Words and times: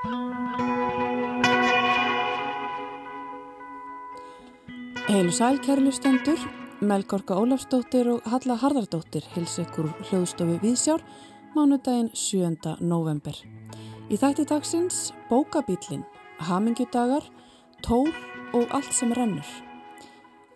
Heilu 0.00 0.12
sæl 5.36 5.58
kærlustendur, 5.60 6.40
Melgorka 6.80 7.36
Ólafsdóttir 7.36 8.08
og 8.08 8.22
Halla 8.24 8.56
Harðardóttir 8.56 9.26
hils 9.34 9.58
ykkur 9.60 9.90
hljóðstofu 10.08 10.56
Vísjár 10.62 11.04
mánudaginn 11.52 12.08
7. 12.16 12.78
november. 12.80 13.36
Í 14.08 14.16
þætti 14.16 14.48
dagsins 14.48 15.12
bókabílin, 15.28 16.06
hamingjudagar, 16.48 17.28
tól 17.84 18.08
og 18.56 18.72
allt 18.72 18.96
sem 18.96 19.12
rennur. 19.12 19.52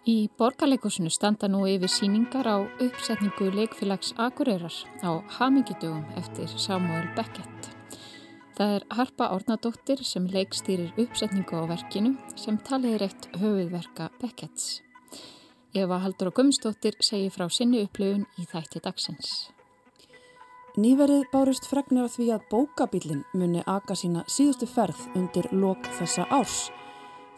Í 0.09 0.31
borgarleikusinu 0.41 1.13
standa 1.13 1.53
nú 1.53 1.67
yfir 1.69 1.93
síningar 1.93 2.49
á 2.49 2.65
uppsetningu 2.65 3.53
leikfélags 3.53 4.17
Akureyrar 4.17 4.73
á 5.05 5.21
hamingjudögum 5.37 6.05
eftir 6.17 6.49
Samuel 6.49 7.13
Beckett. 7.13 7.74
Það 8.55 8.73
er 8.77 8.85
Harpa 8.95 9.27
Árnadóttir 9.35 10.05
sem 10.07 10.29
leikstýrir 10.31 10.93
uppsetningu 11.03 11.59
á 11.59 11.67
verkinu 11.67 12.13
sem 12.39 12.55
talið 12.63 12.93
er 12.95 13.05
eitt 13.09 13.27
höfuðverka 13.41 14.13
Becketts. 14.21 14.77
Eva 15.75 15.99
Haldur 15.99 16.31
og 16.31 16.37
Gumstóttir 16.39 16.95
segir 17.03 17.35
frá 17.35 17.49
sinni 17.51 17.83
upplöfun 17.83 18.29
í 18.39 18.47
þætti 18.47 18.85
dagsins. 18.85 19.33
Nýverið 20.79 21.27
bárust 21.35 21.67
fregnir 21.67 22.07
af 22.07 22.15
því 22.15 22.29
að 22.37 22.47
bókabílinn 22.53 23.27
muni 23.35 23.67
aka 23.67 23.99
sína 23.99 24.23
síðustu 24.31 24.71
ferð 24.71 25.03
undir 25.19 25.51
lok 25.51 25.91
þessa 25.99 26.29
árs. 26.31 26.69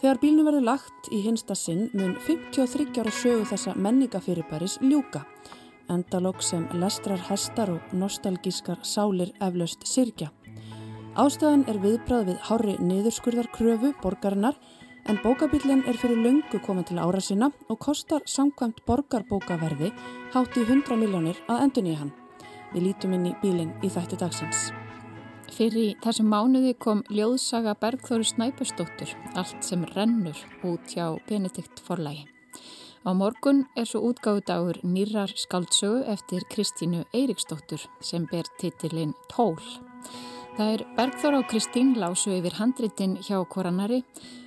Þegar 0.02 0.20
bílnu 0.20 0.44
verður 0.44 0.68
lagt 0.68 1.08
í 1.08 1.22
hinsta 1.24 1.56
sinn 1.56 1.86
mun 1.96 2.18
53 2.28 2.92
ára 3.00 3.12
sögu 3.12 3.48
þessa 3.48 3.72
menningafyrirbæris 3.72 4.82
ljúka. 4.84 5.24
Endalók 5.88 6.44
sem 6.44 6.68
lestrar 6.76 7.24
hestar 7.30 7.72
og 7.72 7.92
nostalgískar 7.96 8.84
sálir 8.84 9.32
eflaust 9.40 9.88
sirkja. 9.88 10.35
Ástæðan 11.16 11.62
er 11.64 11.78
viðbrað 11.80 12.26
við 12.28 12.40
hári 12.44 12.72
niðurskurðarkröfu 12.84 13.94
borgarinnar 14.02 14.58
en 15.08 15.16
bókabílinn 15.22 15.86
er 15.88 15.96
fyrir 15.96 16.18
löngu 16.20 16.58
komin 16.60 16.84
til 16.84 16.98
ára 17.00 17.22
sinna 17.24 17.48
og 17.72 17.78
kostar 17.80 18.26
samkvæmt 18.28 18.82
borgarbókaverði 18.84 19.94
hátt 20.34 20.58
í 20.60 20.66
100 20.66 20.98
miljónir 21.00 21.40
að 21.48 21.62
endun 21.64 21.88
í 21.88 21.94
hann. 21.96 22.12
Við 22.74 22.84
lítum 22.90 23.16
inn 23.16 23.30
í 23.30 23.34
bílinn 23.40 23.72
í 23.80 23.88
þætti 23.88 24.20
dagsins. 24.20 24.66
Fyrir 25.56 25.96
þessum 26.04 26.28
mánuði 26.28 26.74
kom 26.84 27.00
ljóðsaga 27.08 27.78
Bergþóri 27.80 28.28
Snæpustóttur, 28.34 29.16
allt 29.40 29.64
sem 29.64 29.88
rennur 29.94 30.36
út 30.68 30.92
hjá 30.92 31.14
Benedikt 31.30 31.80
forlægi. 31.80 32.26
Á 33.08 33.10
morgun 33.16 33.64
er 33.72 33.88
svo 33.88 34.04
útgáðudagur 34.10 34.84
nýrar 34.84 35.32
skaldsögu 35.32 36.04
eftir 36.12 36.44
Kristínu 36.52 37.06
Eiriksdóttur 37.14 37.88
sem 38.04 38.28
ber 38.28 38.44
titilinn 38.60 39.16
Tól. 39.32 39.56
Það 40.56 40.70
er 40.72 40.82
Bergþóra 40.96 41.38
og 41.42 41.50
Kristín 41.50 41.90
lásu 42.00 42.30
yfir 42.32 42.54
handritin 42.56 43.18
hjá 43.20 43.42
koranari 43.52 43.98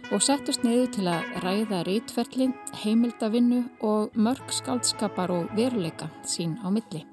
og 0.09 0.23
settust 0.25 0.63
niður 0.65 0.88
til 0.95 1.03
að 1.05 1.27
ræða 1.43 1.83
rítferli, 1.85 2.47
heimildavinnu 2.81 3.59
og 3.85 4.17
mörg 4.17 4.49
skaldskapar 4.57 5.30
og 5.30 5.53
veruleika 5.53 6.09
sín 6.25 6.57
á 6.65 6.73
milli. 6.73 7.03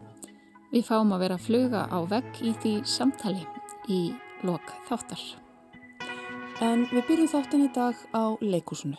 Við 0.72 0.89
fáum 0.89 1.12
að 1.12 1.27
vera 1.27 1.36
að 1.36 1.44
fluga 1.44 1.84
á 1.92 1.98
vegg 2.08 2.41
í 2.41 2.55
því 2.56 2.74
samtali 2.89 3.44
í 3.92 4.00
lok 4.48 4.72
þáttar. 4.89 5.20
En 6.64 6.89
við 6.89 7.05
byrjum 7.12 7.33
þáttin 7.36 7.69
í 7.69 7.70
dag 7.77 8.00
á 8.17 8.24
leikúsinu. 8.41 8.97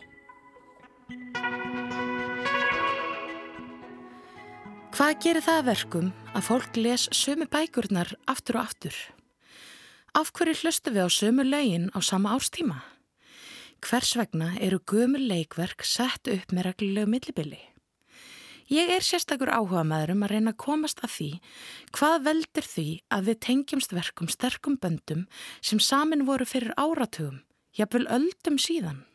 Hvað 4.93 5.19
gerir 5.25 5.41
það 5.41 5.67
verkum 5.73 6.15
að 6.37 6.49
fólk 6.53 6.83
les 6.85 7.09
sömu 7.09 7.49
bækurnar 7.49 8.13
aftur 8.29 8.61
og 8.61 8.69
aftur? 8.69 9.05
Af 10.17 10.31
hverju 10.33 10.63
hlustu 10.63 10.89
við 10.89 11.05
á 11.05 11.09
sömu 11.13 11.43
lögin 11.45 11.91
á 11.93 12.01
sama 12.01 12.31
ástíma? 12.33 12.79
Hvers 13.85 14.15
vegna 14.17 14.55
eru 14.57 14.79
gömur 14.81 15.21
leikverk 15.21 15.83
sett 15.85 16.25
upp 16.33 16.53
með 16.55 16.71
reglulegu 16.71 17.11
millibili? 17.11 17.59
Ég 18.65 18.89
er 18.95 19.05
sérstakur 19.05 19.51
áhuga 19.53 19.83
maður 19.85 20.15
um 20.15 20.23
að 20.25 20.31
reyna 20.31 20.53
að 20.55 20.63
komast 20.63 21.03
að 21.05 21.11
því 21.17 21.27
hvað 21.99 22.25
veldur 22.29 22.65
því 22.71 22.87
að 23.13 23.29
við 23.29 23.37
tengjumst 23.45 23.93
verkum 23.93 24.31
sterkum 24.33 24.79
böndum 24.81 25.21
sem 25.61 25.77
samin 25.77 26.25
voru 26.25 26.49
fyrir 26.49 26.73
áratugum, 26.73 27.43
jafnvel 27.77 28.09
öldum 28.17 28.57
síðan. 28.57 29.05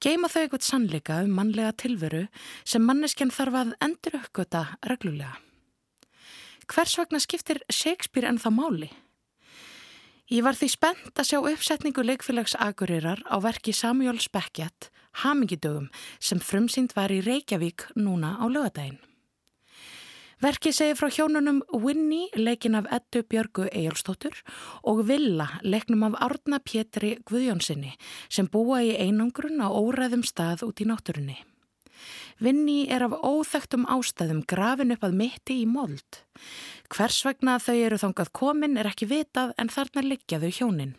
Geima 0.00 0.32
þau 0.32 0.40
eitthvað 0.46 0.64
sannleika 0.64 1.20
um 1.26 1.36
mannlega 1.36 1.76
tilveru 1.76 2.24
sem 2.64 2.88
manneskjan 2.88 3.36
þarf 3.36 3.60
að 3.66 3.76
endur 3.84 4.18
uppgöta 4.22 4.64
reglulega. 4.80 5.36
Hvers 6.72 6.96
vegna 6.96 7.20
skiptir 7.20 7.60
Shakespeare 7.68 8.32
en 8.32 8.40
það 8.40 8.58
máli? 8.62 8.92
Ég 10.30 10.44
var 10.46 10.54
því 10.54 10.66
spennt 10.70 11.18
að 11.18 11.26
sjá 11.26 11.38
uppsetningu 11.42 12.04
leikfélags 12.06 12.52
Akureyrar 12.62 13.18
á 13.26 13.42
verki 13.42 13.72
Samuel 13.74 14.20
Beckett, 14.30 14.86
Hamingidögum, 15.24 15.88
sem 16.22 16.38
frumsýnd 16.38 16.94
var 16.94 17.10
í 17.10 17.18
Reykjavík 17.18 17.88
núna 17.98 18.36
á 18.38 18.46
lögadaginn. 18.46 19.00
Verkið 20.38 20.76
segir 20.78 21.00
frá 21.00 21.10
hjónunum 21.10 21.58
Winnie, 21.74 22.30
leikin 22.38 22.78
af 22.78 22.86
Eddu 22.94 23.24
Björgu 23.26 23.66
Ejálstóttur 23.74 24.38
og 24.86 25.02
Villa, 25.10 25.58
leiknum 25.66 26.06
af 26.06 26.20
Árna 26.22 26.62
Pétri 26.62 27.16
Guðjónsinni, 27.26 27.96
sem 28.30 28.46
búa 28.46 28.84
í 28.86 28.94
einangrun 29.02 29.58
á 29.58 29.66
óræðum 29.66 30.22
stað 30.22 30.62
út 30.70 30.78
í 30.78 30.86
náttúrunni. 30.86 31.42
Vinni 32.40 32.86
er 32.88 33.04
af 33.04 33.16
óþægtum 33.20 33.84
ástæðum 33.90 34.44
grafin 34.48 34.94
upp 34.94 35.04
að 35.04 35.16
mitti 35.20 35.60
í 35.62 35.66
mold. 35.68 36.22
Hvers 36.88 37.20
vegna 37.26 37.58
þau 37.60 37.76
eru 37.76 37.98
þangað 38.00 38.32
komin 38.40 38.78
er 38.80 38.88
ekki 38.90 39.10
vitað 39.10 39.52
en 39.60 39.72
þarna 39.72 40.06
liggja 40.06 40.40
þau 40.40 40.50
hjónin. 40.58 40.94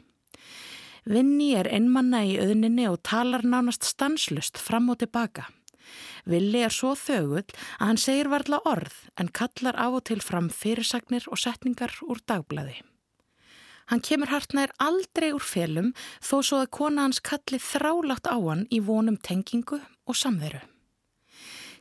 Vinni 1.09 1.55
er 1.57 1.65
einmanna 1.65 2.21
í 2.29 2.37
auðninni 2.37 2.85
og 2.91 3.01
talar 3.01 3.41
nánast 3.41 3.87
stanslust 3.89 4.61
fram 4.61 4.91
og 4.93 5.01
tilbaka. 5.01 5.47
Villi 6.29 6.61
er 6.61 6.73
svo 6.73 6.93
þögull 6.93 7.47
að 7.49 7.87
hann 7.87 7.99
segir 7.99 8.29
varla 8.29 8.61
orð 8.69 8.93
en 9.17 9.31
kallar 9.33 9.79
af 9.81 9.97
og 9.97 10.05
til 10.11 10.21
fram 10.21 10.49
fyrirsagnir 10.53 11.25
og 11.27 11.41
setningar 11.41 11.95
úr 12.05 12.21
dagblæði. 12.29 12.77
Hann 13.89 14.03
kemur 14.05 14.29
hartnær 14.31 14.71
aldrei 14.79 15.31
úr 15.35 15.43
felum 15.43 15.89
þó 16.23 16.37
svo 16.39 16.61
að 16.61 16.69
kona 16.77 17.07
hans 17.07 17.19
kalli 17.19 17.59
þrálátt 17.59 18.29
á 18.29 18.37
hann 18.37 18.67
í 18.69 18.79
vonum 18.79 19.17
tengingu 19.17 19.81
og 20.05 20.15
samveru. 20.15 20.61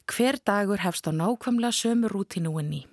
Hver 0.06 0.38
dagur 0.44 0.80
hefst 0.80 1.08
á 1.08 1.12
nákvæmlega 1.12 1.72
sömu 1.72 2.08
rútinúinni. 2.08 2.86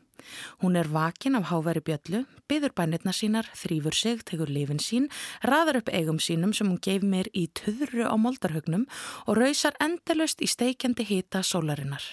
Hún 0.61 0.75
er 0.75 0.87
vakin 0.87 1.35
af 1.35 1.49
háveri 1.51 1.81
bjöllu, 1.81 2.25
byður 2.49 2.73
bænirna 2.75 3.13
sínar, 3.13 3.47
þrýfur 3.55 3.95
sig, 3.95 4.23
tegur 4.25 4.49
lifin 4.49 4.79
sín, 4.79 5.09
raðar 5.43 5.81
upp 5.81 5.89
eigum 5.89 6.19
sínum 6.19 6.53
sem 6.53 6.67
hún 6.67 6.81
geif 6.81 7.03
mér 7.03 7.29
í 7.33 7.47
töðru 7.47 8.07
á 8.07 8.15
moldarhugnum 8.17 8.87
og 9.27 9.37
rausar 9.37 9.77
endalust 9.79 10.41
í 10.41 10.47
steikjandi 10.47 11.05
hita 11.07 11.43
sólarinnar. 11.43 12.03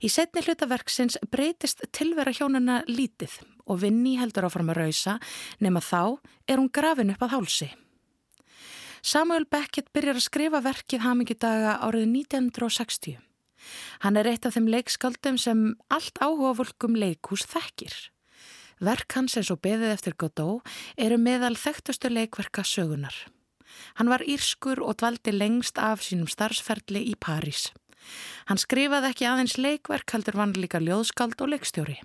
Í 0.00 0.08
setni 0.08 0.42
hlutaverksins 0.44 1.18
breytist 1.30 1.84
tilvera 1.92 2.32
hjónuna 2.32 2.80
lítið 2.88 3.40
og 3.66 3.82
vinni 3.82 4.16
heldur 4.20 4.48
áfram 4.48 4.72
að 4.72 4.84
rausa 4.84 5.18
nema 5.60 5.82
þá 5.84 6.16
er 6.48 6.58
hún 6.58 6.72
grafin 6.72 7.12
upp 7.12 7.26
að 7.26 7.34
hálsi. 7.36 7.70
Samuel 9.00 9.46
Beckett 9.48 9.92
byrjar 9.96 10.18
að 10.18 10.26
skrifa 10.26 10.60
verkið 10.64 11.04
hamingidaga 11.04 11.78
árið 11.84 12.08
1960. 12.08 13.29
Hann 14.04 14.16
er 14.16 14.28
eitt 14.30 14.46
af 14.46 14.56
þeim 14.56 14.70
leikskaldum 14.72 15.38
sem 15.38 15.74
allt 15.92 16.20
áhuga 16.22 16.54
fólkum 16.60 16.96
leikús 16.96 17.44
þekkir. 17.50 17.94
Verk 18.80 19.12
hans 19.12 19.36
eins 19.36 19.50
og 19.52 19.60
beðið 19.60 19.92
eftir 19.92 20.16
Godot 20.16 20.64
eru 20.96 21.18
meðal 21.20 21.56
þekktustu 21.60 22.08
leikverka 22.08 22.64
sögunar. 22.64 23.14
Hann 24.00 24.08
var 24.08 24.24
írskur 24.24 24.80
og 24.82 24.96
dvaldi 25.00 25.34
lengst 25.34 25.78
af 25.78 26.00
sínum 26.04 26.30
starfsferðli 26.30 27.04
í 27.12 27.14
París. 27.20 27.68
Hann 28.48 28.58
skrifaði 28.58 29.12
ekki 29.12 29.28
aðeins 29.28 29.58
leikverk, 29.60 30.08
heldur 30.14 30.40
vann 30.40 30.56
líka 30.56 30.80
ljóðskald 30.80 31.36
og 31.44 31.52
leikstjóri. 31.52 32.00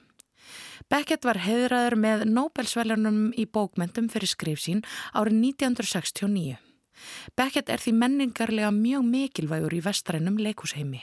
Beckett 0.91 1.25
var 1.25 1.39
hefðraður 1.41 1.95
með 1.97 2.27
Nobelsveljarnum 2.29 3.31
í 3.39 3.47
bókmentum 3.47 4.11
fyrir 4.11 4.29
skrif 4.29 4.61
sín 4.61 4.83
árið 5.15 5.39
1969. 5.55 6.59
Beckett 7.39 7.71
er 7.71 7.81
því 7.81 7.95
menningarlega 8.03 8.71
mjög 8.75 9.07
mikilvægur 9.09 9.73
í 9.73 9.81
vestrænum 9.83 10.37
leikúsheimi. 10.43 11.01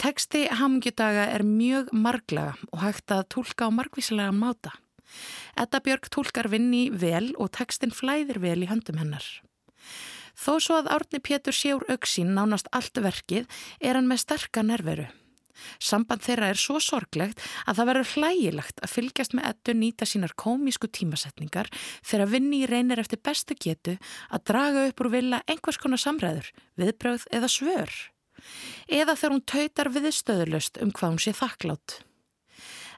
Teksti 0.00 0.46
hamngjudaga 0.60 1.28
er 1.34 1.44
mjög 1.46 1.92
marglega 1.92 2.56
og 2.72 2.82
hægt 2.82 3.12
að 3.12 3.26
tólka 3.34 3.68
á 3.68 3.70
margvísilega 3.74 4.32
máta. 4.32 4.72
Edda 5.58 5.80
Björg 5.84 6.08
tólkar 6.08 6.48
vinni 6.48 6.88
vel 6.90 7.32
og 7.36 7.52
tekstin 7.52 7.92
flæðir 7.92 8.40
vel 8.40 8.62
í 8.64 8.70
höndum 8.70 9.00
hennar. 9.00 9.24
Þó 10.32 10.56
svo 10.64 10.78
að 10.80 10.92
Árni 10.94 11.20
Pétur 11.20 11.54
séur 11.54 11.84
auksín 11.92 12.32
nánast 12.36 12.70
allt 12.72 12.96
verkið 12.96 13.50
er 13.80 13.98
hann 13.98 14.08
með 14.08 14.24
sterka 14.24 14.64
nerveru. 14.64 15.10
Samband 15.78 16.24
þeirra 16.24 16.48
er 16.50 16.58
svo 16.58 16.78
sorglegt 16.82 17.42
að 17.68 17.76
það 17.76 17.88
verður 17.90 18.12
hlægilegt 18.16 18.80
að 18.82 18.94
fylgjast 18.94 19.36
með 19.36 19.48
ettu 19.50 19.74
nýta 19.76 20.08
sínar 20.08 20.32
komísku 20.34 20.88
tímasetningar 20.88 21.68
þegar 22.00 22.32
vinni 22.32 22.62
reynir 22.66 23.02
eftir 23.02 23.20
bestu 23.22 23.54
getu 23.60 23.98
að 24.32 24.46
draga 24.48 24.86
upp 24.88 25.04
úr 25.04 25.12
vilja 25.12 25.42
einhvers 25.46 25.78
konar 25.78 26.00
samræður, 26.00 26.48
viðbröð 26.80 27.28
eða 27.36 27.52
svör 27.52 27.92
eða 28.88 29.16
þegar 29.16 29.34
hún 29.36 29.44
tautar 29.54 29.92
viðstöðulust 29.96 30.80
um 30.82 30.94
hvað 30.94 31.14
hún 31.14 31.22
sé 31.22 31.34
þakklátt. 31.36 31.98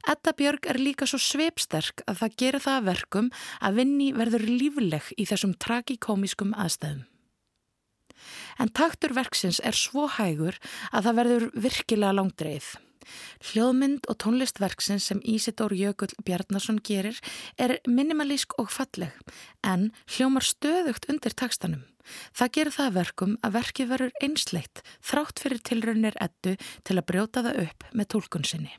Edda 0.05 0.35
Björg 0.37 0.67
er 0.69 0.76
líka 0.76 1.06
svo 1.08 1.19
sveipsterk 1.23 2.02
að 2.05 2.19
það 2.20 2.38
gerir 2.43 2.64
það 2.64 2.79
að 2.79 2.88
verkum 2.91 3.29
að 3.64 3.79
vinni 3.81 4.08
verður 4.12 4.44
lífleg 4.50 5.11
í 5.17 5.25
þessum 5.31 5.55
tragikómiskum 5.56 6.52
aðstæðum. 6.61 7.06
En 8.61 8.70
taktur 8.70 9.14
verksins 9.17 9.61
er 9.64 9.76
svo 9.76 10.06
hægur 10.12 10.58
að 10.93 11.08
það 11.08 11.17
verður 11.20 11.47
virkilega 11.67 12.17
langdreið. 12.19 12.69
Hljóðmynd 13.50 14.06
og 14.08 14.19
tónlistverksins 14.23 15.08
sem 15.11 15.20
Ísidór 15.29 15.75
Jökull 15.76 16.12
Bjarnason 16.25 16.81
gerir 16.85 17.19
er 17.61 17.79
minimalísk 17.88 18.56
og 18.61 18.73
falleg 18.73 19.12
en 19.64 19.90
hljómar 20.08 20.47
stöðugt 20.47 21.08
undir 21.12 21.37
takstanum. 21.37 21.85
Það 22.36 22.54
gerir 22.56 22.76
það 22.76 22.96
verkum 22.98 23.36
að 23.42 23.56
verkið 23.58 23.90
verður 23.92 24.16
einsleitt 24.24 24.82
þrátt 25.00 25.44
fyrir 25.44 25.62
tilraunir 25.68 26.18
ettu 26.20 26.56
til 26.84 26.98
að 26.98 27.06
brjóta 27.10 27.44
það 27.46 27.62
upp 27.66 27.86
með 27.92 28.10
tólkun 28.14 28.48
sinni. 28.48 28.74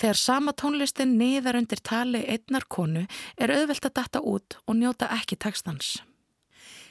Þegar 0.00 0.16
sama 0.16 0.52
tónlistin 0.56 1.16
niðar 1.20 1.58
undir 1.58 1.82
tali 1.84 2.22
einnar 2.24 2.64
konu 2.72 3.02
er 3.36 3.52
auðvelt 3.52 3.90
að 3.90 3.96
data 3.98 4.22
út 4.22 4.56
og 4.64 4.78
njóta 4.78 5.10
ekki 5.18 5.36
takstans. 5.36 5.98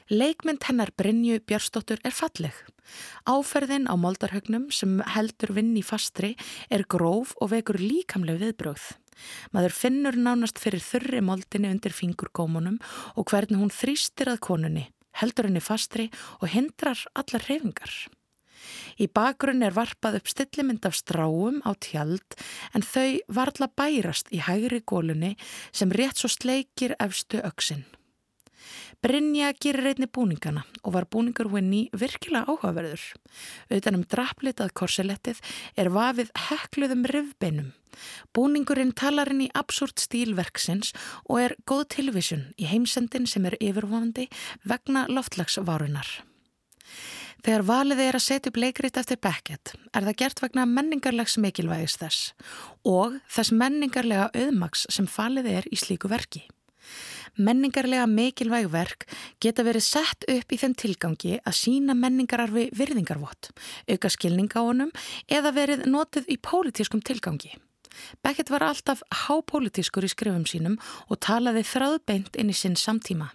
Leikmynd 0.09 0.63
hennar 0.65 0.89
Brynju 0.97 1.37
Björnsdóttur 1.45 1.99
er 2.01 2.13
falleg. 2.17 2.53
Áferðin 3.29 3.85
á 3.85 3.93
moldarhögnum 3.93 4.71
sem 4.73 4.95
heldur 5.13 5.53
vinn 5.53 5.75
í 5.77 5.83
fastri 5.85 6.31
er 6.73 6.85
gróf 6.89 7.35
og 7.37 7.51
vekur 7.53 7.77
líkamleg 7.77 8.39
viðbröð. 8.41 8.87
Maður 9.53 9.75
finnur 9.75 10.17
nánast 10.17 10.57
fyrir 10.61 10.81
þurri 10.81 11.21
moldinni 11.21 11.69
undir 11.69 11.93
fingurgómunum 11.93 12.79
og 13.13 13.29
hvernig 13.29 13.61
hún 13.61 13.73
þrýstir 13.73 14.31
að 14.33 14.41
konunni, 14.47 14.87
heldur 15.21 15.49
henni 15.49 15.63
fastri 15.63 16.09
og 16.39 16.49
hindrar 16.53 17.05
allar 17.19 17.45
reyfingar. 17.49 17.93
Í 18.99 19.07
bakgrunn 19.07 19.63
er 19.63 19.75
varpað 19.75 20.19
upp 20.19 20.31
stillimynd 20.31 20.87
af 20.87 20.97
stráum 20.97 21.61
á 21.63 21.71
tjald 21.79 22.35
en 22.75 22.83
þau 22.83 23.19
varla 23.39 23.69
bærast 23.71 24.33
í 24.35 24.41
hægri 24.43 24.81
gólunni 24.83 25.35
sem 25.71 25.93
rétt 25.95 26.19
svo 26.19 26.31
sleikir 26.31 26.97
efstu 26.99 27.39
öksinn. 27.39 27.85
Brynja 29.03 29.51
gerir 29.55 29.91
einni 29.93 30.09
búningana 30.11 30.65
og 30.83 30.93
var 30.95 31.07
búningur 31.11 31.49
henni 31.53 31.87
virkilega 31.93 32.45
áhugaverður. 32.49 33.03
Utan 33.71 33.99
um 33.99 34.05
draplitað 34.05 34.73
korsilettið 34.75 35.41
er 35.79 35.91
vafið 35.93 36.31
hekluðum 36.49 37.05
rivbeinum. 37.09 37.73
Búningurinn 38.35 38.93
talar 38.95 39.31
inn 39.33 39.45
í 39.47 39.51
absúrt 39.57 39.99
stílverksins 39.99 40.93
og 41.25 41.43
er 41.43 41.55
góð 41.67 41.85
tilvísun 41.95 42.49
í 42.57 42.69
heimsendin 42.69 43.27
sem 43.27 43.47
er 43.49 43.57
yfirvonandi 43.59 44.29
vegna 44.67 45.07
loftlagsvarunar. 45.09 46.19
Þegar 47.39 47.63
valið 47.63 48.01
er 48.03 48.17
að 48.17 48.25
setja 48.25 48.51
upp 48.51 48.57
leikrit 48.59 48.97
eftir 48.99 49.19
Beckett 49.23 49.71
er 49.95 50.03
það 50.03 50.17
gert 50.21 50.41
vegna 50.43 50.65
menningarlegs 50.67 51.37
mikilvægis 51.39 51.95
þess 52.01 52.31
og 52.87 53.15
þess 53.31 53.53
menningarlega 53.55 54.27
auðmaks 54.35 54.87
sem 54.91 55.07
falið 55.07 55.47
er 55.53 55.69
í 55.71 55.79
slíku 55.79 56.11
verki. 56.11 56.43
Menningarlega 57.37 58.07
mikilvæg 58.09 58.69
verk 58.73 59.07
geta 59.43 59.65
verið 59.67 59.85
sett 59.85 60.27
upp 60.27 60.51
í 60.51 60.59
þeim 60.59 60.75
tilgangi 60.79 61.39
að 61.43 61.57
sína 61.59 61.95
menningararfi 61.97 62.69
virðingarvott, 62.75 63.51
auka 63.89 64.09
skilning 64.09 64.51
á 64.55 64.61
honum 64.61 64.93
eða 65.27 65.53
verið 65.55 65.87
notið 65.89 66.29
í 66.33 66.37
pólitískum 66.41 67.03
tilgangi. 67.05 67.55
Beckett 68.23 68.51
var 68.53 68.63
alltaf 68.63 69.01
hápólitískur 69.25 70.05
í 70.05 70.11
skrifum 70.11 70.45
sínum 70.47 70.79
og 71.09 71.19
talaði 71.25 71.65
þráðbeint 71.67 72.39
inn 72.39 72.53
í 72.53 72.55
sinn 72.55 72.77
samtíma. 72.79 73.33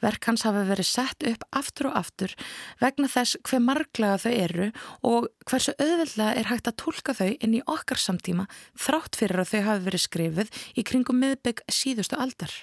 Verk 0.00 0.28
hans 0.28 0.44
hafa 0.46 0.62
verið 0.68 0.88
sett 0.88 1.26
upp 1.28 1.44
aftur 1.58 1.90
og 1.90 1.98
aftur 2.00 2.34
vegna 2.80 3.10
þess 3.10 3.36
hver 3.48 3.62
marglega 3.64 4.20
þau 4.22 4.32
eru 4.32 4.70
og 5.10 5.28
hversu 5.50 5.74
auðveldlega 5.76 6.38
er 6.40 6.50
hægt 6.52 6.70
að 6.70 6.78
tólka 6.84 7.16
þau 7.18 7.30
inn 7.34 7.58
í 7.58 7.64
okkar 7.66 8.00
samtíma 8.00 8.48
þrátt 8.78 9.18
fyrir 9.18 9.42
að 9.42 9.52
þau 9.52 9.62
hafi 9.68 9.86
verið 9.90 10.04
skrifið 10.06 10.58
í 10.78 10.86
kringum 10.88 11.20
miðbygg 11.24 11.64
síðustu 11.68 12.20
aldar. 12.20 12.54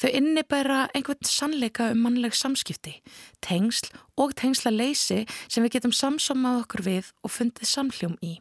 Þau 0.00 0.10
innibæra 0.10 0.80
einhvern 0.94 1.26
sannleika 1.26 1.90
um 1.92 2.02
mannleg 2.06 2.36
samskipti, 2.36 2.98
tengsl 3.44 3.92
og 4.20 4.34
tengsla 4.38 4.72
leysi 4.74 5.24
sem 5.46 5.64
við 5.64 5.78
getum 5.78 5.94
samsamað 5.96 6.64
okkur 6.64 6.84
við 6.86 7.14
og 7.22 7.34
fundið 7.36 7.72
samhljóm 7.72 8.18
í. 8.24 8.36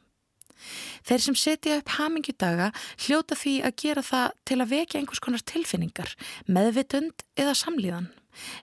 Þeir 1.05 1.21
sem 1.21 1.37
setja 1.37 1.79
upp 1.79 1.91
hamingjudaga 1.97 2.71
hljóta 3.05 3.37
því 3.37 3.55
að 3.67 3.75
gera 3.81 4.03
það 4.05 4.37
til 4.49 4.59
að 4.61 4.71
vekja 4.71 5.01
einhvers 5.01 5.23
konar 5.23 5.43
tilfinningar, 5.51 6.13
meðvitund 6.47 7.25
eða 7.37 7.57
samlíðan. 7.59 8.07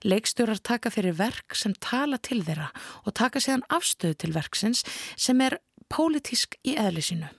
Leikstjórar 0.05 0.59
taka 0.61 0.91
fyrir 0.93 1.15
verk 1.17 1.55
sem 1.57 1.73
tala 1.81 2.19
til 2.21 2.43
þeirra 2.45 2.69
og 3.03 3.15
taka 3.17 3.41
séðan 3.41 3.65
afstöðu 3.73 4.19
til 4.21 4.33
verksins 4.35 4.83
sem 5.15 5.41
er 5.41 5.57
pólitísk 5.89 6.59
í 6.67 6.75
eðlisínu. 6.77 7.31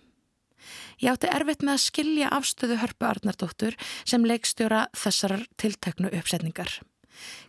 Ég 1.03 1.13
átti 1.13 1.31
erfitt 1.31 1.63
með 1.65 1.77
að 1.77 1.85
skilja 1.85 2.33
afstöðu 2.35 2.81
Hörpu 2.81 3.09
Arnardóttur 3.09 3.79
sem 4.05 4.27
leikstjóra 4.27 4.87
þessar 4.97 5.47
tilteknu 5.61 6.13
uppsetningar. 6.15 6.81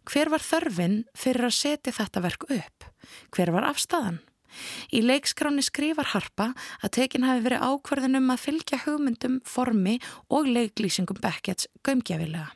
Hver 0.05 0.29
var 0.33 0.43
þörfin 0.45 1.03
fyrir 1.17 1.47
að 1.47 1.57
setja 1.57 1.93
þetta 1.95 2.23
verk 2.25 2.47
upp? 2.53 2.87
Hver 3.33 3.51
var 3.55 3.67
afstæðan? 3.71 4.21
Í 4.95 5.01
leikskráni 5.03 5.63
skrifar 5.65 6.13
Harpa 6.13 6.51
að 6.79 6.93
tekin 6.99 7.25
hafi 7.27 7.43
verið 7.47 7.65
ákverðinum 7.65 8.31
að 8.31 8.43
fylgja 8.45 8.81
hugmyndum, 8.85 9.39
formi 9.43 9.97
og 10.31 10.47
leiklýsingum 10.47 11.19
Beckett's 11.23 11.67
gömgefilega. 11.83 12.53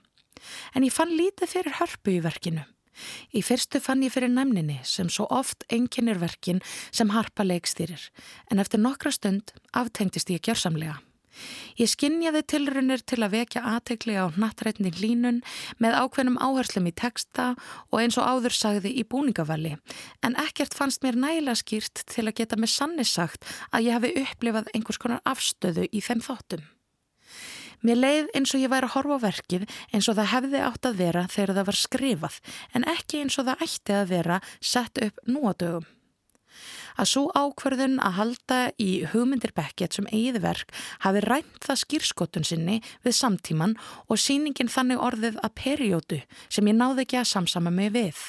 En 0.76 0.86
ég 0.88 0.96
fann 0.96 1.12
lítið 1.12 1.58
fyrir 1.58 1.80
Hörpu 1.82 2.16
í 2.16 2.22
verkinu. 2.24 2.64
Í 3.34 3.44
fyrstu 3.46 3.82
fann 3.84 4.06
ég 4.06 4.14
fyrir 4.16 4.32
næmninni 4.34 4.80
sem 4.84 5.10
svo 5.10 5.28
oft 5.30 5.66
enginnir 5.70 6.20
verkin 6.22 6.64
sem 6.92 7.14
harpa 7.16 7.46
leikstýrir 7.46 8.10
en 8.52 8.60
eftir 8.60 8.82
nokkra 8.82 9.14
stund 9.16 9.54
aftengtist 9.74 10.32
ég 10.34 10.44
gjörsamlega. 10.46 11.00
Ég 11.80 11.90
skinnjaði 11.90 12.42
tilrunir 12.52 13.04
til 13.08 13.22
að 13.24 13.36
vekja 13.38 13.64
aðtegli 13.74 14.16
á 14.20 14.28
nattrætni 14.36 14.92
línun 14.98 15.42
með 15.80 15.98
ákveðnum 16.02 16.40
áherslum 16.42 16.90
í 16.90 16.96
texta 16.96 17.54
og 17.90 18.02
eins 18.02 18.18
og 18.20 18.28
áður 18.28 18.56
sagði 18.56 18.92
í 19.00 19.06
búningavalli 19.08 19.76
en 20.26 20.40
ekkert 20.44 20.76
fannst 20.76 21.06
mér 21.06 21.20
nægilega 21.20 21.62
skýrt 21.62 22.04
til 22.12 22.28
að 22.28 22.36
geta 22.42 22.60
með 22.60 22.74
sanni 22.76 23.08
sagt 23.08 23.48
að 23.72 23.88
ég 23.88 24.00
hafi 24.00 24.14
upplifað 24.26 24.74
einhvers 24.74 25.02
konar 25.02 25.24
afstöðu 25.24 25.88
í 25.92 26.04
þeim 26.04 26.26
þáttum. 26.26 26.68
Mér 27.86 28.00
leið 28.00 28.34
eins 28.36 28.52
og 28.56 28.64
ég 28.64 28.72
væri 28.72 28.90
að 28.90 28.96
horfa 28.98 29.20
á 29.20 29.26
verkið 29.28 29.70
eins 29.94 30.10
og 30.12 30.18
það 30.18 30.32
hefði 30.34 30.64
átt 30.66 30.90
að 30.90 31.00
vera 31.00 31.28
þegar 31.32 31.56
það 31.56 31.70
var 31.70 31.80
skrifað 31.80 32.42
en 32.76 32.90
ekki 32.96 33.22
eins 33.24 33.40
og 33.40 33.48
það 33.48 33.64
ætti 33.68 33.96
að 33.96 34.12
vera 34.12 34.42
sett 34.60 35.02
upp 35.06 35.24
nú 35.30 35.46
á 35.48 35.54
dögum. 35.56 35.88
Að 37.00 37.08
svo 37.08 37.22
ákverðun 37.32 37.96
að 38.04 38.16
halda 38.18 38.58
í 38.82 38.90
hugmyndir 39.14 39.54
Beckett 39.56 39.96
sem 39.96 40.10
eigið 40.12 40.42
verk 40.44 40.74
hafi 41.06 41.22
rænt 41.24 41.64
það 41.64 41.82
skýrskotun 41.86 42.48
sinni 42.48 42.82
við 43.06 43.16
samtíman 43.16 43.78
og 44.10 44.20
síningin 44.20 44.72
þannig 44.72 45.00
orðið 45.08 45.40
að 45.40 45.56
periódu 45.62 46.20
sem 46.52 46.68
ég 46.68 46.76
náði 46.76 47.06
ekki 47.06 47.22
að 47.22 47.32
samsama 47.32 47.72
mig 47.72 47.94
við. 47.96 48.20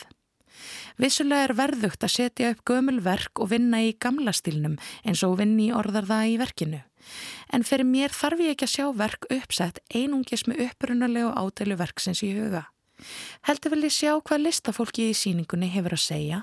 Vissulega 1.00 1.48
er 1.48 1.56
verðugt 1.58 2.04
að 2.04 2.14
setja 2.14 2.52
upp 2.54 2.62
gömul 2.68 3.00
verk 3.02 3.42
og 3.42 3.50
vinna 3.50 3.80
í 3.82 3.96
gamla 3.98 4.34
stílnum 4.36 4.78
eins 5.02 5.24
og 5.26 5.38
vinni 5.40 5.72
orðar 5.74 6.06
það 6.06 6.30
í 6.30 6.38
verkinu. 6.44 6.82
En 7.52 7.64
fyrir 7.66 7.88
mér 7.88 8.14
þarf 8.14 8.42
ég 8.44 8.54
ekki 8.54 8.68
að 8.68 8.74
sjá 8.74 8.86
verk 8.96 9.30
uppsett 9.30 9.80
einungis 9.94 10.46
með 10.48 10.66
upprunalegu 10.68 11.32
ádeilu 11.34 11.78
verksins 11.80 12.22
í 12.26 12.34
huga. 12.36 12.66
Heldur 13.48 13.72
vel 13.74 13.86
ég 13.86 13.94
sjá 13.94 14.12
hvað 14.20 14.44
listafólki 14.44 15.08
í 15.10 15.16
síningunni 15.16 15.70
hefur 15.72 15.96
að 15.96 16.04
segja 16.04 16.40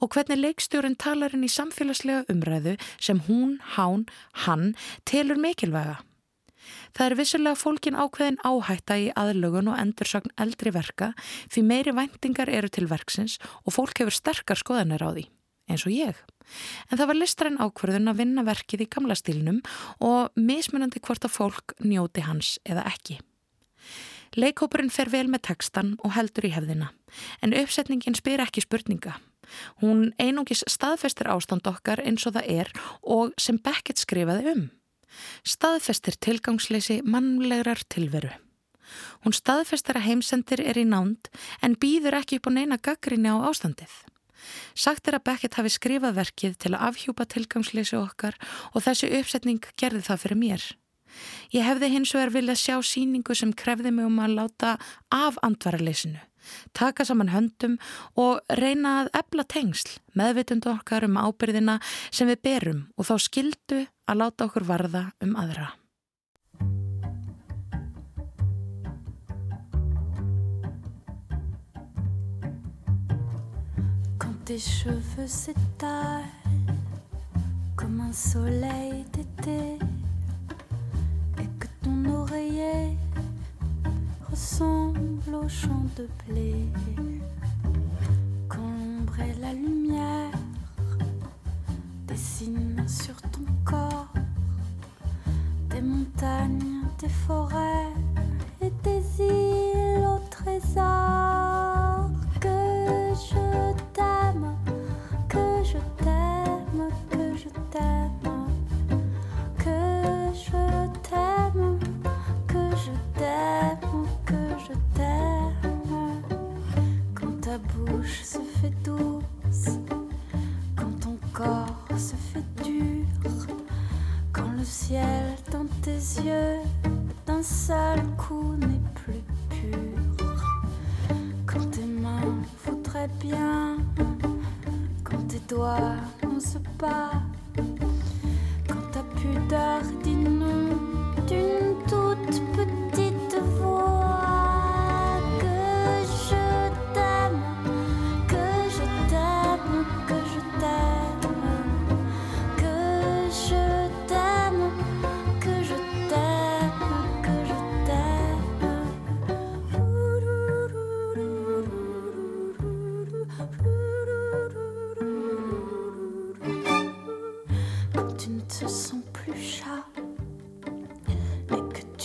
og 0.00 0.12
hvernig 0.14 0.40
leikstjórin 0.40 0.96
talar 0.96 1.34
inn 1.36 1.44
í 1.44 1.52
samfélagslega 1.52 2.24
umræðu 2.32 2.76
sem 2.96 3.20
hún, 3.28 3.58
hán, 3.76 4.06
hann 4.46 4.70
telur 5.08 5.40
mikilvæga. 5.40 5.98
Það 6.96 7.06
er 7.06 7.16
vissulega 7.18 7.58
fólkin 7.58 7.96
ákveðin 7.96 8.40
áhætta 8.44 8.96
í 9.00 9.08
aðlögun 9.16 9.70
og 9.72 9.78
endursagn 9.80 10.32
eldri 10.40 10.72
verka 10.74 11.12
því 11.52 11.64
meiri 11.64 11.94
væntingar 11.96 12.50
eru 12.52 12.68
til 12.72 12.88
verksins 12.90 13.38
og 13.64 13.74
fólk 13.76 14.02
hefur 14.02 14.16
sterkar 14.16 14.60
skoðanir 14.60 15.04
á 15.04 15.10
því, 15.12 15.24
eins 15.68 15.86
og 15.86 15.94
ég. 15.94 16.18
En 16.88 16.98
það 16.98 17.10
var 17.10 17.18
listræn 17.18 17.60
ákverðun 17.60 18.12
að 18.12 18.20
vinna 18.22 18.44
verkið 18.46 18.84
í 18.84 18.90
gamla 18.90 19.16
stílnum 19.18 19.60
og 20.04 20.32
mismunandi 20.36 21.02
hvort 21.04 21.26
að 21.28 21.34
fólk 21.34 21.74
njóti 21.84 22.24
hans 22.24 22.56
eða 22.64 22.86
ekki. 22.88 23.18
Leikópurinn 24.36 24.92
fer 24.92 25.08
vel 25.12 25.26
með 25.32 25.46
tekstan 25.48 25.94
og 26.04 26.12
heldur 26.16 26.48
í 26.48 26.52
hefðina, 26.52 26.90
en 27.40 27.56
uppsetningin 27.56 28.16
spyr 28.18 28.42
ekki 28.44 28.64
spurninga. 28.64 29.16
Hún 29.80 30.10
einungis 30.20 30.64
staðfestir 30.68 31.30
ástand 31.32 31.68
okkar 31.68 32.02
eins 32.04 32.26
og 32.28 32.36
það 32.36 32.50
er 32.52 32.72
og 33.00 33.32
sem 33.40 33.56
Beckett 33.56 34.00
skrifaði 34.00 34.52
um. 34.52 34.66
Staðfestir 35.48 36.18
tilgangsleysi 36.20 37.00
mannlegrar 37.04 37.80
tilveru. 37.88 38.34
Hún 39.24 39.34
staðfestir 39.36 39.98
að 39.98 40.08
heimsendir 40.08 40.62
er 40.64 40.78
í 40.80 40.84
nánd 40.88 41.30
en 41.64 41.76
býður 41.80 42.20
ekki 42.20 42.38
upp 42.38 42.52
á 42.52 42.56
neina 42.56 42.78
gaggrinni 42.80 43.32
á 43.32 43.40
ástandið. 43.48 43.90
Sagt 44.74 45.08
er 45.08 45.18
að 45.18 45.26
Beckett 45.28 45.58
hafi 45.58 45.72
skrifað 45.72 46.18
verkið 46.18 46.58
til 46.64 46.74
að 46.74 46.84
afhjúpa 46.90 47.26
tilgangsleysi 47.28 47.98
okkar 47.98 48.38
og 48.72 48.84
þessi 48.86 49.10
uppsetning 49.20 49.72
gerði 49.80 50.04
það 50.06 50.22
fyrir 50.24 50.40
mér. 50.42 50.68
Ég 51.54 51.64
hefði 51.64 51.90
hins 51.92 52.12
vegar 52.14 52.32
viljað 52.34 52.60
sjá 52.62 52.76
síningu 52.84 53.34
sem 53.36 53.52
krefði 53.56 53.92
mig 53.94 54.08
um 54.08 54.20
að 54.22 54.36
láta 54.38 54.74
af 55.14 55.38
andvaraleysinu, 55.46 56.20
taka 56.76 57.06
saman 57.08 57.32
höndum 57.32 57.78
og 58.20 58.44
reyna 58.60 59.00
að 59.02 59.12
ebla 59.22 59.46
tengsl 59.48 59.98
meðvitundu 60.18 60.70
okkar 60.74 61.08
um 61.08 61.18
ábyrðina 61.18 61.78
sem 62.10 62.28
við 62.30 62.44
berum 62.44 62.86
og 62.96 63.10
þá 63.10 63.14
skildu 63.26 63.82
að 64.08 64.22
láta 64.22 64.48
okkur 64.48 64.68
varða 64.68 65.08
um 65.24 65.36
aðra. 65.40 65.72
Tes 74.48 74.58
cheveux 74.58 75.26
s'étalent 75.26 76.24
comme 77.76 78.00
un 78.00 78.14
soleil 78.14 79.04
d'été 79.12 79.76
et 81.38 81.48
que 81.60 81.66
ton 81.82 82.06
oreiller 82.06 82.96
ressemble 84.30 85.34
au 85.34 85.46
champ 85.50 85.84
de 85.98 86.08
blé. 86.26 86.54
Quand 88.48 88.62
l'ombre 88.62 89.20
et 89.20 89.34
la 89.38 89.52
lumière 89.52 90.32
dessinent 92.06 92.88
sur 92.88 93.20
ton 93.30 93.44
corps 93.66 94.08
des 95.68 95.82
montagnes, 95.82 96.84
des 96.98 97.10
forêts 97.10 97.97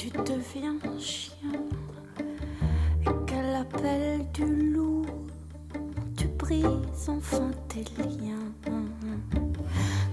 tu 0.03 0.09
deviens 0.09 0.75
chien 0.99 1.53
et 3.03 3.25
qu'à 3.25 3.41
l'appel 3.41 4.25
du 4.33 4.73
loup 4.73 5.05
tu 6.17 6.27
brises 6.27 7.07
enfin 7.07 7.51
tes 7.69 7.85
liens. 8.01 8.51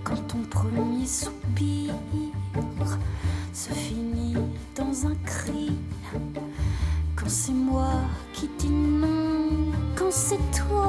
Quand 0.05 0.29
ton 0.29 0.43
premier 0.49 1.05
soupir 1.07 1.93
se 3.53 3.73
finit 3.73 4.37
dans 4.77 5.09
un 5.09 5.15
cri, 5.27 5.73
quand 7.17 7.29
c'est 7.29 7.51
moi 7.51 7.91
qui 8.33 8.49
dis 8.59 8.71
quand 9.97 10.13
c'est 10.13 10.39
toi 10.57 10.80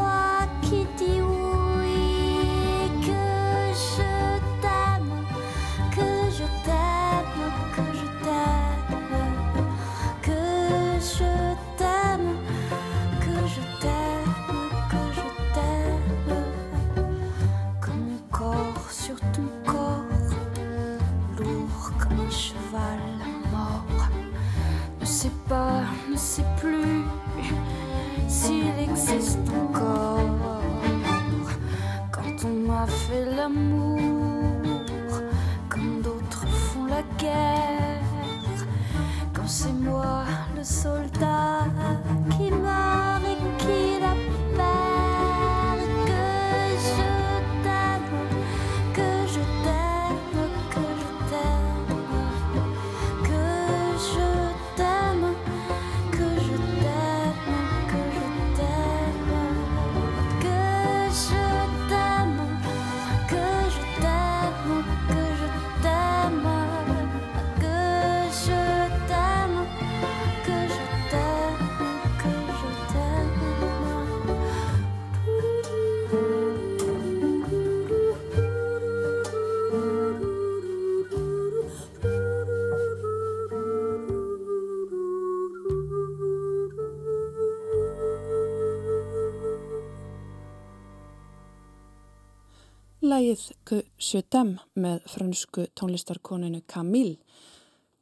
Je 93.32 94.22
t'aime 94.28 94.60
með 94.76 95.06
fransku 95.08 95.68
tónlistarkoninu 95.80 96.64
Camille. 96.68 97.20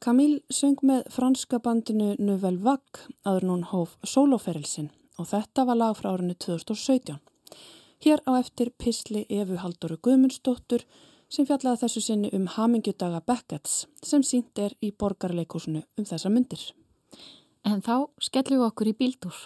Camille 0.02 0.40
söng 0.50 0.80
með 0.82 1.04
franska 1.14 1.60
bandinu 1.62 2.14
Nouvelle 2.18 2.58
Vague 2.64 3.04
aður 3.28 3.46
hún 3.50 3.66
hóf 3.70 3.92
soloferilsinn 4.02 4.88
og 5.20 5.28
þetta 5.30 5.66
var 5.68 5.78
lag 5.78 5.94
frá 5.98 6.14
árinu 6.14 6.34
2017. 6.34 7.20
Hér 8.00 8.22
á 8.26 8.40
eftir 8.40 8.72
Pisli 8.80 9.26
Efu 9.28 9.60
Haldoru 9.60 10.00
Guðmundsdóttur 10.00 10.86
sem 11.30 11.46
fjallaði 11.46 11.84
þessu 11.84 12.02
sinni 12.02 12.30
um 12.34 12.48
Hamingjudaga 12.56 13.20
Beckett's 13.20 13.84
sem 14.02 14.24
sínt 14.26 14.58
er 14.58 14.74
í 14.80 14.90
borgarleikúsinu 14.90 15.84
um 15.98 16.08
þessa 16.08 16.32
myndir. 16.32 16.62
En 17.62 17.84
þá 17.84 18.08
skellum 18.18 18.62
við 18.62 18.68
okkur 18.70 18.90
í 18.90 18.96
bíldúr. 18.96 19.36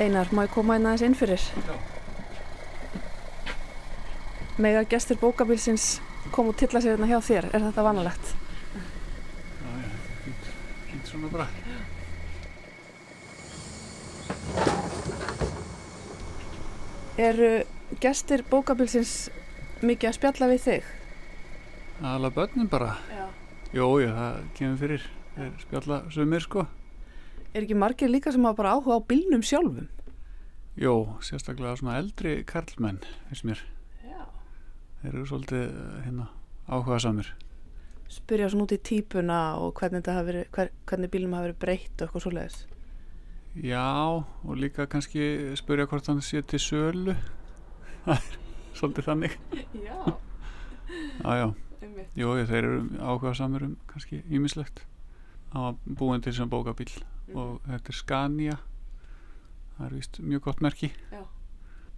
Einar, 0.00 0.30
má 0.32 0.46
ég 0.46 0.52
koma 0.54 0.78
einn 0.78 0.86
aðeins 0.88 1.02
inn 1.04 1.14
fyrir? 1.18 1.42
Mega 4.56 4.80
gestur 4.88 5.18
bókabilsins 5.20 5.98
kom 6.32 6.48
og 6.48 6.56
tilla 6.56 6.80
sig 6.80 6.94
hérna 6.94 7.08
hjá 7.10 7.18
þér, 7.20 7.50
er 7.52 7.66
þetta 7.66 7.84
vanalegt? 7.84 8.30
Fínt 10.88 11.12
svona 11.12 11.28
bara. 11.28 11.46
Eru 17.20 17.52
gestir 18.00 18.46
bókabilsins 18.48 19.14
mikið 19.84 20.14
að 20.14 20.18
spjalla 20.22 20.52
við 20.54 20.66
þig? 20.70 20.90
Alla 22.00 22.32
börnin 22.32 22.72
bara. 22.72 22.94
Já. 23.12 23.26
Jó, 23.76 23.86
já, 24.00 24.12
það 24.16 24.44
kemur 24.56 24.84
fyrir. 24.86 25.08
Þeir 25.36 25.56
spjalla 25.68 26.04
sumir 26.10 26.48
sko. 26.48 26.70
Er 27.50 27.64
ekki 27.64 27.74
margir 27.74 28.06
líka 28.06 28.30
sem 28.30 28.44
hafa 28.46 28.62
bara 28.62 28.76
áhuga 28.76 28.94
á 28.94 29.00
bílnum 29.02 29.42
sjálfum? 29.42 29.88
Jó, 30.78 31.18
sérstaklega 31.18 31.74
svona 31.80 31.96
eldri 31.98 32.44
karlmenn, 32.46 33.00
finnst 33.26 33.46
mér. 33.48 33.62
Já. 34.06 34.22
Þeir 35.00 35.16
eru 35.16 35.24
svolítið 35.26 35.64
hérna 36.04 36.28
áhuga 36.70 37.00
samir. 37.02 37.32
Spyrja 38.10 38.52
svona 38.52 38.68
út 38.68 38.76
í 38.76 38.78
típuna 38.86 39.40
og 39.58 39.74
hvernig, 39.82 40.06
verið, 40.06 40.46
hver, 40.54 40.70
hvernig 40.86 41.10
bílnum 41.10 41.34
hafi 41.34 41.48
verið 41.48 41.60
breytt 41.66 41.96
og 41.98 42.06
eitthvað 42.06 42.26
svoleiðis. 42.28 42.60
Já, 43.66 43.90
og 44.46 44.54
líka 44.62 44.86
kannski 44.86 45.26
spyrja 45.58 45.90
hvort 45.90 46.06
hann 46.06 46.22
sé 46.22 46.46
til 46.46 46.62
sölu. 46.62 47.18
Það 48.06 48.14
er 48.14 48.32
svolítið 48.78 49.10
þannig. 49.10 49.38
Já. 49.88 49.98
Já, 51.18 51.30
já. 51.34 51.48
Jú, 52.14 52.32
þeir 52.46 52.62
eru 52.62 52.82
áhuga 53.02 53.34
samur 53.34 53.66
um 53.66 53.78
kannski 53.90 54.22
ímislegt. 54.30 54.84
Það 55.50 55.64
var 55.66 55.80
búin 55.98 56.22
til 56.22 56.38
sem 56.38 56.50
bókabíl 56.50 56.94
og 57.34 57.60
þetta 57.66 57.92
er 57.92 57.98
Scania. 57.98 58.56
Það 59.76 59.86
er 59.86 59.96
vist 59.96 60.20
mjög 60.20 60.46
gott 60.48 60.62
merki. 60.64 60.92
Já. 61.12 61.22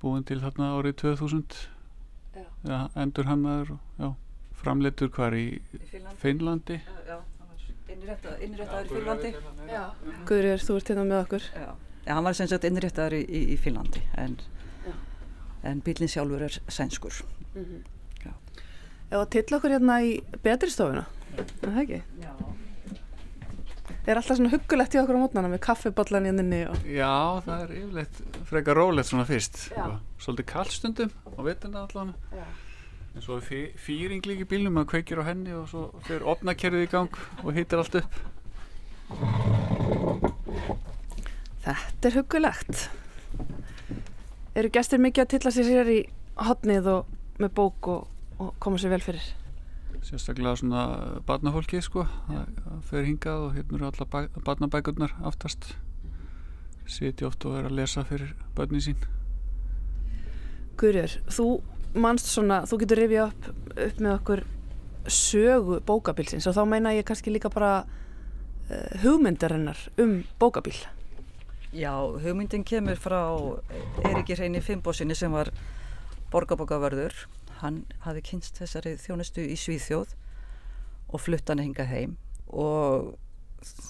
Búin 0.02 0.24
til 0.26 0.40
þarna 0.42 0.72
árið 0.78 0.96
2000. 1.02 1.60
Já. 2.34 2.44
Já, 2.68 2.78
endur 2.96 3.28
hannaður 3.28 3.74
og 3.76 4.00
já, 4.00 4.08
framleitur 4.62 5.10
hvar 5.12 5.36
í 5.36 5.46
í 5.58 6.02
Finnlandi. 6.22 6.80
Já, 7.06 7.18
innréttaður 7.92 8.42
í 8.42 8.92
Finnlandi. 8.94 9.32
Já. 9.68 9.82
Guðrýr, 10.28 10.62
þú 10.64 10.78
ert 10.78 10.92
hérna 10.92 11.06
með 11.08 11.24
okkur. 11.26 11.48
Já. 11.54 11.72
Já, 12.02 12.14
hann 12.16 12.24
var 12.26 12.34
sem 12.34 12.48
sagt 12.50 12.64
innréttaður 12.66 13.18
í, 13.20 13.22
í, 13.28 13.42
í 13.54 13.56
Finnlandi 13.62 14.02
en, 14.18 14.38
Já. 14.82 14.94
en 15.70 15.82
bílinn 15.86 16.10
sjálfur 16.10 16.42
er 16.48 16.56
sænskur. 16.66 17.20
Ef 19.12 19.18
að 19.20 19.28
tilla 19.34 19.58
okkur 19.58 19.74
hérna 19.74 19.98
í 20.00 20.14
betri 20.42 20.72
stofuna, 20.72 21.04
er 21.36 21.50
það 21.60 21.80
ekki? 21.82 21.98
Já. 22.22 22.30
Er 24.02 24.18
alltaf 24.18 24.34
svona 24.34 24.50
huggulegt 24.50 24.96
í 24.96 24.98
okkur 24.98 25.14
á 25.14 25.22
mótnana 25.22 25.48
með 25.52 25.60
kaffibollan 25.62 26.24
hérna 26.26 26.42
inni 26.42 26.60
og... 26.66 26.78
Já, 26.90 27.38
það 27.46 27.60
er 27.62 27.74
yfirleitt 27.76 28.16
frekar 28.48 28.78
rólegt 28.80 29.06
svona 29.06 29.26
fyrst. 29.28 29.60
Svolítið 30.18 30.46
kallstundum 30.50 31.12
á 31.38 31.40
veturna 31.46 31.84
allan. 31.86 32.10
En 33.12 33.22
svo 33.22 33.36
er 33.38 33.44
fýring 33.78 34.24
líka 34.26 34.42
í 34.42 34.48
bílnum, 34.50 34.74
maður 34.74 34.88
kveikir 34.96 35.20
á 35.22 35.28
henni 35.28 35.54
og 35.54 35.68
svo 35.70 35.84
fyrir 36.08 36.26
opnakerfið 36.32 36.82
í 36.82 36.88
gang 36.90 37.20
og 37.44 37.54
hittir 37.54 37.78
allt 37.78 38.00
upp. 38.00 38.18
Þetta 41.62 42.10
er 42.10 42.16
huggulegt. 42.18 42.82
Eru 44.58 44.72
gestir 44.74 44.98
mikið 45.04 45.26
að 45.26 45.30
tilla 45.36 45.54
sér 45.54 45.68
sér 45.68 45.92
í 45.92 46.00
hotnið 46.42 46.90
og 46.96 47.14
með 47.38 47.54
bók 47.60 47.92
og, 47.92 48.10
og 48.42 48.50
koma 48.58 48.82
sér 48.82 48.96
vel 48.96 49.04
fyrir? 49.06 49.30
Sérstaklega 50.02 50.56
svona 50.58 50.84
barnafólkið 51.28 51.84
sko, 51.86 52.04
það 52.26 52.46
það 52.64 52.78
fer 52.88 53.04
hingað 53.06 53.44
og 53.46 53.56
hérna 53.56 53.78
eru 53.78 53.88
alla 53.90 54.28
barnabækurnar 54.48 55.14
aftast. 55.30 55.74
Siti 56.90 57.24
oft 57.24 57.44
og 57.46 57.60
er 57.60 57.68
að 57.68 57.76
lesa 57.78 58.02
fyrir 58.08 58.32
börnin 58.56 58.82
sín. 58.82 59.04
Guðrýr, 60.80 61.14
þú 61.30 61.46
manst 61.94 62.32
svona, 62.32 62.62
þú 62.66 62.80
getur 62.82 63.02
rifið 63.02 63.22
upp, 63.28 63.48
upp 63.76 64.00
með 64.02 64.16
okkur 64.16 64.44
sögu 65.06 65.78
bókabilsins 65.86 66.46
og 66.50 66.56
þá 66.56 66.64
meina 66.68 66.94
ég 66.96 67.06
kannski 67.06 67.32
líka 67.34 67.50
bara 67.52 67.84
uh, 67.84 68.90
hugmyndarinnar 69.02 69.78
um 70.02 70.22
bókabil. 70.42 70.76
Já, 71.72 71.94
hugmyndin 71.96 72.66
kemur 72.68 72.98
frá 73.00 73.22
Eiríki 74.04 74.36
Hreini 74.36 74.60
Finnbósinni 74.60 75.14
sem 75.16 75.32
var 75.32 75.48
borgarbókavörður. 76.32 77.14
Hann 77.62 77.84
hafi 78.02 78.22
kynst 78.26 78.58
þessari 78.58 78.96
þjónustu 79.00 79.44
í 79.46 79.56
Svíþjóð 79.58 80.16
og 81.12 81.20
flutt 81.22 81.48
hann 81.48 81.62
hingað 81.62 81.92
heim 81.92 82.16
og 82.50 83.12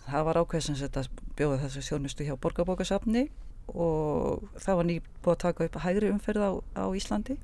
það 0.09 0.27
var 0.29 0.41
ákveðsins 0.43 0.83
að 0.85 1.09
bjóða 1.39 1.63
þessu 1.65 1.85
þjónustu 1.87 2.27
hjá 2.27 2.35
borgarbókasafni 2.41 3.31
og 3.73 4.43
það 4.61 4.79
var 4.79 4.89
nýbúið 4.89 5.33
að 5.33 5.41
taka 5.47 5.67
upp 5.69 5.79
hægri 5.85 6.11
umferð 6.13 6.45
á, 6.45 6.51
á 6.77 6.85
Íslandi. 6.99 7.39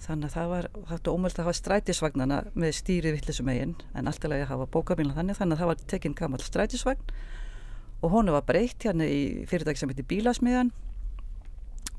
Þannig 0.00 0.30
að 0.30 0.36
það 0.36 0.52
var 0.54 0.68
þetta 0.88 1.12
ómöld 1.12 1.34
að 1.34 1.44
hafa 1.44 1.58
strætisvagnana 1.58 2.38
með 2.56 2.76
stýri 2.78 3.12
vittlisum 3.12 3.50
eigin 3.52 3.74
en 3.92 4.08
alltaf 4.08 4.32
að 4.32 4.46
hafa 4.48 4.68
bókabílna 4.72 5.16
þannig 5.18 5.36
þannig 5.36 5.58
að 5.58 5.60
það 5.60 5.70
var 5.72 5.82
tekinn 5.92 6.16
gammal 6.16 6.40
strætisvagn 6.40 7.12
og 8.00 8.14
honu 8.14 8.32
var 8.32 8.46
breytt 8.48 8.86
hérna 8.86 9.04
í 9.04 9.44
fyrirtæki 9.50 9.82
sem 9.82 9.92
heitir 9.92 10.08
Bílasmiðan 10.08 10.72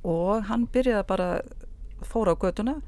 og 0.02 0.48
hann 0.50 0.66
byrjaði 0.74 1.06
bara 1.12 1.28
fóra 2.02 2.34
á 2.34 2.42
göduna 2.42 2.80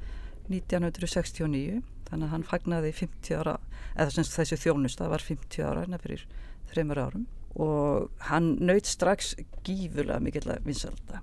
1969 0.50 1.82
þannig 2.08 2.26
að 2.26 2.32
hann 2.34 2.48
fagnaði 2.48 2.92
50 2.96 3.38
ára 3.40 3.58
eða 3.94 4.10
sem 4.12 4.26
sagt 4.26 4.40
þessi 4.40 4.60
þjónusta 4.66 5.08
var 5.12 5.24
50 5.24 5.64
ára 5.64 5.84
hérna 5.84 6.00
fyrir 6.02 6.26
þreymur 6.72 7.00
árum. 7.00 7.28
Og 7.54 8.10
hann 8.28 8.56
naut 8.60 8.88
strax 8.88 9.36
gífurlega 9.66 10.20
mikill 10.22 10.48
að 10.50 10.66
vinsalda 10.66 11.22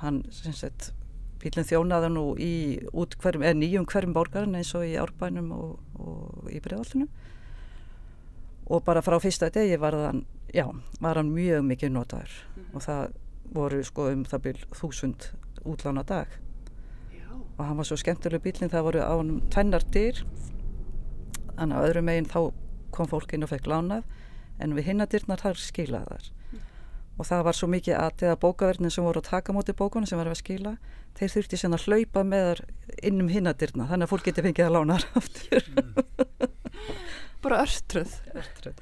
hann 0.00 0.22
sem 0.32 0.54
sagt 0.56 0.90
bílinn 1.40 1.66
þjónaði 1.68 2.10
nú 2.12 2.24
í 2.40 2.52
hverjum, 2.92 3.44
nýjum 3.56 3.86
hverjum 3.88 4.14
borgarinn 4.16 4.58
eins 4.58 4.74
og 4.76 4.84
í 4.84 4.96
Árbænum 5.00 5.50
og, 5.56 5.70
og 5.96 6.50
í 6.52 6.60
Breiðoltinu 6.60 7.08
og 8.70 8.84
bara 8.86 9.02
frá 9.02 9.16
fyrsta 9.22 9.48
degi 9.52 9.78
var 9.80 9.96
hann, 9.96 10.24
já, 10.54 10.66
var 11.00 11.18
hann 11.18 11.32
mjög 11.34 11.64
mikið 11.66 11.94
notaður. 11.94 12.36
Og 12.70 12.84
það 12.84 13.16
voru 13.50 13.80
sko 13.82 14.06
um 14.12 14.22
það 14.28 14.44
byrj 14.44 14.66
þúsund 14.78 15.26
útlána 15.66 16.04
dag. 16.06 16.30
Og 17.60 17.68
hann 17.68 17.76
var 17.76 17.88
svo 17.88 17.98
skemmtileg 18.00 18.42
bílinn 18.44 18.72
það 18.72 18.86
voru 18.88 19.04
á 19.04 19.12
hann 19.12 19.36
tvennar 19.52 19.84
dyr. 19.92 20.24
Þannig 21.58 21.76
að 21.76 21.88
öðrum 21.90 22.08
meginn 22.08 22.30
þá 22.30 22.40
kom 22.94 23.08
fólk 23.10 23.34
inn 23.36 23.44
og 23.44 23.52
fekk 23.52 23.68
lánað 23.68 24.06
en 24.60 24.76
við 24.76 24.90
hinnadyrnar 24.90 25.40
þar 25.44 25.60
skilaði 25.60 26.16
þar 26.16 26.30
og 27.20 27.26
það 27.28 27.42
var 27.44 27.56
svo 27.56 27.68
mikið 27.68 27.96
að 28.00 28.22
bókaverðin 28.40 28.92
sem 28.92 29.04
voru 29.04 29.20
að 29.20 29.28
taka 29.28 29.52
móti 29.52 29.74
bókunum 29.76 30.08
sem 30.08 30.16
var 30.16 30.30
að 30.30 30.38
skila. 30.40 30.70
Þeir 31.18 31.32
þurfti 31.34 31.58
sen 31.60 31.76
að 31.76 31.84
hlaupa 31.84 32.22
með 32.24 32.46
þar 32.46 32.62
inn 33.10 33.20
um 33.20 33.28
hinnadyrna 33.28 33.88
þannig 33.90 34.06
að 34.06 34.12
fólk 34.14 34.24
geti 34.28 34.44
fengið 34.46 34.68
að 34.68 34.76
lána 34.78 34.96
þar 34.96 35.20
aftur. 35.20 35.68
Bara 37.44 37.60
örtröð. 37.66 38.14
Örtröð. 38.32 38.80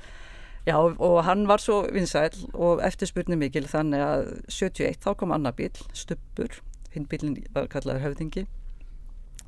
Já 0.68 0.76
og 0.78 1.18
hann 1.24 1.46
var 1.48 1.62
svo 1.64 1.80
vinsæl 1.90 2.30
og 2.52 2.84
eftirspurni 2.86 3.38
mikil 3.40 3.64
þannig 3.66 4.04
að 4.04 4.30
71 4.52 5.02
þá 5.02 5.10
kom 5.18 5.34
annar 5.34 5.56
bíl, 5.58 5.72
Stubbur, 5.96 6.60
hinn 6.94 7.08
bílinn 7.10 7.38
var 7.56 7.70
kallaður 7.72 8.04
höfðingi 8.06 8.44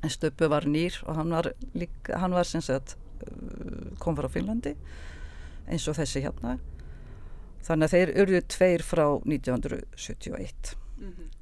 en 0.01 0.13
Stubbur 0.13 0.53
var 0.53 0.67
nýr 0.69 0.97
og 1.07 1.17
hann 1.19 1.33
var, 1.35 1.53
líka, 1.77 2.19
hann 2.23 2.35
var 2.37 2.49
sem 2.49 2.65
sagt 2.65 2.97
uh, 3.27 3.97
kom 4.01 4.17
frá 4.19 4.29
Finnlandi 4.33 4.75
eins 5.71 5.87
og 5.89 5.99
þessi 5.99 6.25
hérna. 6.25 6.59
Þannig 7.67 7.87
að 7.87 7.95
þeir 7.95 8.15
urðu 8.23 8.41
tveir 8.51 8.83
frá 8.83 9.05
1971 9.29 10.75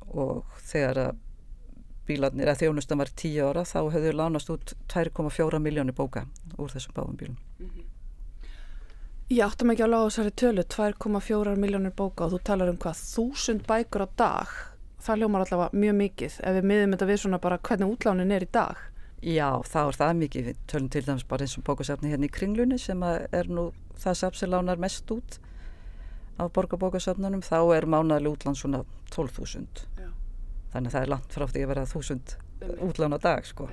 og 0.08 0.58
þegar 0.66 1.02
að 1.06 1.16
bílarnir 2.08 2.48
að 2.48 2.62
þjónustan 2.62 3.02
var 3.02 3.10
10 3.12 3.50
ára 3.50 3.64
þá 3.68 3.78
höfðu 3.92 4.14
lánast 4.16 4.50
út 4.52 4.72
2,4 4.88 5.60
miljónir 5.60 5.96
bóka 5.96 6.24
úr 6.56 6.72
þessum 6.72 6.96
báðum 6.96 7.18
bílum. 7.20 7.38
Ég 9.28 9.44
áttum 9.44 9.74
ekki 9.74 9.84
alveg 9.84 10.00
á 10.00 10.08
þessari 10.08 10.32
tölu, 10.40 10.64
2,4 10.72 11.56
miljónir 11.60 11.92
bóka 11.96 12.24
og 12.24 12.32
þú 12.32 12.40
talar 12.48 12.72
um 12.72 12.78
hvað, 12.80 13.02
þúsund 13.12 13.66
bækur 13.68 14.06
á 14.06 14.08
dag. 14.16 14.54
Það 14.98 15.20
hljómar 15.22 15.44
allavega 15.44 15.78
mjög 15.78 15.98
mikið 16.02 16.38
ef 16.42 16.56
við 16.56 16.70
miðum 16.70 16.94
þetta 16.94 17.08
við 17.08 17.20
svona 17.22 17.40
bara 17.42 17.58
hvernig 17.58 17.92
útlánin 17.92 18.32
er 18.34 18.46
í 18.46 18.48
dag. 18.52 18.80
Já, 19.18 19.48
þá 19.66 19.78
er 19.82 19.98
það 19.98 20.16
mikið, 20.22 20.48
við 20.48 20.58
tölum 20.70 20.88
til 20.94 21.02
dæmis 21.06 21.26
bara 21.26 21.46
eins 21.46 21.56
og 21.58 21.64
bókasafni 21.66 22.12
hérna 22.12 22.28
í 22.28 22.32
Kringlunni 22.34 22.78
sem 22.78 23.02
er 23.02 23.50
nú 23.50 23.70
það 23.98 24.18
safn 24.20 24.38
sem 24.38 24.50
lánar 24.52 24.78
mest 24.78 25.10
út 25.10 25.38
af 26.38 26.52
borgarbókasafnunum, 26.54 27.42
þá 27.42 27.58
er 27.74 27.86
mánaðlega 27.90 28.36
útlán 28.36 28.58
svona 28.58 28.84
12.000. 29.10 29.86
Já. 29.98 30.10
Þannig 30.74 30.90
að 30.90 30.94
það 30.94 31.00
er 31.02 31.12
langt 31.14 31.34
frá 31.34 31.46
því 31.48 31.64
að 31.64 31.72
vera 31.72 31.86
1000 31.88 32.36
útlán 32.86 33.16
á 33.16 33.18
dag, 33.22 33.48
sko. 33.48 33.66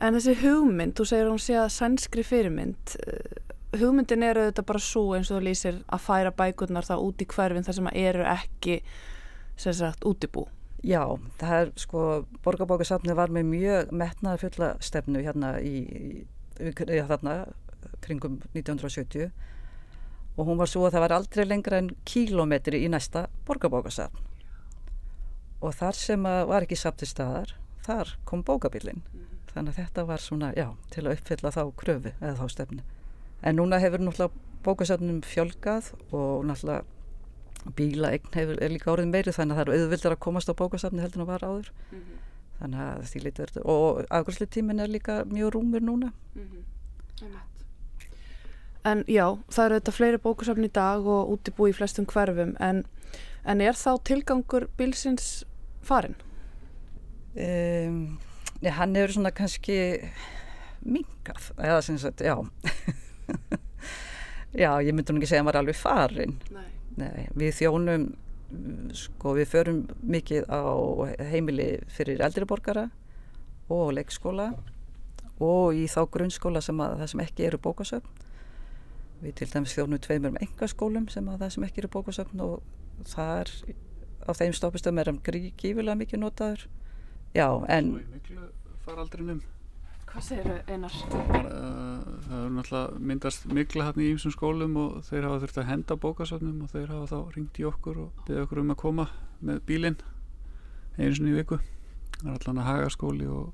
En 0.00 0.16
þessi 0.16 0.36
hugmynd, 0.40 0.94
þú 0.96 1.08
segir 1.08 1.28
hún 1.28 1.42
sé 1.42 1.58
að 1.60 1.74
sænskri 1.76 2.24
fyrirmynd, 2.24 2.96
eh, 3.04 3.76
hugmyndin 3.76 4.24
er 4.24 4.40
auðvitað 4.40 4.68
bara 4.72 4.80
svo 4.80 5.04
eins 5.16 5.30
og 5.30 5.40
þú 5.40 5.50
lýsir 5.50 5.82
að 5.84 6.04
færa 6.06 6.32
bækurnar 6.32 6.88
það 6.88 7.04
út 7.10 7.24
í 7.24 7.28
hverfin 7.28 7.64
þar 7.64 7.78
sem 7.78 7.92
eru 7.92 8.24
ekki 8.24 8.80
sem 9.56 9.74
sagt 9.76 10.06
útibú. 10.08 10.46
Já, 10.86 11.02
það 11.40 11.58
er 11.58 11.72
sko, 11.80 12.00
borgarbókasafni 12.44 13.16
var 13.16 13.32
með 13.32 13.48
mjög 13.50 13.92
metnaði 13.96 14.42
fulla 14.44 14.70
stefnu 14.84 15.22
hérna 15.24 15.56
í, 15.58 15.76
í, 15.88 16.70
í 16.70 17.00
þarna 17.08 17.36
kringum 18.04 18.38
1970 18.52 19.30
og 20.36 20.46
hún 20.46 20.60
var 20.60 20.68
svo 20.68 20.84
að 20.86 20.96
það 20.96 21.04
var 21.06 21.14
aldrei 21.16 21.44
lengra 21.46 21.80
en 21.80 21.94
kílometri 22.06 22.82
í 22.84 22.90
næsta 22.92 23.26
borgarbókasafn. 23.48 24.20
Og 25.64 25.72
þar 25.74 25.96
sem 25.96 26.22
var 26.22 26.66
ekki 26.66 26.76
samt 26.76 27.00
til 27.00 27.08
staðar, 27.08 27.54
þar 27.86 28.12
kom 28.28 28.44
bókabillin 28.44 29.00
þannig 29.56 29.72
að 29.72 29.80
þetta 29.80 30.04
var 30.10 30.20
svona, 30.20 30.50
já, 30.52 30.66
til 30.92 31.06
að 31.06 31.16
uppfylla 31.16 31.52
þá 31.54 31.62
kröfu 31.80 32.12
eða 32.20 32.34
þá 32.36 32.52
stefnu. 32.52 32.82
En 33.40 33.56
núna 33.56 33.80
hefur 33.80 34.02
náttúrulega 34.04 34.60
bókasafnum 34.66 35.22
fjölgað 35.24 35.92
og 36.10 36.44
náttúrulega 36.48 36.84
bílaegn 37.76 38.32
hefur 38.36 38.62
er 38.62 38.72
líka 38.72 38.92
orðið 38.92 39.12
meiri 39.12 39.34
þannig 39.34 39.56
að 39.56 39.58
það 39.58 39.66
eru 39.66 39.80
auðvildar 39.80 40.16
að 40.16 40.22
komast 40.26 40.50
á 40.52 40.58
bókasafni 40.58 41.02
heldur 41.02 41.20
en 41.20 41.26
að 41.26 41.32
var 41.32 41.46
áður. 41.46 41.70
Þannig 42.60 42.82
að 42.86 43.02
því 43.10 43.22
litur 43.24 43.52
og 43.64 44.02
afgjörslu 44.08 44.46
tímin 44.48 44.80
er 44.80 44.92
líka 44.92 45.18
mjög 45.28 45.54
rúmur 45.56 45.84
núna. 45.84 46.12
En 48.86 49.02
já, 49.10 49.24
það 49.50 49.64
eru 49.64 49.80
þetta 49.80 49.96
fleiri 49.96 50.22
bókusafn 50.22 50.68
í 50.68 50.70
dag 50.70 51.06
og 51.10 51.32
útibú 51.34 51.66
í 51.66 51.74
flestum 51.74 52.06
hverfum 52.06 52.54
en, 52.62 52.84
en 53.42 53.60
er 53.60 53.74
þá 53.74 53.96
tilgangur 54.06 54.68
bilsins 54.78 55.42
farin? 55.82 56.14
um, 57.36 58.18
ja, 58.62 58.72
hann 58.78 58.94
hefur 58.96 59.16
svona 59.16 59.32
kannski 59.34 59.76
mingað 60.86 61.50
eða 61.58 61.82
sem 61.84 61.98
sagt, 62.00 62.24
já. 62.24 62.36
Já, 64.56 64.70
ég 64.80 64.94
myndi 64.94 65.12
nú 65.12 65.20
ekki 65.20 65.28
segja 65.28 65.42
að 65.42 65.44
hann 65.44 65.48
var 65.50 65.58
alveg 65.60 65.76
farin 65.76 66.36
Nei. 66.54 66.68
Við 66.96 67.52
þjónum 67.60 68.06
sko 68.96 69.34
við 69.36 69.50
förum 69.50 69.80
mikið 70.06 70.46
á 70.48 70.64
heimili 71.32 71.68
fyrir 71.92 72.22
eldri 72.24 72.46
borgara 72.48 72.86
og 73.72 73.90
leikskóla 73.96 74.52
og 75.42 75.74
í 75.76 75.84
þá 75.90 76.06
grunnskóla 76.14 76.62
sem 76.64 76.78
að 76.80 77.00
það 77.02 77.10
sem 77.12 77.24
ekki 77.26 77.48
eru 77.48 77.60
bókasöfn. 77.60 78.22
Við 79.20 79.34
til 79.40 79.50
dæmis 79.52 79.74
þjónum 79.74 80.00
tveimur 80.04 80.32
um 80.32 80.40
engaskólum 80.44 81.10
sem 81.12 81.28
að 81.28 81.42
það 81.42 81.52
sem 81.56 81.66
ekki 81.66 81.82
eru 81.82 81.92
bókasöfn 81.96 82.44
og 82.44 82.62
það 83.08 83.34
er 83.40 83.52
á 84.26 84.30
þeim 84.36 84.56
stoppistöðum 84.56 85.02
er 85.02 85.10
hann 85.10 85.20
gífilega 85.26 85.98
mikið 85.98 86.22
notaður. 86.22 86.66
Já 87.36 87.48
en 87.68 87.92
Svo 87.92 88.00
í 88.00 88.08
miklu 88.14 88.48
faraldrinum 88.86 89.42
Hvað 90.06 90.24
segir 90.24 90.46
þau 90.48 90.72
einar? 90.72 90.98
bara, 91.12 91.50
uh, 91.50 92.10
það 92.26 92.42
er 92.42 92.52
náttúrulega 92.56 93.00
myndast 93.10 93.46
mikla 93.52 93.88
hann 93.88 94.00
í 94.00 94.10
ýmsum 94.14 94.34
skólum 94.34 94.76
og 94.80 94.98
þeir 95.08 95.26
hafa 95.28 95.40
þurft 95.44 95.60
að 95.60 95.68
henda 95.70 95.96
bókasöfnum 96.04 96.62
og 96.64 96.72
þeir 96.72 96.92
hafa 96.94 97.08
þá 97.12 97.36
ringt 97.36 97.60
í 97.60 97.66
okkur 97.68 98.02
og 98.06 98.22
beðið 98.28 98.44
okkur 98.46 98.62
um 98.62 98.72
að 98.74 98.80
koma 98.82 99.08
með 99.44 99.62
bílinn 99.68 99.98
einu 100.96 101.12
sinni 101.12 101.34
í 101.34 101.36
viku 101.36 101.60
það 102.22 102.30
er 102.32 102.38
allan 102.38 102.62
að 102.62 102.68
hagaskóli 102.70 103.28
og, 103.28 103.52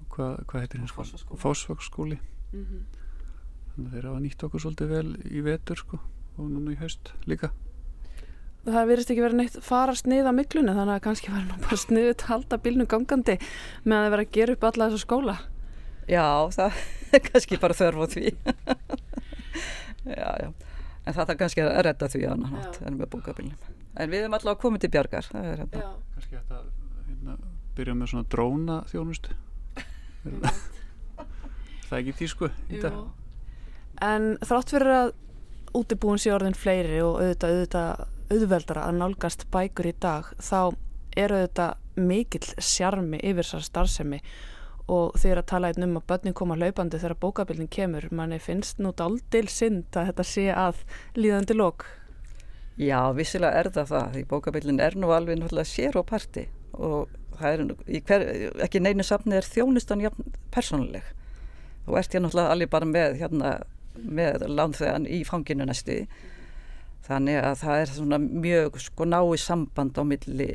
og 0.00 0.08
hvað, 0.14 0.32
hvað 0.48 0.64
heitir 0.64 0.82
hins 0.82 0.96
Fossvogsskóli. 0.96 1.40
Fósvagsskóli 1.44 2.20
þannig 3.76 3.86
að 3.86 3.94
þeir 3.96 4.10
hafa 4.10 4.24
nýtt 4.24 4.46
okkur 4.48 4.64
svolítið 4.64 4.92
vel 4.94 5.08
í 5.28 5.44
vetur 5.44 5.82
sko 5.82 6.00
og 6.36 6.48
núna 6.48 6.72
í 6.72 6.80
haust 6.80 7.12
líka 7.28 7.52
Það 8.66 8.88
verðist 8.90 9.10
ekki 9.12 9.22
verið 9.22 9.38
neitt 9.38 9.56
fara 9.62 9.92
snið 9.94 10.26
á 10.26 10.32
miklunni 10.34 10.72
þannig 10.74 10.96
að 10.96 11.04
kannski 11.04 11.30
var 11.30 11.44
nú 11.46 11.58
bara 11.62 11.76
sniðið 11.78 12.08
að 12.16 12.24
halda 12.32 12.56
bílnum 12.64 12.88
gangandi 12.90 13.36
með 13.84 14.00
að 14.00 14.08
vera 14.14 14.24
að 14.24 14.32
gera 14.34 14.56
upp 14.56 14.64
alla 14.66 14.88
þessa 14.88 15.04
skóla. 15.04 15.36
Já 16.10 16.26
það 16.56 16.80
er 17.16 17.24
kannski 17.30 17.58
bara 17.62 17.76
þörf 17.76 18.02
á 18.02 18.06
því. 18.14 18.30
Já 20.06 20.30
já. 20.38 20.52
En 21.06 21.14
það 21.14 21.30
er 21.32 21.38
kannski 21.40 21.62
að 21.64 21.80
redda 21.82 22.06
því 22.10 22.20
hátt 22.30 22.76
en 22.86 22.98
með 22.98 23.08
bókabilinum 23.10 23.76
en 23.96 24.12
við 24.12 24.24
erum 24.24 24.36
alltaf 24.36 24.58
komið 24.60 24.84
til 24.84 24.92
bjargar 24.96 25.28
það 25.30 25.50
er 25.50 25.60
hérna. 25.62 25.92
Kannski 26.14 26.40
að 26.40 26.64
hérna, 27.08 27.36
byrja 27.76 27.94
með 27.96 28.10
svona 28.12 28.30
dróna 28.32 28.80
þjónustu 28.90 29.36
það 31.86 31.94
er 31.94 32.00
ekki 32.00 32.16
tísku 32.20 32.50
í 32.68 32.82
dag? 32.82 32.98
En 34.04 34.34
þrátt 34.44 34.74
fyrir 34.74 34.92
að 34.96 35.12
útibúin 35.76 36.20
sé 36.20 36.32
orðin 36.34 36.56
fleiri 36.56 36.98
og 37.04 37.20
auðvitað, 37.20 37.54
auðvitað 37.54 38.04
auðveldara 38.26 38.88
að 38.88 39.00
nálgast 39.00 39.46
bækur 39.54 39.88
í 39.88 39.94
dag 40.02 40.28
þá 40.42 40.60
er 41.16 41.32
auðvitað 41.36 42.02
mikill 42.10 42.48
sjarmi 42.60 43.20
yfir 43.22 43.46
þessar 43.46 43.68
starfsemi 43.70 44.20
og 44.86 45.16
þeir 45.18 45.40
að 45.40 45.48
tala 45.50 45.70
einn 45.72 45.88
um 45.88 45.98
að 45.98 46.06
börnin 46.12 46.36
koma 46.36 46.56
hlaupandi 46.58 47.00
þegar 47.02 47.18
bókabildin 47.22 47.70
kemur 47.72 48.08
manni 48.14 48.38
finnst 48.42 48.78
nú 48.78 48.92
daldil 48.96 49.48
synd 49.50 49.96
að 49.96 50.12
þetta 50.12 50.26
sé 50.30 50.48
að 50.54 50.82
líðandi 51.18 51.56
lók 51.58 51.88
Já, 52.76 53.08
vissilega 53.16 53.56
er 53.56 53.70
það 53.72 53.86
það, 53.88 54.08
því 54.12 54.22
bókabillin 54.30 54.80
er 54.84 54.96
nú 55.00 55.08
alveg 55.16 55.38
náttúrulega 55.40 55.70
sér 55.70 55.96
og 55.96 56.04
parti 56.10 56.44
og 56.76 57.08
það 57.38 57.52
er, 57.52 58.00
hver, 58.08 58.24
ekki 58.66 58.82
neinu 58.84 59.04
safni 59.06 59.38
er 59.38 59.48
þjónustan 59.48 60.02
persónuleg. 60.52 61.06
Þú 61.86 61.98
ert 62.00 62.14
hér 62.14 62.24
náttúrulega 62.24 62.52
alveg 62.52 62.72
bara 62.72 62.88
með, 62.90 63.16
hérna, 63.22 63.52
með 63.96 64.44
lánþegan 64.52 65.08
í 65.08 65.22
fanginu 65.24 65.68
næstu. 65.68 66.02
Þannig 67.06 67.40
að 67.40 67.56
það 67.62 67.80
er 67.80 67.92
svona 67.94 68.20
mjög 68.20 68.80
sko 68.82 69.06
náið 69.08 69.36
samband 69.40 69.96
á 69.96 70.02
milli 70.04 70.50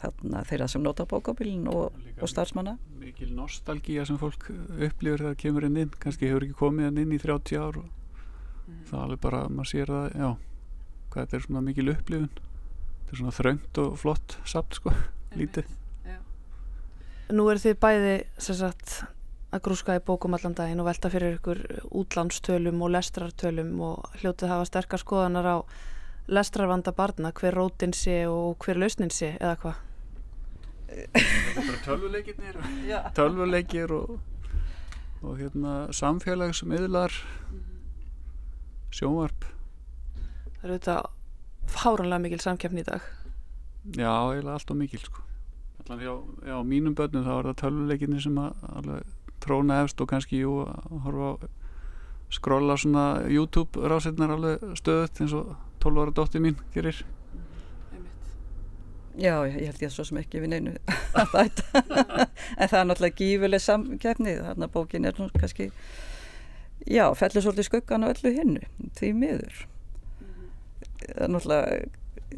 þarna 0.00 0.42
þeirra 0.48 0.68
sem 0.70 0.82
nota 0.84 1.06
bókabillin 1.08 1.68
og, 1.70 1.96
og 2.20 2.30
starfsmanna. 2.30 2.76
mikil 3.00 3.32
nostalgía 3.36 4.04
sem 4.06 4.18
fólk 4.20 4.50
upplifur 4.50 5.24
þegar 5.24 5.40
kemur 5.40 5.66
inn 5.68 5.80
inn. 5.84 5.94
Kannski 6.02 6.28
hefur 6.30 6.46
ekki 6.46 6.58
komið 6.60 6.88
hann 6.88 7.02
inn 7.02 7.16
í 7.16 7.20
30 7.20 7.60
ár 7.60 7.80
og 7.82 7.88
það 8.88 8.96
er 8.98 9.04
alveg 9.04 9.22
bara, 9.24 9.42
maður 9.48 9.70
sér 9.72 9.92
það 9.94 10.18
já, 10.22 10.30
hvað 11.10 11.22
þetta 11.24 11.36
er 11.36 11.46
svona 11.46 11.64
mikil 11.66 11.92
upplifun. 11.94 12.32
Þetta 12.34 13.14
er 13.14 13.22
svona 13.22 13.36
þröngt 13.38 13.82
og 13.84 13.94
flott 14.00 14.36
samt 14.48 14.80
sko, 14.80 14.94
lítið. 15.36 15.76
Nú 17.30 17.46
eru 17.46 17.62
þið 17.62 17.76
bæði 17.78 18.14
sem 18.42 18.56
sagt, 18.58 19.00
að 19.50 19.62
grúska 19.66 19.96
í 19.98 20.02
bókum 20.02 20.34
allan 20.34 20.54
daginn 20.58 20.80
og 20.82 20.88
velta 20.88 21.10
fyrir 21.10 21.36
ykkur 21.38 21.60
útlánstölum 22.00 22.82
og 22.82 22.92
lestrartölum 22.94 23.72
og 23.86 24.18
hljótið 24.20 24.52
hafa 24.52 24.66
sterkar 24.68 25.02
skoðanar 25.02 25.46
á 25.46 25.56
lestrarvanda 26.30 26.94
barna, 26.94 27.32
hver 27.34 27.56
rótin 27.58 27.94
sé 27.96 28.22
og 28.30 28.58
hver 28.62 28.78
lausnin 28.78 29.10
sé 29.14 29.34
eða 29.40 29.56
hvað. 29.62 29.80
Tölvuleikirnir 31.84 32.58
Já. 32.88 33.00
tölvuleikir 33.14 33.92
og, 33.94 34.18
og 35.22 35.38
hérna 35.38 35.74
samfélag 35.94 36.54
sem 36.56 36.72
yðlar 36.76 37.14
sjónvarp 38.94 39.46
Það 40.60 40.66
eru 40.68 40.76
þetta 40.76 40.96
fáranlega 41.70 42.24
mikil 42.26 42.42
samkeppni 42.42 42.82
í 42.82 42.88
dag. 42.88 43.04
já, 43.96 44.10
eiginlega 44.10 44.56
allt 44.58 44.70
og 44.70 44.76
mikil 44.76 45.00
sko 45.04 45.22
hjá, 45.90 46.12
já, 46.46 46.56
mínum 46.62 46.94
börnum 46.94 47.24
þá 47.26 47.32
er 47.38 47.48
það 47.50 47.60
tölvuleikirnir 47.64 48.22
sem 48.22 48.36
að 48.38 48.90
tróna 49.40 49.80
efst 49.84 50.00
og 50.02 50.10
kannski 50.10 50.42
jú 50.42 50.60
að 50.66 51.00
horfa 51.06 51.30
á 51.30 51.34
skrolla 52.30 52.76
svona 52.78 53.04
YouTube 53.26 53.88
rásirnar 53.90 54.36
alveg 54.36 54.62
stöðut 54.78 55.22
eins 55.24 55.34
og 55.34 55.54
12 55.82 56.02
ára 56.04 56.14
dóttir 56.14 56.44
mín 56.44 56.58
gerir 56.74 57.00
Já, 59.18 59.34
ég 59.48 59.56
held 59.66 59.82
ég 59.82 59.90
svo 59.92 60.04
sem 60.06 60.20
ekki 60.20 60.40
við 60.44 60.52
neinu 60.52 60.74
að 61.18 61.32
bæta. 61.34 61.82
en 62.56 62.70
það 62.70 62.78
er 62.78 62.86
náttúrulega 62.86 63.18
gífuleg 63.18 63.62
samkeppni, 63.64 64.36
þarna 64.38 64.68
bókin 64.70 65.08
er 65.08 65.16
nú 65.18 65.26
kannski, 65.34 65.70
já, 66.86 67.04
fellur 67.18 67.42
svolítið 67.44 67.66
skuggan 67.70 68.06
á 68.06 68.12
öllu 68.12 68.34
hinnu, 68.36 68.62
því 69.00 69.10
miður. 69.18 69.64
Það 71.00 71.24
er 71.26 71.32
náttúrulega, 71.34 71.80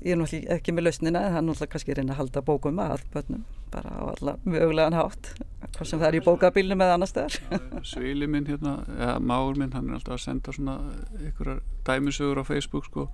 ég 0.00 0.14
er 0.14 0.20
náttúrulega 0.22 0.56
ekki 0.56 0.74
með 0.76 0.88
lausnina, 0.88 1.22
en 1.26 1.34
það 1.36 1.40
er 1.42 1.46
náttúrulega 1.50 1.74
kannski 1.76 1.92
að 1.92 2.00
reyna 2.00 2.16
að 2.16 2.22
halda 2.22 2.44
bókum 2.48 2.80
að 2.86 3.04
bönnum, 3.12 3.44
bara 3.74 3.92
á 3.92 4.02
alla 4.14 4.36
mögulegan 4.48 4.96
hátt, 4.96 5.30
hvað 5.76 5.90
sem 5.92 6.00
það 6.00 6.08
er 6.08 6.18
í 6.18 6.24
bókabílnum 6.24 6.86
eða 6.86 6.96
annars 6.96 7.14
þar. 7.16 7.38
Svili 7.84 8.30
minn 8.32 8.48
hérna, 8.48 8.78
eða 8.96 9.20
máur 9.20 9.60
minn 9.60 9.76
hann 9.76 9.92
er 9.92 10.00
alltaf 10.00 10.16
að 10.16 10.24
senda 10.24 10.56
svona 10.56 10.78
ykkurar 11.28 11.60
dæmisögur 11.86 12.40
á 12.40 12.44
Facebook 12.48 12.88
sko 12.88 13.06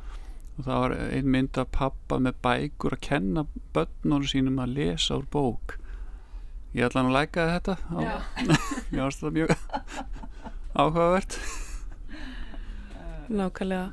og 0.58 0.64
það 0.66 0.80
var 0.82 0.94
ein 0.98 1.30
mynd 1.30 1.60
af 1.60 1.70
pappa 1.74 2.18
með 2.22 2.40
bækur 2.42 2.96
að 2.96 3.04
kenna 3.06 3.44
börnunum 3.76 4.26
sínum 4.26 4.58
að 4.62 4.74
lesa 4.80 5.20
úr 5.20 5.28
bók. 5.30 5.78
Ég 6.74 6.84
ætla 6.84 7.00
hann 7.04 7.12
að 7.12 7.16
læka 7.16 7.46
þetta. 7.54 7.76
Á, 7.94 7.98
ég 8.92 9.00
varst 9.00 9.22
það 9.22 9.38
mjög 9.38 9.54
áhugavert. 10.82 11.38
Nákvæmlega. 13.28 13.88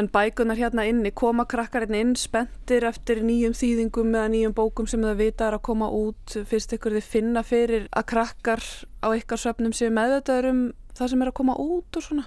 En 0.00 0.08
bækunar 0.08 0.56
hérna 0.56 0.86
inni, 0.88 1.10
koma 1.12 1.44
krakkar 1.44 1.84
hérna 1.84 1.98
inn 2.00 2.14
spenntir 2.16 2.86
eftir 2.88 3.20
nýjum 3.20 3.52
þýðingum 3.52 4.14
eða 4.16 4.30
nýjum 4.32 4.54
bókum 4.56 4.86
sem 4.88 5.02
það 5.04 5.18
vita 5.20 5.50
er 5.50 5.58
að 5.58 5.66
koma 5.68 5.90
út? 5.92 6.36
Fyrst 6.48 6.72
ykkur 6.72 6.96
þið 6.96 7.10
finna 7.10 7.42
fyrir 7.44 7.90
að 7.92 8.06
krakkar 8.14 8.64
á 9.04 9.08
ykkar 9.12 9.42
söfnum 9.42 9.74
séu 9.76 9.92
meðvitaður 9.92 10.48
um 10.48 10.62
það 10.96 11.12
sem 11.12 11.24
er 11.24 11.32
að 11.32 11.36
koma 11.42 11.58
út 11.60 12.00
og 12.00 12.06
svona? 12.06 12.24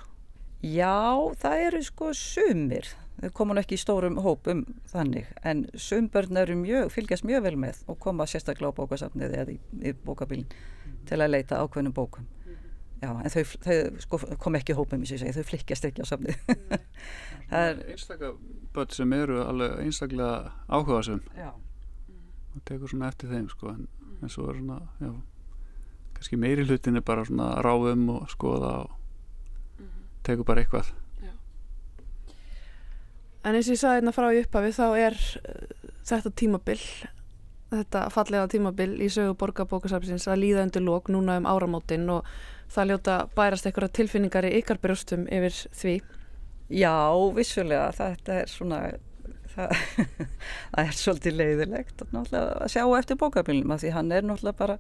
Já, 0.61 1.25
það 1.41 1.63
eru 1.65 1.81
sko 1.85 2.11
sumir, 2.17 2.91
þau 3.21 3.33
koma 3.39 3.55
nú 3.55 3.63
ekki 3.63 3.77
í 3.77 3.81
stórum 3.81 4.19
hópum 4.23 4.63
þannig, 4.91 5.27
en 5.43 5.65
sumbörn 5.79 6.39
eru 6.41 6.57
mjög, 6.59 6.89
fylgjast 6.93 7.27
mjög 7.27 7.45
vel 7.47 7.55
með 7.59 7.83
og 7.91 7.99
koma 8.03 8.27
sérstaklega 8.29 8.73
á 8.73 8.77
bókasafnið 8.77 9.37
eða 9.41 9.55
í, 9.55 9.59
í 9.81 9.93
bókabílinn 10.05 10.49
til 11.05 11.21
að 11.21 11.31
leita 11.31 11.61
ákveðnum 11.61 11.95
bókum. 11.95 12.25
Já, 13.03 13.11
en 13.11 13.29
þau, 13.29 13.41
þau 13.61 13.77
sko, 14.01 14.19
kom 14.41 14.55
ekki 14.57 14.73
í 14.73 14.77
hópum 14.77 15.03
í 15.03 15.09
sig, 15.09 15.21
þau 15.35 15.45
flykkjast 15.45 15.85
ekki 15.89 16.03
á 16.03 16.07
safnið. 16.09 16.37
það 17.51 17.69
er, 17.69 17.81
einstaklega 17.93 18.33
börn 18.75 18.95
sem 18.95 19.13
eru 19.15 19.39
alveg 19.43 19.77
einstaklega 19.83 20.51
áhugasum 20.67 21.21
já, 21.37 21.51
og 22.55 22.65
tekur 22.67 22.91
svona 22.91 23.09
eftir 23.11 23.31
þeim 23.31 23.47
sko 23.51 23.71
en, 23.73 23.87
en 24.21 24.31
svo 24.31 24.49
er 24.51 24.59
svona 24.59 24.79
já, 24.99 25.11
kannski 26.17 26.39
meiri 26.41 26.65
hlutin 26.65 26.99
er 26.99 27.05
bara 27.05 27.25
svona 27.27 27.53
ráðum 27.65 28.07
og 28.15 28.29
skoða 28.33 28.75
og 28.85 28.95
tekur 30.25 30.47
bara 30.47 30.63
eitthvað 30.63 30.91
En 33.45 33.53
eins 33.53 33.67
og 33.69 33.75
ég 33.75 33.81
sagði 33.81 33.99
hérna 33.99 34.15
frá 34.15 34.31
í 34.33 34.41
upphafi 34.41 34.73
þá 34.73 34.85
er 34.97 35.15
uh, 35.45 35.91
þetta 36.09 36.31
tímabil, 36.41 36.79
þetta 37.69 38.03
fallega 38.13 38.49
tímabil 38.49 38.91
í 39.05 39.09
sögu 39.13 39.35
borgarbókasafnsins 39.37 40.25
að 40.29 40.41
líða 40.41 40.65
undir 40.65 40.85
lók 40.85 41.11
núna 41.13 41.37
um 41.41 41.49
áramótin 41.49 42.09
og 42.09 42.25
það 42.73 42.91
ljóta 42.91 43.17
bærast 43.37 43.67
einhverja 43.69 43.93
tilfinningar 43.99 44.47
í 44.49 44.55
ykkar 44.59 44.79
brjóstum 44.81 45.27
yfir 45.29 45.57
því. 45.77 45.95
já, 46.69 46.93
vissulega, 47.35 47.91
þetta 47.93 48.39
er 48.41 48.49
svona, 48.49 48.79
það, 49.53 49.75
það 50.71 50.87
er 50.87 50.97
svolítið 51.01 51.37
leiðilegt 51.41 52.01
að, 52.07 52.33
að 52.33 52.71
sjá 52.73 52.83
eftir 52.97 53.19
bókabílnum 53.21 53.75
af 53.75 53.83
því 53.83 53.93
hann 53.93 54.09
er 54.11 54.25
náttúrulega 54.25 54.57
bara, 54.57 54.79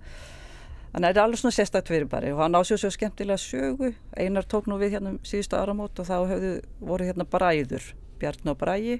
hann 0.95 1.05
er 1.05 1.19
alveg 1.21 1.43
svona 1.43 1.57
sérstakt 1.59 1.91
fyrir 1.93 2.09
bara 2.09 2.33
og 2.33 2.41
hann 2.41 2.57
ásjóð 2.57 2.81
svo 2.81 2.91
skemmtilega 2.97 3.37
sögu, 3.41 3.93
einar 4.17 4.49
tók 4.49 4.65
nú 4.71 4.79
við 4.81 4.97
hérna 4.97 5.13
um 5.13 5.21
síðustu 5.21 5.59
áramót 5.59 6.01
og 6.01 6.09
þá 6.09 6.17
hefðu 6.33 6.55
voru 6.81 7.11
hérna 7.11 7.29
bræður, 7.29 7.93
Bjarn 8.21 8.51
og 8.51 8.59
Bræi 8.61 8.99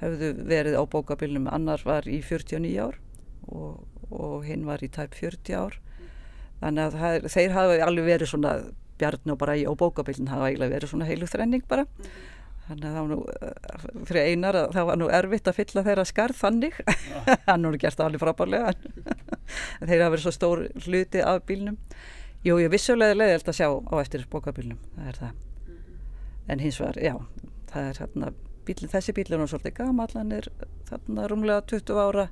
hefðu 0.00 0.32
verið 0.48 0.76
á 0.76 0.82
bókabílnum, 0.92 1.48
annar 1.48 1.82
var 1.86 2.08
í 2.08 2.20
49 2.20 2.72
ár 2.82 2.98
og, 3.48 3.84
og 4.10 4.44
hinn 4.46 4.66
var 4.68 4.84
í 4.84 4.90
tæp 4.92 5.16
40 5.16 5.56
ár. 5.56 5.78
Þannig 6.60 6.82
að 6.84 6.98
það, 7.00 7.28
þeir 7.32 7.54
hafa 7.56 7.78
alveg 7.86 8.08
verið 8.10 8.32
svona 8.32 8.56
Bjarn 8.96 9.32
og 9.34 9.40
Bræi 9.40 9.66
og 9.68 9.78
bókabílinn 9.80 10.32
hafa 10.32 10.50
eiginlega 10.50 10.76
verið 10.76 10.92
svona 10.92 11.08
heilu 11.08 11.28
þrenning 11.28 11.64
bara. 11.68 11.86
Þannig 12.66 12.86
að 12.88 12.94
það 12.96 13.02
var 13.02 13.10
nú 13.12 13.18
eh, 13.30 13.82
fyrir 14.08 14.28
einar 14.32 14.58
að 14.58 14.70
það 14.74 14.86
var 14.88 14.98
nú 14.98 15.08
erfitt 15.14 15.50
að 15.50 15.58
fylla 15.60 15.84
þeirra 15.86 16.04
skarð 16.08 16.40
þannig. 16.40 16.78
Hann 17.48 17.62
nú 17.62 17.72
gert 17.78 18.02
alveg 18.02 18.22
frábærlega. 18.24 18.72
Þeir 19.86 20.00
hafa 20.00 20.12
verið 20.16 20.24
svo 20.24 20.34
stór 20.34 20.64
hluti 20.86 21.22
af 21.22 21.44
bílnum. 21.46 21.76
Jú, 22.46 22.58
ég 22.62 22.70
vissulega 22.70 23.16
leiðilt 23.16 23.48
að 23.50 23.58
sjá 23.58 23.68
á 23.70 23.94
eftir 24.00 24.26
bókabílnum, 24.30 24.78
það 24.96 25.12
er 25.12 25.20
það. 25.20 25.44
En 26.46 26.60
hins 26.62 26.76
vegar, 26.78 26.98
já, 27.02 27.14
það 27.76 27.90
er 27.90 28.02
hérna, 28.02 28.32
bíl, 28.66 28.76
þessi 28.90 29.14
bíl 29.16 29.28
er 29.28 29.46
svolítið 29.46 29.74
gamall, 29.76 30.12
hann 30.16 30.34
er 30.34 30.50
þarna 30.88 31.30
rúmlega 31.30 31.64
20 31.72 32.00
ára 32.00 32.26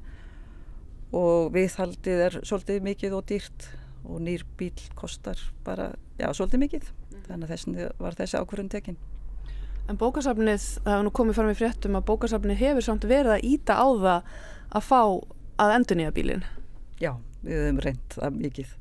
og 1.14 1.50
viðhaldið 1.54 2.22
er 2.26 2.38
svolítið 2.42 2.86
mikið 2.88 3.16
og 3.18 3.26
dýrt 3.28 3.66
og 4.04 4.22
nýr 4.24 4.44
bíl 4.58 4.74
kostar 4.98 5.40
bara, 5.66 5.92
já, 6.18 6.28
svolítið 6.32 6.64
mikið. 6.64 6.88
Þannig 7.24 7.46
að 7.46 7.52
þessi 7.54 7.90
var 8.02 8.16
þessi 8.18 8.40
ákvörðun 8.40 8.72
tekinn. 8.72 8.98
En 9.88 10.00
bókasafnið, 10.00 10.66
það 10.80 10.94
hefur 10.94 11.06
nú 11.06 11.12
komið 11.18 11.38
fram 11.38 11.52
í 11.52 11.56
fréttum 11.58 11.98
að 11.98 12.06
bókasafnið 12.08 12.60
hefur 12.60 12.86
samt 12.86 13.06
verið 13.08 13.34
að 13.36 13.46
íta 13.48 13.76
á 13.76 13.88
það 13.88 14.28
að 14.74 14.86
fá 14.88 15.00
að 15.60 15.74
endur 15.76 16.00
nýja 16.00 16.14
bílinn. 16.16 16.44
Já, 17.00 17.12
við 17.44 17.60
höfum 17.60 17.80
reynd 17.84 18.16
það 18.16 18.38
mikið, 18.40 18.76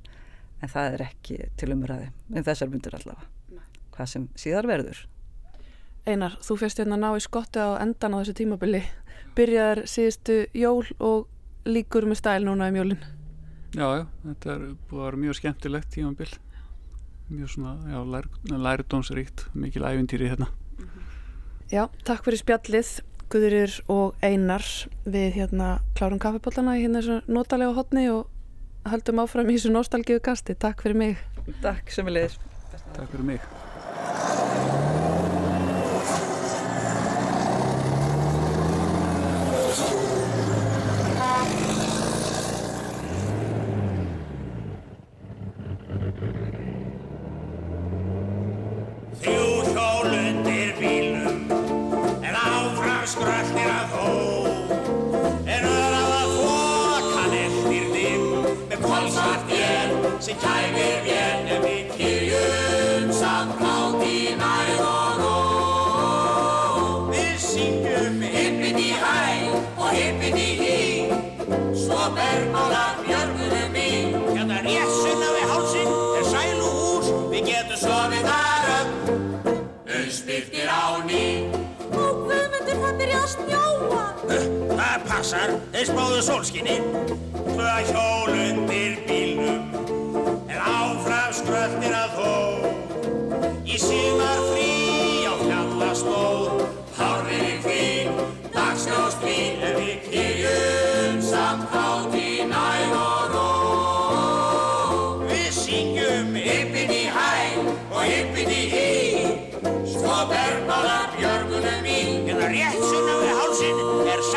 en 0.60 0.74
það 0.74 0.96
er 0.96 1.06
ekki 1.08 1.40
til 1.60 1.72
umræði, 1.76 2.12
en 2.32 2.48
þessar 2.48 2.72
myndur 2.72 2.96
allavega. 3.00 3.28
Hvað 3.94 4.14
sem 4.14 4.30
síðar 4.40 4.70
verður. 4.72 5.04
Einar, 6.04 6.34
þú 6.44 6.58
fyrst 6.60 6.82
hérna 6.82 6.98
að 6.98 7.04
ná 7.06 7.10
í 7.16 7.22
skotti 7.24 7.62
á 7.64 7.80
endan 7.80 8.12
á 8.12 8.20
þessu 8.20 8.34
tímabili. 8.42 8.82
Byrjaðar 9.38 9.86
síðustu 9.88 10.36
jól 10.52 10.84
og 11.00 11.30
líkur 11.64 12.08
með 12.10 12.20
stæl 12.20 12.42
núna 12.44 12.68
í 12.68 12.74
mjólinn. 12.76 13.06
Já, 13.74 13.86
já, 13.88 14.04
þetta 14.26 14.52
er 14.52 14.66
búið 14.90 15.00
að 15.00 15.08
vera 15.08 15.22
mjög 15.24 15.38
skemmtilegt 15.40 15.90
tímabil. 15.96 16.28
Mjög 17.32 17.54
svona, 17.56 17.74
já, 17.88 18.00
lær, 18.04 18.28
lærdómsríkt, 18.52 19.46
mikil 19.56 19.88
æfintýri 19.88 20.28
hérna. 20.34 20.50
Já, 21.72 21.88
takk 22.04 22.28
fyrir 22.28 22.44
spjallið, 22.44 22.94
Guðurir 23.32 23.80
og 23.90 24.20
Einar. 24.22 24.68
Við 25.08 25.40
hérna 25.40 25.78
klárum 25.96 26.20
kaffepallana 26.22 26.76
í 26.78 26.84
hérna 26.84 27.00
þessu 27.00 27.22
notalega 27.32 27.74
hotni 27.80 28.10
og 28.12 28.28
höldum 28.92 29.24
áfram 29.24 29.50
í 29.50 29.56
þessu 29.56 29.72
nostalgíu 29.72 30.20
kasti. 30.22 30.54
Takk 30.60 30.84
fyrir 30.84 31.00
mig. 31.00 31.24
Takk 31.64 31.96
sem 31.96 32.12
við 32.12 32.20
leiðis. 32.20 32.42
Takk 32.92 33.08
fyrir 33.16 33.30
mig. 33.32 34.92
Þrjú 49.24 49.53
að 83.24 83.32
snjóa. 83.32 84.04
Það 84.74 85.06
passar, 85.08 85.54
þeir 85.74 85.88
spáðu 85.90 86.22
sólskinni 86.26 86.78
Tvö 87.54 87.72
hjól 87.90 88.34
undir 88.34 88.98
bílnum 89.08 89.70
En 90.52 90.60
áfram 90.60 91.36
skröltir 91.36 91.96
að 91.98 92.18
þó. 92.20 92.34
Í 93.64 93.80
símar 93.80 94.44
frí 94.52 94.72
á 95.28 95.34
fjallaslóð 95.44 96.66
Hárið 97.00 97.46
í 97.48 97.60
hvín, 97.68 98.24
dagsljóst 98.56 99.24
vín 99.26 99.64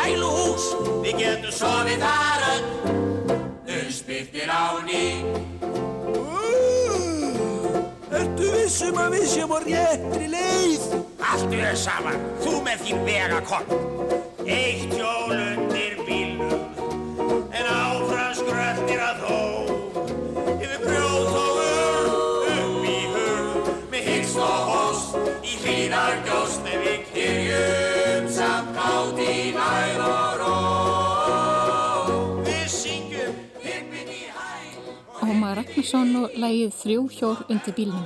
sæluhús 0.07 0.65
Við 1.03 1.19
getum 1.21 1.51
sofið 1.51 2.03
þar 2.03 2.45
öll. 2.53 2.65
Unnspyrtir 3.77 4.49
á 4.51 4.79
ný. 4.87 5.03
Ertu 8.17 8.51
vissum 8.55 8.99
að 9.01 9.17
við 9.17 9.27
séum 9.33 9.53
á 9.55 9.59
réttri 9.65 10.31
leið? 10.31 10.87
Allt 11.27 11.55
er 11.59 11.75
saman, 11.75 12.19
þú 12.43 12.59
með 12.65 12.83
þín 12.87 13.03
vegakoll 13.07 13.67
Eitt 14.47 14.93
hjól 14.95 15.66
Ómar 35.77 35.85
Ragnarsson 35.85 36.15
og 36.17 36.31
lægið 36.41 36.71
Þrjú 36.73 37.01
hjól 37.13 37.41
undir 37.53 37.73
bílnum. 37.77 38.05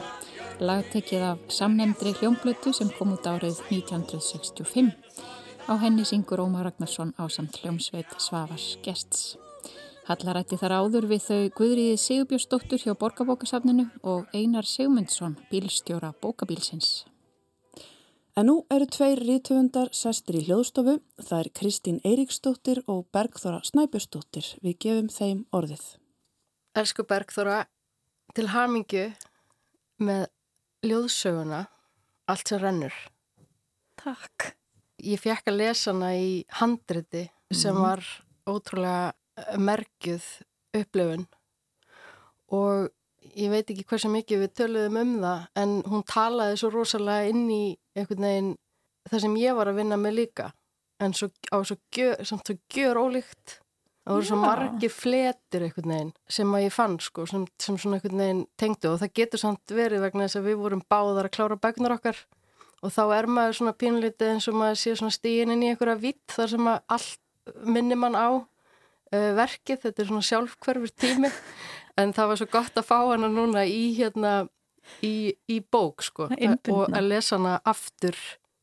Lagtekið 0.60 1.22
af 1.24 1.44
samnemndri 1.48 2.12
hljómblötu 2.18 2.74
sem 2.76 2.90
kom 2.98 3.14
út 3.16 3.24
árið 3.24 3.62
1965. 3.72 4.90
Á 5.72 5.74
henni 5.80 6.04
syngur 6.04 6.44
Ómar 6.44 6.68
Ragnarsson 6.68 7.14
á 7.16 7.32
samt 7.32 7.56
hljómsveit 7.62 8.12
Svavars 8.20 8.76
Gests. 8.84 9.38
Hallarætti 10.04 10.60
þar 10.60 10.76
áður 10.82 11.08
við 11.14 11.24
þau 11.30 11.40
Guðriði 11.62 11.96
Sigurbjörnsdóttur 12.04 12.84
hjá 12.84 12.92
Borgabókasafninu 12.92 13.88
og 14.04 14.28
Einar 14.36 14.68
Sigmundsson, 14.68 15.40
bílstjóra 15.48 16.12
bókabílsins. 16.20 17.06
En 18.36 18.52
nú 18.52 18.66
eru 18.68 18.84
tveir 18.92 19.24
rítöfundar 19.24 19.96
sestir 19.96 20.42
í 20.42 20.44
hljóðstofu. 20.44 21.00
Það 21.24 21.40
er 21.40 21.54
Kristín 21.56 22.04
Eiríksdóttir 22.04 22.84
og 22.92 23.08
Bergþóra 23.16 23.64
Snæbjörnsdóttir. 23.64 24.58
Við 24.60 24.80
gefum 24.84 25.08
þeim 25.08 25.46
orðið. 25.56 26.01
Elsku 26.78 27.04
Bergþóra, 27.08 27.66
til 28.36 28.48
hamingju 28.54 29.10
með 30.08 30.28
ljóðsöguna 30.88 31.66
Allt 32.32 32.48
sem 32.48 32.62
rennur. 32.62 32.94
Takk. 34.00 34.54
Ég 35.04 35.20
fekk 35.20 35.50
að 35.52 35.58
lesa 35.58 35.92
hana 35.92 36.14
í 36.16 36.46
handriti 36.62 37.26
sem 37.52 37.76
Mhm. 37.76 37.82
var 37.82 38.04
ótrúlega 38.48 39.14
eh, 39.38 39.58
merkjuð 39.58 40.24
upplifun 40.74 41.28
og 42.52 42.90
ég 43.36 43.50
veit 43.50 43.68
ekki 43.68 43.84
hversu 43.86 44.08
mikið 44.10 44.40
við 44.46 44.54
töluðum 44.56 44.98
um 45.02 45.20
það 45.22 45.48
en 45.56 45.84
hún 45.84 46.04
talaði 46.06 46.58
svo 46.58 46.70
rosalega 46.72 47.30
inn 47.30 47.50
í 47.50 47.78
einhvern 47.96 48.22
veginn 48.22 48.58
það 49.10 49.22
sem 49.22 49.36
ég 49.36 49.56
var 49.56 49.68
að 49.68 49.76
vinna 49.76 49.98
með 49.98 50.14
líka 50.22 50.54
en 51.00 51.14
svo, 51.14 51.30
á 51.52 51.58
svo 51.66 51.76
gjör, 51.92 52.24
samt 52.24 52.46
svo 52.48 52.56
gjör 52.74 52.96
ólíkt 52.96 53.60
það 54.02 54.16
voru 54.16 54.28
svo 54.28 54.38
Já. 54.38 54.42
margir 54.42 54.94
fletir 54.94 55.66
einhvern 55.68 55.94
veginn 55.94 56.14
sem 56.38 56.54
að 56.58 56.64
ég 56.66 56.76
fann 56.76 57.00
sko 57.04 57.26
sem, 57.30 57.48
sem 57.62 57.78
svona 57.78 58.00
einhvern 58.00 58.24
veginn 58.24 58.44
tengdu. 58.60 58.94
Og 58.94 59.02
það 59.02 59.16
getur 59.22 59.42
samt 59.42 59.74
verið 59.78 60.06
vegna 60.06 60.28
þess 60.28 60.40
að 60.42 60.48
við 60.50 60.62
vorum 60.64 60.86
báðar 60.90 61.30
að 61.30 61.36
klára 61.38 61.60
bækunar 61.62 61.98
okkar. 61.98 62.22
Og 62.82 62.94
þá 62.96 63.04
er 63.20 63.28
maður 63.30 63.60
svona 63.60 63.76
pínlítið 63.78 64.32
eins 64.34 64.48
og 64.50 64.58
maður 64.58 64.80
sé 64.82 64.96
svona 64.98 65.14
stíin 65.14 65.54
inn 65.54 65.62
í 65.62 65.70
einhverja 65.70 66.00
vitt 66.02 66.34
þar 66.34 66.56
sem 66.56 66.72
að 66.72 66.80
allt 66.96 67.20
minnir 67.66 68.00
mann 68.00 68.18
á 68.18 68.30
uh, 69.12 69.32
verkið, 69.38 69.84
þetta 69.86 70.02
er 70.02 70.10
svona 70.10 70.30
sjálfhverfur 70.32 70.98
tími. 70.98 71.32
En 72.00 72.14
það 72.16 72.30
var 72.30 72.38
svo 72.40 72.46
gott 72.48 72.78
að 72.80 72.86
fá 72.88 72.98
hana 73.04 73.28
núna 73.30 73.66
í 73.68 73.92
hérna 73.98 74.30
í, 75.04 75.36
í 75.52 75.58
bók 75.60 76.06
sko. 76.08 76.30
Og 76.32 76.86
að 76.88 77.10
lesa 77.10 77.36
hana 77.36 77.58
aftur 77.68 78.16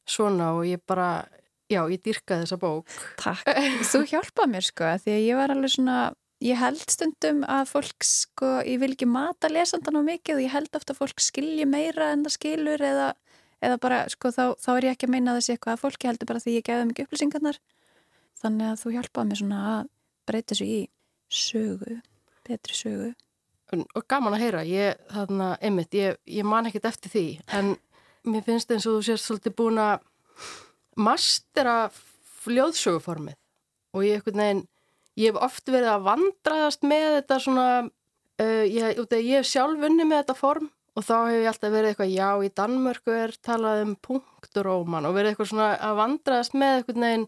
svona. 0.09 0.55
Og 0.57 0.65
ég 0.67 0.81
bara 0.89 1.29
já, 1.69 1.83
ég 1.93 2.03
dyrka 2.05 2.41
þessa 2.43 2.59
bók 2.61 2.97
Takk. 3.21 3.45
Þú 3.91 4.03
hjálpað 4.13 4.51
mér 4.55 4.67
sko 4.67 4.91
því 5.05 5.15
að 5.15 5.25
ég 5.27 5.39
var 5.39 5.55
alveg 5.55 5.75
svona, 5.75 5.99
ég 6.45 6.61
held 6.61 6.85
stundum 6.89 7.45
að 7.49 7.73
fólk 7.73 8.07
sko, 8.07 8.53
ég 8.67 8.83
vil 8.83 8.93
ekki 8.95 9.09
mata 9.11 9.51
lesandan 9.53 10.01
á 10.01 10.03
mikið 10.07 10.39
og 10.39 10.45
ég 10.45 10.55
held 10.55 10.79
ofta 10.79 10.95
að 10.95 11.03
fólk 11.03 11.25
skilji 11.25 11.69
meira 11.69 12.13
en 12.15 12.27
það 12.27 12.37
skilur 12.37 12.85
eða, 12.91 13.09
eða 13.65 13.81
bara 13.85 14.03
sko 14.13 14.33
þá, 14.35 14.45
þá 14.61 14.71
er 14.77 14.89
ég 14.89 14.97
ekki 14.97 15.09
að 15.09 15.15
meina 15.17 15.39
sé 15.41 15.57
eitthvað 15.57 15.77
að 15.77 15.85
fólki 15.85 16.11
heldur 16.11 16.31
bara 16.33 16.45
því 16.45 16.59
ég 16.59 16.69
gefði 16.69 16.91
mikið 16.91 17.09
upplýsingarnar. 17.09 17.63
Þannig 18.39 18.71
að 18.71 18.83
þú 18.85 18.95
hjálpaði 18.95 19.29
mér 19.29 19.41
svona 19.41 19.63
að 19.73 19.89
breyta 20.29 20.55
þessu 20.55 20.69
í 20.69 20.83
sögu, 21.29 21.97
betri 22.47 22.77
sögu. 22.77 23.09
og, 23.75 24.05
gaman 24.09 24.37
að 24.37 24.45
heyra, 24.45 24.63
ég, 24.65 25.01
þarna, 25.13 25.49
einmitt, 25.61 25.97
ég, 25.99 26.17
ég 26.25 26.47
man 26.47 26.69
ekkert 26.69 26.89
eftir 26.89 27.13
því, 27.13 27.25
en 27.53 27.75
mér 28.29 28.47
finnst 28.47 28.71
eins 28.73 28.87
og 28.89 28.99
þú 28.99 29.03
sést 29.09 29.29
svolítið 29.29 29.57
búin 29.59 29.81
að 29.83 30.07
mastera 30.99 31.77
fljóðsöguformið 32.45 33.37
og 33.97 34.05
ég, 34.07 34.25
veginn, 34.27 34.65
ég 35.19 35.33
hef 35.33 35.45
oft 35.49 35.71
verið 35.71 35.93
að 35.95 36.09
vandraðast 36.09 36.85
með 36.87 37.07
þetta 37.19 37.39
svona 37.45 37.69
uh, 37.87 38.65
ég, 38.67 38.99
ég 38.99 39.39
hef 39.39 39.49
sjálf 39.49 39.81
vunni 39.83 40.07
með 40.07 40.23
þetta 40.23 40.39
form 40.39 40.69
og 40.99 41.07
þá 41.07 41.15
hefur 41.15 41.37
ég 41.37 41.49
alltaf 41.53 41.73
verið 41.73 41.93
eitthvað, 41.93 42.15
já, 42.15 42.29
í 42.43 42.53
Danmörku 42.59 43.15
er 43.15 43.35
talað 43.47 43.83
um 43.85 43.93
punkturóman 44.03 45.07
og 45.07 45.15
verið 45.15 45.33
eitthvað 45.33 45.51
svona 45.53 45.69
að 45.89 45.99
vandraðast 46.01 46.57
með 46.59 46.79
eitthvað 46.79 47.03
neginn, 47.05 47.27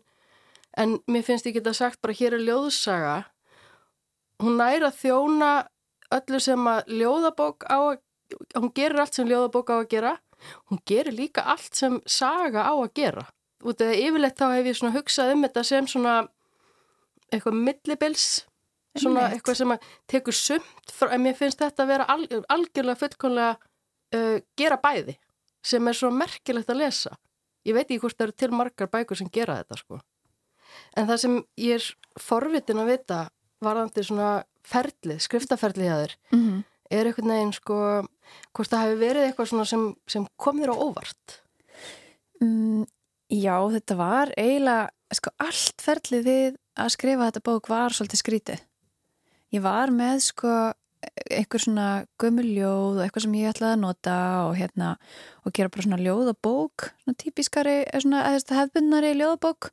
en 0.82 0.96
mér 1.10 1.26
finnst 1.26 1.46
ég 1.46 1.58
geta 1.58 1.74
sagt 1.76 2.00
bara 2.02 2.16
hér 2.18 2.38
er 2.38 2.46
ljóðsaga, 2.48 3.16
hún 4.42 4.58
næra 4.58 4.90
þjóna 4.94 5.52
öllu 6.18 6.40
sem 6.42 6.66
að 6.66 6.94
ljóðabók 6.98 7.68
á 7.70 7.78
að, 7.78 8.00
hún 8.58 8.72
gerir 8.74 9.04
allt 9.04 9.18
sem 9.18 9.30
ljóðabók 9.30 9.70
á 9.70 9.76
að 9.78 9.90
gera, 9.94 10.14
hún 10.70 10.82
gerir 10.88 11.14
líka 11.14 11.46
allt 11.52 11.76
sem 11.78 12.00
saga 12.10 12.66
á 12.66 12.74
að 12.74 12.90
gera. 12.98 13.26
Út 13.60 13.80
af 13.84 13.92
yfirleitt 13.92 14.38
þá 14.40 14.46
hef 14.54 14.66
ég 14.70 14.76
svona 14.78 14.94
hugsað 14.96 15.32
um 15.34 15.42
þetta 15.44 15.64
sem 15.68 15.86
svona 15.86 16.14
eitthvað 17.30 17.54
millibils 17.60 18.28
svona 18.98 19.20
Einmitt. 19.26 19.34
eitthvað 19.36 19.56
sem 19.60 19.72
að 19.74 19.88
tekur 20.10 20.34
sumt 20.34 20.92
frá, 20.92 21.10
en 21.14 21.22
mér 21.22 21.36
finnst 21.38 21.60
þetta 21.60 21.84
að 21.84 21.90
vera 21.92 22.06
al, 22.10 22.24
algjörlega 22.48 22.98
fullkonlega 22.98 23.58
uh, 24.16 24.38
gera 24.58 24.78
bæði 24.82 25.14
sem 25.62 25.86
er 25.88 25.94
svo 25.94 26.10
merkilegt 26.10 26.70
að 26.72 26.80
lesa 26.80 27.12
ég 27.68 27.76
veit 27.76 27.84
ekki 27.86 28.00
hvort 28.00 28.16
það 28.16 28.26
eru 28.26 28.36
til 28.40 28.50
margar 28.56 28.88
bækur 28.90 29.16
sem 29.20 29.28
gera 29.30 29.60
þetta 29.60 29.76
sko 29.78 30.00
en 30.96 31.06
það 31.06 31.20
sem 31.22 31.36
ég 31.60 31.74
er 31.78 31.86
forvitin 32.18 32.80
að 32.82 32.90
vita 32.94 33.20
varðandi 33.60 34.02
svona 34.06 34.30
ferlið, 34.66 35.20
skriftaferlið 35.26 35.86
hjá 35.86 35.96
þér 36.00 36.16
Mm 36.32 36.40
-hmm. 36.48 36.64
er 36.90 37.06
einhvern 37.06 37.28
veginn 37.34 37.52
sko 37.52 37.76
hvort 38.56 38.70
það 38.70 38.82
hefur 38.86 38.98
verið 39.04 39.26
eitthvað 39.28 39.48
svona 39.52 39.64
sem, 39.64 39.94
sem 40.08 40.26
kom 40.36 40.58
þér 40.58 40.72
á 40.74 40.76
óvart 40.80 41.40
Mm, 42.40 42.86
já, 43.30 43.54
þetta 43.76 43.96
var 43.98 44.32
eiginlega, 44.38 44.90
sko, 45.14 45.32
allt 45.42 45.84
ferlið 45.84 46.26
við 46.26 46.58
að 46.80 46.92
skrifa 46.96 47.30
þetta 47.30 47.46
bók 47.46 47.70
var 47.70 47.94
svolítið 47.94 48.22
skrítið. 48.22 48.62
Ég 49.54 49.64
var 49.64 49.90
með, 49.94 50.22
sko, 50.28 50.54
einhver 51.30 51.62
svona 51.62 51.86
gömuljóð 52.20 52.98
og 52.98 53.04
eitthvað 53.04 53.24
sem 53.24 53.36
ég 53.40 53.54
ætlaði 53.54 53.76
að 53.76 53.82
nota 53.82 54.16
og 54.48 54.52
hérna, 54.58 54.90
og 55.44 55.54
gera 55.56 55.72
bara 55.72 55.86
svona 55.86 56.00
ljóðabók, 56.04 56.90
svona 57.02 57.20
típiskari, 57.22 57.78
eða 57.88 58.04
svona, 58.04 58.24
þetta 58.36 58.58
hefðbundnari 58.60 59.14
ljóðabók. 59.16 59.70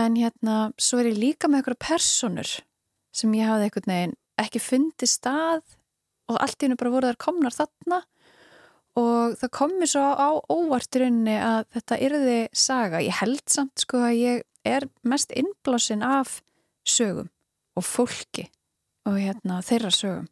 En 0.00 0.16
hérna, 0.16 0.56
svo 0.80 1.02
er 1.02 1.10
ég 1.10 1.20
líka 1.20 1.50
með 1.50 1.62
eitthvað 1.62 1.82
personur 1.90 2.56
sem 3.14 3.32
ég 3.34 3.48
hafði 3.50 3.66
einhvern 3.66 3.90
veginn 3.90 4.16
ekki 4.40 4.62
fundið 4.62 5.10
stað 5.10 5.64
og 6.30 6.38
allt 6.38 6.62
í 6.62 6.68
hennu 6.68 6.78
bara 6.78 6.92
voru 6.94 7.10
þar 7.10 7.18
komnar 7.20 7.56
þarna 7.56 7.98
og 8.98 9.36
það 9.38 9.52
kom 9.54 9.74
mér 9.78 9.90
svo 9.92 10.06
á 10.18 10.28
óvart 10.50 10.96
í 10.96 11.02
rauninni 11.02 11.36
að 11.38 11.60
þetta 11.76 11.98
yrði 12.06 12.38
saga. 12.52 13.02
Ég 13.04 13.20
held 13.20 13.44
samt 13.50 13.84
sko 13.84 14.02
að 14.08 14.16
ég 14.18 14.42
er 14.66 14.88
mest 15.06 15.32
innblásin 15.36 16.02
af 16.04 16.40
sögum 16.86 17.30
og 17.78 17.86
fólki 17.86 18.48
og 19.08 19.16
hérna 19.20 19.60
þeirra 19.64 19.92
sögum. 19.94 20.26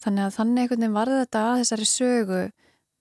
Þannig 0.00 0.26
að 0.26 0.36
þannig 0.38 0.62
einhvern 0.62 0.82
veginn 0.82 0.96
varði 0.96 1.22
þetta 1.22 1.44
að 1.46 1.62
þessari 1.62 1.88
sögu 1.88 2.42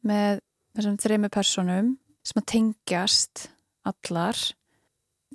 með 0.10 0.42
þessum 0.76 0.98
þrejmi 1.04 1.30
personum 1.34 1.92
sem 2.28 2.42
að 2.42 2.50
tengjast 2.54 3.46
allar. 3.88 4.40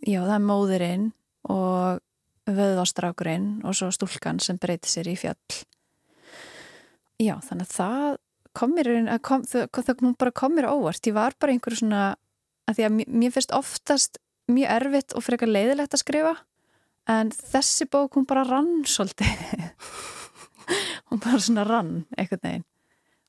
Já, 0.04 0.20
það 0.20 0.34
er 0.36 0.44
móðurinn 0.44 1.06
og 1.50 2.02
vöðvastrákurinn 2.44 3.48
og 3.64 3.76
svo 3.76 3.88
stúlkan 3.94 4.40
sem 4.44 4.58
breyti 4.60 4.90
sér 4.92 5.08
í 5.08 5.16
fjall. 5.16 5.64
Já, 7.20 7.38
þannig 7.46 7.68
að 7.68 7.74
það 7.78 8.16
kom 8.56 8.74
mér, 8.76 8.90
kom, 9.24 9.44
það, 9.48 9.68
það 9.74 10.04
bara 10.20 10.34
kom 10.34 10.54
mér 10.56 10.70
óvart. 10.70 11.06
Ég 11.06 11.16
var 11.16 11.36
bara 11.40 11.54
einhverju 11.54 11.82
svona, 11.82 12.02
að 12.68 12.78
því 12.78 12.86
að 12.88 12.98
mér, 13.00 13.32
finnst 13.34 13.54
oftast 13.56 14.20
mjög 14.50 14.76
erfitt 14.76 15.16
og 15.16 15.24
frekar 15.24 15.50
leiðilegt 15.50 15.96
að 15.96 16.02
skrifa 16.04 16.34
en 17.10 17.30
þessi 17.34 17.86
bók 17.92 18.16
hún 18.16 18.28
bara 18.28 18.44
rann 18.48 18.84
svolítið. 18.88 19.28
hún 21.10 21.20
bara 21.20 21.40
svona 21.40 21.66
rann 21.68 21.92
einhvern 22.16 22.44
veginn. 22.44 22.64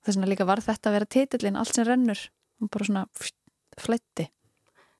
Þess 0.06 0.20
vegna 0.20 0.30
líka 0.32 0.48
var 0.48 0.62
þetta 0.64 0.92
að 0.92 0.98
vera 1.00 1.12
titillin 1.18 1.60
allt 1.60 1.76
sem 1.76 1.88
rennur. 1.88 2.22
Hún 2.62 2.72
bara 2.72 2.88
svona 2.88 3.06
flætti. 3.82 4.30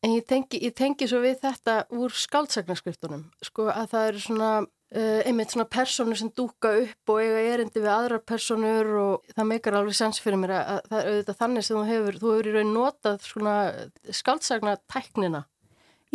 En 0.04 0.14
ég 0.14 0.26
tengi, 0.28 0.60
ég 0.62 0.74
tengi 0.78 1.08
svo 1.10 1.22
við 1.24 1.40
þetta 1.42 1.86
úr 1.96 2.14
skáldsagnarskriftunum, 2.14 3.24
sko 3.42 3.70
að 3.72 3.88
það 3.94 4.10
eru 4.10 4.22
svona, 4.22 4.50
einmitt 4.96 5.52
svona 5.52 5.68
personur 5.68 6.18
sem 6.20 6.30
dúka 6.32 6.72
upp 6.80 7.12
og 7.12 7.20
eiga 7.20 7.42
erindi 7.56 7.82
við 7.84 7.92
aðrar 7.92 8.24
personur 8.24 8.92
og 9.02 9.36
það 9.36 9.50
meikar 9.50 9.78
alveg 9.80 9.98
sens 9.98 10.22
fyrir 10.24 10.40
mér 10.40 10.56
að, 10.56 10.72
að 10.72 10.90
það 10.92 11.00
er 11.00 11.10
auðvitað 11.12 11.40
þannig 11.42 11.68
sem 11.68 11.78
þú 11.78 11.84
hefur, 11.90 12.20
þú 12.22 12.32
hefur 12.32 12.50
í 12.50 12.56
raun 12.56 12.74
notað 12.76 13.28
svona 13.28 13.56
skáldsagnateknina. 14.22 15.46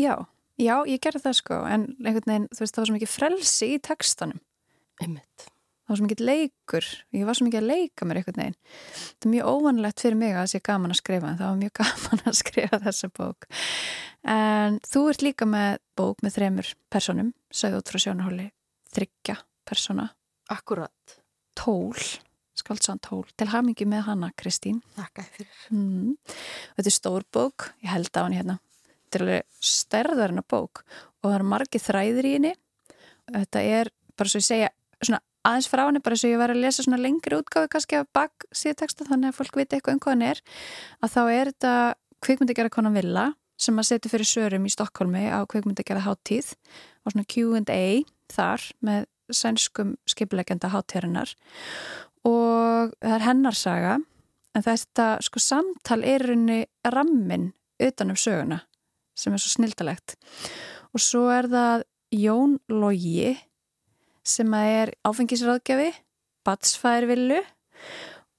Já, 0.01 0.15
já, 0.61 0.75
ég 0.89 1.01
gerði 1.05 1.25
það 1.27 1.39
sko, 1.41 1.63
en 1.69 1.89
einhvern 2.01 2.31
veginn, 2.33 2.51
þú 2.55 2.65
veist, 2.65 2.75
það 2.75 2.83
var 2.83 2.91
svo 2.91 2.99
mikið 2.99 3.15
frelsi 3.15 3.73
í 3.75 3.81
textanum. 3.91 4.45
Einmitt. 5.01 5.51
Það 5.91 5.93
var 5.93 5.99
svo 5.99 6.07
mikið 6.07 6.21
leikur, 6.29 6.89
ég 7.19 7.27
var 7.27 7.37
svo 7.37 7.47
mikið 7.49 7.61
að 7.61 7.69
leika 7.73 8.07
mér 8.07 8.21
einhvern 8.21 8.41
veginn. 8.45 8.59
Það 8.95 9.27
er 9.27 9.33
mjög 9.35 9.49
óvanlegt 9.51 10.05
fyrir 10.05 10.21
mig 10.21 10.37
að 10.37 10.39
það 10.39 10.53
sé 10.53 10.61
gaman 10.69 10.95
að 10.95 11.01
skrifa, 11.01 11.33
en 11.33 11.41
það 11.41 11.49
var 11.51 11.61
mjög 11.65 11.73
gaman 11.81 12.23
að 12.31 12.39
skrifa 12.39 12.81
þessa 12.85 13.11
bók. 13.19 13.49
En 14.37 14.79
þú 14.87 15.03
ert 15.11 15.25
líka 15.27 15.49
með 15.51 15.81
bók 15.99 16.23
með 16.23 16.37
þremur 16.37 16.73
personum, 16.95 17.35
sögðu 17.51 17.83
út 17.83 17.91
frá 17.91 18.03
sjónahóli, 18.05 18.47
þryggja 18.95 19.37
persona. 19.69 20.09
Akkurat. 20.51 21.17
Tól, 21.59 21.95
skaldsann 22.59 23.01
tól, 23.05 23.25
til 23.39 23.51
hamingi 23.53 23.87
með 23.89 24.07
hana, 24.09 24.33
Kristín. 24.39 24.81
Þakka 24.97 25.27
fyrir. 25.37 25.63
Mm. 25.75 26.17
Þetta 26.77 26.91
er 26.91 26.97
stór 26.97 27.27
bók, 27.33 27.71
ég 27.85 27.93
held 27.93 28.13
á 28.17 28.21
hann 28.23 28.37
hérna. 28.37 28.59
Þetta 29.07 29.19
er 29.19 29.27
alveg 29.27 29.65
stærðar 29.71 30.35
en 30.35 30.43
að 30.43 30.51
bók 30.55 30.85
og 30.85 31.29
það 31.29 31.39
eru 31.39 31.49
margi 31.53 31.83
þræðir 31.83 32.29
í 32.29 32.37
henni. 32.37 32.53
Þetta 33.31 33.65
er, 33.79 33.91
bara 34.19 34.33
svo 34.33 34.41
ég 34.41 34.47
segja, 34.47 34.71
svona 35.03 35.23
aðeins 35.47 35.69
frá 35.71 35.85
henni, 35.87 36.03
bara 36.05 36.19
svo 36.19 36.31
ég 36.31 36.41
var 36.41 36.53
að 36.53 36.63
lesa 36.65 36.85
svona 36.85 37.01
lengri 37.01 37.39
útgáfi 37.39 37.71
kannski 37.73 37.99
af 38.01 38.09
bak 38.17 38.47
síðuteksta 38.53 39.07
þannig 39.09 39.33
að 39.33 39.39
fólk 39.39 39.59
viti 39.61 39.77
eitthvað 39.77 39.97
um 39.97 40.03
hvað 40.05 40.17
hann 40.17 40.25
er 40.29 40.43
að 41.01 41.15
þá 41.15 41.21
er 41.25 41.53
þetta 41.53 41.75
kvikmyndagjara 42.27 42.73
konan 42.75 42.97
Villa 42.97 43.27
sem 43.61 43.81
að 43.81 43.89
setja 43.91 44.13
fyrir 44.13 44.29
sörum 44.29 44.67
í 44.69 44.73
Stokkólmi 44.73 45.27
á 45.33 45.41
kvikmyndagjara 45.49 46.05
háttíð 46.05 46.53
og 47.05 47.15
svona 47.15 47.29
Q&A 47.29 47.83
þar 48.35 48.67
með 48.87 49.07
sænskum 49.31 49.95
skipilegenda 50.11 50.71
háttíðarinnar 50.73 51.35
og 52.27 52.95
það 52.99 53.15
er 53.17 53.27
hennarsaga 53.27 53.99
en 54.57 54.67
þetta 54.67 55.07
sko 55.25 55.43
samtal 55.43 56.01
er 56.07 56.27
henni 56.33 56.65
rammin 56.87 57.53
utan 57.81 58.13
um 58.13 58.19
söguna 58.19 58.65
sem 59.19 59.35
er 59.35 59.43
svo 59.43 59.55
snildalegt 59.55 60.17
og 60.91 61.03
svo 61.03 61.29
er 61.33 61.49
það 61.51 61.87
Jón 62.11 62.57
Logi 62.73 63.37
sem 64.27 64.51
er 64.59 64.91
áfengisráðgjafi, 65.07 65.93
batsfæðirvillu 66.47 67.39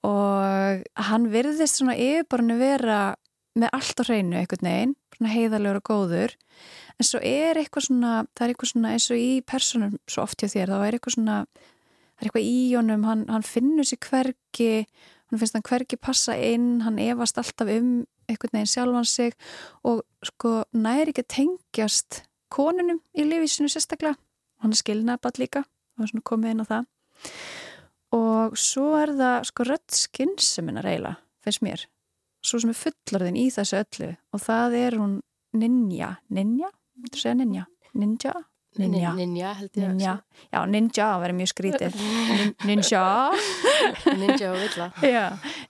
og 0.08 0.84
hann 1.08 1.27
virðist 1.32 1.80
svona 1.80 1.95
yfirborinu 1.99 2.58
vera 2.60 2.99
með 3.60 3.73
allt 3.77 4.01
á 4.01 4.04
hreinu 4.08 4.39
einhvern 4.39 4.67
veginn, 4.67 4.93
svona 5.21 5.36
heiðalegur 5.36 5.79
og 5.79 5.86
góður. 5.86 6.34
En 6.97 7.07
svo 7.07 7.21
er 7.21 7.60
eitthvað 7.62 7.88
svona, 7.88 8.13
það 8.34 8.45
er 8.45 8.53
eitthvað 8.53 8.71
svona 8.73 8.93
eins 8.95 9.07
og 9.13 9.21
í 9.21 9.29
personum 9.45 9.97
svo 10.10 10.25
oft 10.25 10.41
hjá 10.41 10.49
þér, 10.49 10.73
þá 10.73 10.86
er 10.88 10.97
eitthvað 10.97 11.15
svona 11.15 11.38
það 11.45 12.21
er 12.21 12.29
eitthvað 12.29 12.49
í 12.49 12.62
honum, 12.75 13.05
hann, 13.05 13.21
hann 13.29 13.45
finnur 13.45 13.88
sér 13.88 14.01
hvergi, 14.05 14.71
hann 15.29 15.41
finnst 15.41 15.57
hann 15.57 15.67
hvergi 15.67 15.97
passa 16.01 16.36
inn, 16.38 16.81
hann 16.86 16.99
efast 17.01 17.39
alltaf 17.41 17.69
um 17.73 17.93
einhvern 18.29 18.55
veginn 18.55 18.69
sjálfan 18.69 19.07
sig 19.10 19.34
og 19.88 20.03
sko 20.25 20.62
næri 20.77 21.12
ekki 21.12 21.25
að 21.25 21.31
tengjast 21.36 22.21
konunum 22.53 23.01
í 23.17 23.25
lífísinu 23.25 23.71
sérstaklega. 23.71 24.17
Hann 24.62 24.75
er 24.75 24.81
skilnaball 24.81 25.41
líka 25.41 25.65
og 25.97 26.12
svona 26.12 26.25
komið 26.27 26.53
inn 26.53 26.63
á 26.63 26.71
það. 26.71 26.91
Og 28.15 28.60
svo 28.60 28.91
er 28.99 29.15
það 29.17 29.49
sko 29.49 29.65
rödd 29.67 29.97
skynseminar 29.97 30.89
eiginlega, 30.89 31.17
finnst 31.45 31.65
mér 31.65 31.88
svo 32.41 32.60
sem 32.62 32.71
er 32.73 32.80
fullorðin 32.80 33.37
í 33.39 33.48
þessu 33.54 33.81
öllu 33.83 34.12
og 34.33 34.42
það 34.46 34.77
er 34.81 34.98
hún 35.02 35.19
ninja. 35.54 36.15
Ninja, 36.31 36.69
þú 37.12 37.19
segja 37.19 37.35
ninja? 37.42 37.65
Ninja, 37.94 38.33
ninja. 38.79 39.12
Ninja 39.17 39.50
held 39.60 39.75
ég 39.75 39.89
ninja, 39.92 40.13
já 40.48 40.60
ninja 40.71 41.08
verður 41.19 41.37
mjög 41.42 41.50
skrítið 41.52 41.98
Nin- 42.00 42.54
ninja. 42.69 43.02
Ninja 44.21 44.52
og 44.54 44.60
villa. 44.62 44.87
já, 45.04 45.25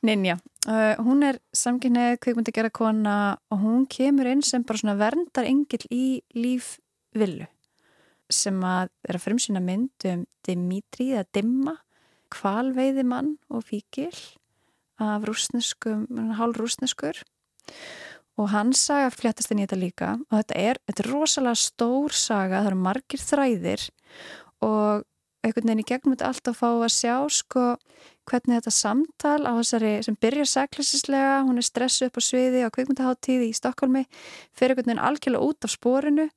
ninja. 0.05 0.35
Uh, 0.69 0.93
hún 1.01 1.23
er 1.25 1.39
samkynnið 1.57 2.19
kvikmyndagjara 2.21 2.69
kona 2.69 3.15
og 3.49 3.63
hún 3.63 3.87
kemur 3.89 4.29
inn 4.29 4.43
sem 4.45 4.61
bara 4.61 4.77
svona 4.77 4.93
verndar 4.99 5.47
engill 5.49 5.81
í 5.89 6.21
líf 6.37 6.75
villu 7.17 7.47
sem 8.31 8.61
að 8.63 8.91
er 9.09 9.17
að 9.17 9.23
frumsýna 9.25 9.59
mynd 9.65 10.05
um 10.07 10.21
Dimitri 10.45 11.09
eða 11.17 11.25
Dimma 11.35 11.73
kvalveiði 12.31 13.03
mann 13.03 13.33
og 13.51 13.65
fíkil 13.67 14.13
af 15.01 15.27
rúsneskum, 15.27 16.05
hálf 16.37 16.59
rúsneskur 16.61 17.21
og 18.39 18.49
hann 18.53 18.73
saga 18.73 19.11
fléttast 19.13 19.51
inn 19.53 19.61
í 19.61 19.65
þetta 19.65 19.79
líka 19.79 20.09
og 20.29 20.35
þetta 20.39 20.59
er, 20.59 20.79
þetta 20.87 21.03
er 21.03 21.11
rosalega 21.11 21.59
stór 21.59 22.15
saga, 22.15 22.61
það 22.61 22.69
eru 22.71 22.81
margir 22.85 23.21
þræðir. 23.21 23.87
Og 24.65 25.03
einhvern 25.41 25.67
veginn 25.67 25.83
í 25.83 25.87
gegnum 25.89 26.15
þetta 26.15 26.29
alltaf 26.29 26.59
fá 26.61 26.69
að 26.69 26.93
sjá 26.95 27.15
sko 27.33 27.65
hvernig 28.29 28.59
þetta 28.59 28.73
samtal 28.75 29.41
á 29.49 29.51
þessari 29.57 29.93
sem 30.05 30.17
byrjar 30.21 30.49
saklýsislega, 30.49 31.41
hún 31.47 31.61
er 31.61 31.67
stressu 31.67 32.07
upp 32.07 32.17
á 32.17 32.21
sviði 32.23 32.63
á 32.65 32.73
kvikmyndaháttíði 32.73 33.49
í 33.49 33.57
Stokkólmi 33.57 34.05
fyrir 34.53 34.75
einhvern 34.75 34.91
veginn 34.91 35.05
algjörlega 35.09 35.49
út 35.49 35.67
af 35.67 35.73
sporinu. 35.73 36.29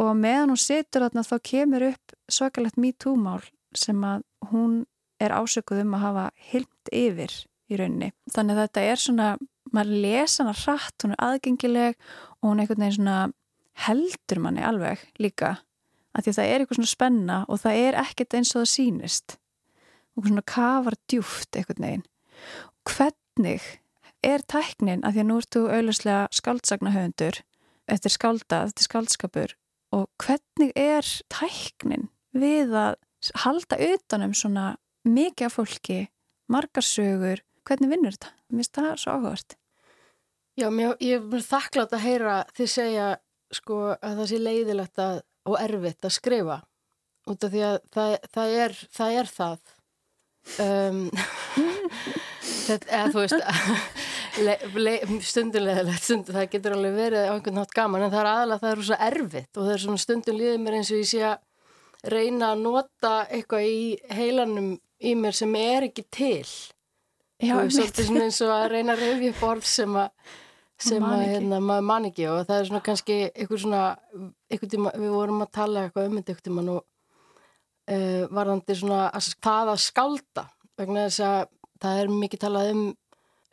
Og 0.00 0.14
meðan 0.16 0.54
hún 0.54 0.60
situr 0.60 1.04
þarna 1.04 1.26
þá 1.26 1.34
kemur 1.44 1.86
upp 1.90 2.14
svakalegt 2.32 2.78
MeToo-mál 2.80 3.42
sem 3.76 3.98
að 4.06 4.24
hún 4.48 4.84
er 5.20 5.34
ásökuð 5.36 5.82
um 5.84 5.96
að 5.98 6.04
hafa 6.06 6.26
hilmt 6.50 6.92
yfir 6.96 7.34
í 7.70 7.80
rauninni. 7.80 8.10
Þannig 8.34 8.56
að 8.56 8.62
þetta 8.66 8.84
er 8.90 9.02
svona, 9.02 9.28
maður 9.70 10.04
lesa 10.04 10.44
hana 10.44 10.56
hratt, 10.60 10.96
hún 11.02 11.14
er 11.14 11.24
aðgengileg 11.26 11.98
og 12.40 12.48
hún 12.48 12.58
er 12.58 12.64
einhvern 12.64 12.84
veginn 12.84 12.98
svona 12.98 13.18
heldur 13.86 14.42
manni 14.44 14.64
alveg 14.66 15.02
líka 15.22 15.58
að 16.10 16.24
því 16.24 16.32
að 16.32 16.38
það 16.38 16.48
er 16.48 16.62
eitthvað 16.62 16.80
svona 16.80 16.94
spenna 16.94 17.36
og 17.46 17.60
það 17.62 17.82
er 17.84 17.98
ekkert 18.00 18.36
eins 18.36 18.54
og 18.54 18.62
það 18.62 18.72
sínist 18.72 19.36
og 20.18 20.26
svona 20.26 20.46
kafar 20.46 20.96
djúft 21.10 21.56
einhvern 21.56 21.86
veginn. 21.86 22.06
Hvernig 22.90 23.68
er 24.26 24.44
tæknin 24.50 25.04
að 25.06 25.14
því 25.14 25.22
að 25.22 25.28
nú 25.30 25.38
ertu 25.40 25.62
auðvitslega 25.68 26.24
skaldsagnahöfundur 26.36 27.40
eftir 27.90 28.14
skálda, 28.14 28.64
eftir 28.66 28.86
skaldskapur 28.88 29.54
og 29.96 30.08
hvernig 30.22 30.74
er 30.78 31.06
tæknin 31.32 32.10
við 32.36 32.74
að 32.76 32.98
halda 33.44 33.78
utanum 33.90 34.34
svona 34.36 34.74
mikið 35.06 35.46
af 35.48 35.56
fólki, 35.56 36.00
margarsögur, 36.50 37.42
hvernig 37.70 37.92
vinnur 37.92 38.16
þetta? 38.16 38.32
Mér 38.50 38.60
finnst 38.60 38.78
það 38.78 38.92
svo 39.00 39.16
áhugavert. 39.16 39.56
Já, 40.58 40.66
mér, 40.74 40.94
ég 41.00 41.26
er 41.38 41.44
þakklátt 41.46 41.94
að 41.96 42.04
heyra 42.04 42.38
þið 42.56 42.72
segja 42.74 43.10
sko 43.54 43.80
að 43.96 44.20
það 44.20 44.30
sé 44.30 44.40
leiðilegt 44.40 45.02
að, 45.02 45.20
og 45.48 45.58
erfitt 45.60 46.06
að 46.06 46.16
skrifa 46.16 46.58
út 47.30 47.44
af 47.46 47.52
því 47.52 47.62
að 47.66 47.76
það, 47.94 48.16
það, 48.34 48.54
er, 48.64 48.76
það 48.96 49.18
er 49.20 49.30
það. 49.36 49.74
Um, 50.64 51.00
þetta, 52.66 52.90
eða 52.96 53.12
þú 53.12 53.24
veist, 53.24 54.06
stundulegilegt, 55.30 56.04
stund, 56.04 56.32
það 56.32 56.48
getur 56.54 56.76
alveg 56.76 56.96
verið 56.96 57.28
á 57.28 57.32
einhvern 57.34 57.60
nátt 57.60 57.76
gaman 57.76 58.06
en 58.06 58.12
það 58.12 58.22
er 58.22 58.30
aðalega 58.32 58.64
það 58.64 58.72
er 58.72 58.84
svo 58.88 58.98
erfitt 59.10 59.58
og 59.58 59.66
það 59.66 59.72
er 59.74 59.82
svona 59.84 60.04
stundum 60.04 60.38
líðið 60.40 60.62
mér 60.64 60.78
eins 60.78 60.92
og 60.94 61.02
ég 61.02 61.10
sé 61.10 61.22
að 61.28 62.14
reyna 62.14 62.52
að 62.54 62.62
nota 62.64 63.14
eitthvað 63.28 63.66
í 63.68 63.80
heilanum 64.16 64.70
í 65.00 65.14
mér 65.18 65.36
sem 65.36 65.56
er 65.60 65.90
ekki 65.90 66.06
til 66.12 66.46
Já, 67.40 67.56
og 67.56 67.72
svolítið 67.72 68.08
svona 68.10 68.24
eins 68.26 68.38
og 68.44 68.52
að 68.52 68.66
reyna 68.74 68.94
að 68.94 69.02
reyfja 69.06 69.36
borð 69.40 69.68
sem 69.70 69.94
að 69.96 70.10
sem 70.80 71.04
að 71.04 71.22
hérna, 71.26 71.58
maður 71.60 71.86
man 71.90 72.06
ekki 72.08 72.26
og 72.30 72.44
það 72.48 72.58
er 72.58 72.68
svona 72.68 72.82
kannski 72.84 73.16
eitthvað 73.28 73.62
svona 73.64 73.80
eitthvað 74.48 74.72
tíma, 74.74 74.92
við 74.96 75.12
vorum 75.12 75.42
að 75.44 75.50
tala 75.56 75.84
eitthvað 75.84 76.08
um 76.08 76.18
þetta 76.18 76.32
eitthvað 76.32 76.46
tíma 76.48 76.64
nú 76.66 76.76
uh, 76.80 78.22
varðandi 78.38 78.76
svona 78.80 79.00
að 79.08 79.32
það 79.44 79.72
að 79.74 79.82
skálda 79.84 80.44
vegna 80.80 81.06
þess 81.08 81.24
að 81.26 81.40
það 81.80 82.02
er 82.02 82.14
mikið 82.20 82.42
talað 82.44 82.70
um 82.74 82.84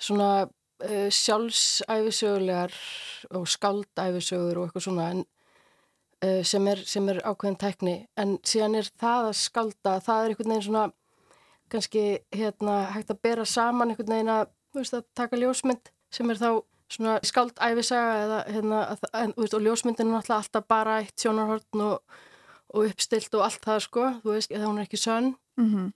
svona 0.08 0.30
uh, 0.44 1.10
sjálfsæfisögulegar 1.20 2.78
og 3.40 3.50
skáldæfisögur 3.52 4.62
og 4.62 4.70
eitthvað 4.70 4.88
svona 4.88 5.10
en, 5.16 5.26
uh, 6.24 6.42
sem, 6.48 6.72
er, 6.72 6.84
sem 6.88 7.12
er 7.12 7.24
ákveðin 7.26 7.60
tækni 7.64 7.98
en 8.20 8.38
síðan 8.48 8.80
er 8.80 8.92
það 8.96 9.34
að 9.34 9.38
skálda 9.42 9.98
það 10.06 10.24
er 10.24 10.36
einhvern 10.36 10.56
veginn 10.56 10.68
svona 10.70 10.88
kannski 11.72 12.20
hérna 12.36 12.80
hægt 12.96 13.12
að 13.12 13.22
bera 13.22 13.46
saman 13.46 13.92
einhvern 13.92 14.14
veginn 14.14 14.34
að, 14.34 14.50
veist, 14.76 14.94
að 14.94 15.06
taka 15.18 15.40
ljósmynd 15.40 15.92
sem 16.14 16.30
er 16.32 16.40
þá 16.40 16.50
svona 16.92 17.18
skáldæfisaga 17.28 18.20
eða 18.24 18.40
hérna 18.56 18.82
en, 19.20 19.34
veist, 19.38 19.56
og 19.58 19.64
ljósmyndin 19.66 20.14
er 20.14 20.32
alltaf 20.38 20.68
bara 20.70 21.02
eitt 21.02 21.20
sjónarhortn 21.20 21.84
og, 21.84 22.20
og 22.74 22.88
uppstilt 22.88 23.36
og 23.36 23.44
allt 23.48 23.66
það 23.66 23.82
sko, 23.88 24.06
þú 24.24 24.36
veist, 24.36 24.54
það 24.54 24.68
hún 24.70 24.82
er 24.82 24.88
ekki 24.88 25.02
sönn 25.04 25.36
Mm 25.58 25.74
-hmm. 25.74 25.92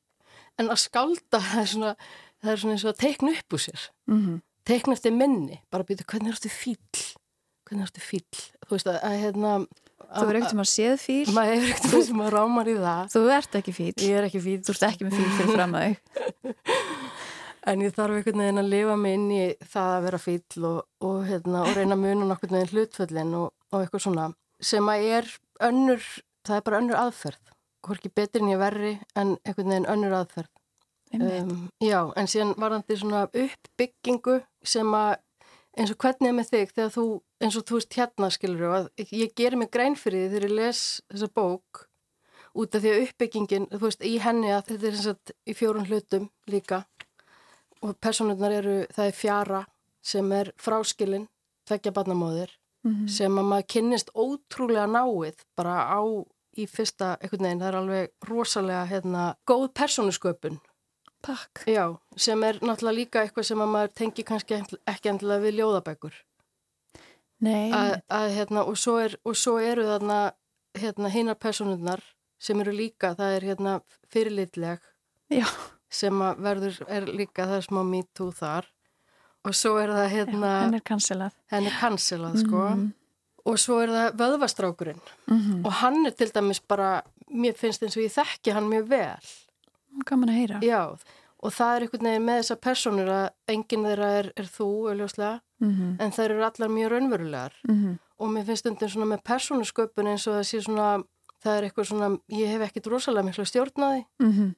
en 0.58 0.70
að 0.70 0.80
skálda 0.82 1.40
það 1.40 1.62
er 1.62 1.68
svona, 1.68 1.96
það 2.42 2.52
er 2.52 2.58
svona 2.58 2.74
eins 2.74 2.86
og 2.86 2.90
að 2.90 2.98
teikna 2.98 3.32
upp 3.32 3.54
úr 3.54 3.60
sér 3.60 3.82
Mm 4.08 4.22
-hmm. 4.26 4.42
teikna 4.66 4.94
eftir 4.94 5.12
minni, 5.12 5.62
bara 5.72 5.84
býta 5.84 6.04
hvernig 6.04 6.30
er 6.30 6.36
þetta 6.36 6.50
fíl 6.50 6.78
hvernig 7.66 7.84
er 7.84 7.88
þetta 7.92 8.10
fíl 8.10 8.26
þú 8.66 8.70
veist 8.70 8.88
að, 8.88 9.00
að 9.04 9.20
hérna 9.22 9.66
Þú 10.12 10.26
er 10.28 10.38
ekkert 10.40 10.56
um 10.56 10.64
að 10.64 10.70
séð 10.72 10.96
fíl. 11.00 11.34
Maður 11.36 11.54
er 11.56 11.68
ekkert 11.72 12.08
sem 12.08 12.24
að 12.26 12.32
rámar 12.36 12.70
í 12.70 12.74
það. 12.80 13.04
Þú 13.14 13.22
ert 13.38 13.58
ekki 13.62 13.74
fíl 13.76 13.92
ég 13.96 14.18
er 14.20 14.28
ekki 14.28 14.42
fíl 14.44 14.58
Þú 14.68 14.74
ert 14.76 14.88
ekki 14.90 15.08
með 15.08 15.20
fíl 15.20 15.30
fyrir 15.38 15.54
fram 15.56 15.78
að 15.80 15.88
þig. 15.88 16.00
En 17.72 17.84
ég 17.86 17.94
þarf 17.94 18.18
einhvern 18.18 18.42
veginn 18.42 18.58
að 18.58 18.72
lifa 18.72 18.94
mig 18.98 19.14
inn 19.14 19.26
í 19.36 19.42
það 19.70 19.92
að 19.94 20.06
vera 20.08 20.20
fíl 20.24 20.64
og, 20.66 20.78
og, 21.06 21.18
hérna, 21.28 21.60
og 21.62 21.76
reyna 21.78 21.94
að 21.94 22.02
muna 22.02 22.30
nokkur 22.32 22.50
veginn 22.56 22.72
hlutföllin 22.72 23.36
og, 23.38 23.52
og 23.70 23.84
eitthvað 23.84 24.02
svona 24.08 24.24
sem 24.66 24.90
að 24.90 25.06
er 25.18 25.30
önnur, 25.68 26.08
það 26.48 26.58
er 26.58 26.66
bara 26.66 26.80
önnur 26.82 27.00
aðferð. 27.02 27.54
Hvorki 27.86 28.10
betur 28.14 28.42
en 28.42 28.50
ég 28.50 28.62
verri 28.62 28.96
en 29.14 29.36
einhvern 29.46 29.74
veginn 29.76 29.90
önnur 29.94 30.18
aðferð. 30.24 30.50
Um, 31.12 31.68
já, 31.84 32.00
en 32.16 32.30
síðan 32.32 32.54
varandi 32.62 32.96
svona 32.96 33.26
uppbyggingu 33.28 34.38
sem 34.64 34.94
að 34.96 35.18
eins 35.78 35.94
og 35.94 35.98
hvernig 36.04 36.30
er 36.30 36.36
með 36.36 36.52
þig 36.52 36.74
þegar 36.76 36.92
þú, 36.96 37.06
eins 37.42 37.58
og 37.58 37.66
þú 37.68 37.78
veist 37.80 37.98
hérna 37.98 38.30
skilur 38.34 38.76
að 38.76 38.90
ég 39.16 39.34
gerir 39.38 39.60
mig 39.62 39.72
grein 39.72 39.96
fyrir 40.00 40.26
því 40.26 40.34
þegar 40.34 40.48
ég 40.48 40.56
les 40.58 40.84
þessa 41.12 41.32
bók 41.40 41.86
út 42.52 42.76
af 42.76 42.84
því 42.84 42.92
að 42.92 43.04
uppbyggingin, 43.06 43.68
þú 43.72 43.84
veist, 43.86 44.02
í 44.04 44.18
henni 44.20 44.52
að 44.52 44.66
þetta 44.72 44.88
er 44.88 44.98
eins 44.98 45.12
og 45.12 45.36
í 45.48 45.56
fjórun 45.56 45.88
hlutum 45.88 46.28
líka 46.52 46.82
og 47.82 47.96
personurnar 48.04 48.58
eru, 48.60 48.76
það 48.92 49.08
er 49.08 49.16
fjara 49.16 49.62
sem 50.04 50.34
er 50.36 50.52
fráskilin 50.60 51.30
tveggja 51.70 51.94
barnamóðir 51.96 52.52
mm 52.84 52.92
-hmm. 52.92 53.08
sem 53.08 53.38
að 53.38 53.50
maður 53.54 53.72
kynnist 53.74 54.12
ótrúlega 54.16 54.88
náið 54.88 55.46
bara 55.56 55.88
á 55.88 56.02
í 56.58 56.68
fyrsta 56.68 57.18
einhvern 57.22 57.44
veginn, 57.44 57.60
það 57.60 57.68
er 57.68 57.76
alveg 57.76 58.10
rosalega 58.28 58.86
hérna, 58.86 59.36
góð 59.48 59.68
personusköpun 59.74 60.60
Takk. 61.22 61.64
Já, 61.70 61.86
sem 62.18 62.44
er 62.44 62.58
náttúrulega 62.62 62.98
líka 62.98 63.22
eitthvað 63.22 63.46
sem 63.52 63.62
að 63.62 63.74
maður 63.76 63.92
tengi 64.00 64.24
kannski 64.26 64.58
ekki 64.90 65.12
endilega 65.12 65.44
við 65.46 65.60
ljóðabækur. 65.60 66.16
Nei. 67.42 67.72
Að, 67.74 67.92
að, 68.14 68.28
hérna, 68.38 68.64
og, 68.70 68.78
svo 68.78 68.98
er, 69.02 69.18
og 69.26 69.38
svo 69.38 69.58
eru 69.62 69.86
þarna 69.86 70.20
hérna, 70.78 71.12
hinnar 71.14 71.38
personurnar 71.42 72.04
sem 72.42 72.60
eru 72.64 72.74
líka, 72.74 73.14
það 73.18 73.36
er 73.36 73.48
hérna 73.52 73.76
fyrirlitleg 74.14 74.82
Já. 75.34 75.46
sem 75.92 76.22
að 76.26 76.42
verður, 76.46 76.80
er 76.90 77.10
líka 77.10 77.46
það 77.50 77.58
er 77.60 77.68
smá 77.68 77.82
me 77.88 78.02
too 78.18 78.32
þar. 78.36 78.70
Og 79.46 79.58
svo 79.58 79.76
er 79.82 79.94
það 79.94 80.10
hérna 80.14 80.50
henn 80.62 80.78
er 80.78 80.86
kansilað 80.86 81.38
henn 81.50 81.70
er 81.70 81.78
kansilað 81.82 82.42
sko. 82.44 82.66
Mhm. 82.70 82.90
og 83.50 83.56
svo 83.58 83.80
er 83.82 83.90
það 83.90 84.18
vöðvastrákurinn. 84.20 85.02
Mhm. 85.26 85.66
og 85.66 85.72
hann 85.82 86.06
er 86.06 86.12
til 86.12 86.30
dæmis 86.30 86.62
bara 86.62 87.02
mér 87.32 87.58
finnst 87.58 87.82
eins 87.82 87.98
og 87.98 88.04
ég 88.04 88.14
þekki 88.14 88.54
hann 88.54 88.70
mjög 88.70 88.88
vel 88.90 89.32
Gaman 90.06 90.30
að 90.30 90.40
heyra 90.40 90.60
já, 90.64 90.82
og 91.44 91.52
það 91.54 91.76
er 91.76 91.82
einhvern 91.86 92.08
veginn 92.10 92.26
með 92.26 92.40
þessar 92.42 92.60
personur 92.62 93.10
að 93.10 93.30
enginn 93.56 93.86
þeirra 93.90 94.10
er, 94.20 94.32
er 94.38 94.46
þú 94.46 94.68
auðvitað, 94.92 95.40
Mhm. 95.62 95.96
en 96.02 96.12
þær 96.12 96.30
eru 96.32 96.44
allar 96.44 96.70
mjög 96.70 96.90
raunverulegar 96.92 97.52
Mhm. 97.70 98.00
og 98.20 98.30
mér 98.30 98.46
finnst 98.46 98.66
undir 98.66 98.90
svona 98.90 99.06
með 99.18 99.24
personusköpun 99.24 100.08
eins 100.08 100.28
og 100.28 100.34
það 100.36 100.48
sé 100.50 100.62
svona 100.64 101.04
það 101.44 101.58
er 101.58 101.64
eitthvað 101.70 101.88
svona, 101.90 102.20
ég 102.30 102.48
hef 102.48 102.62
ekkit 102.72 102.88
rosalega 102.88 103.26
miklu 103.26 103.46
stjórnaði 103.46 104.06
Mhm. 104.20 104.56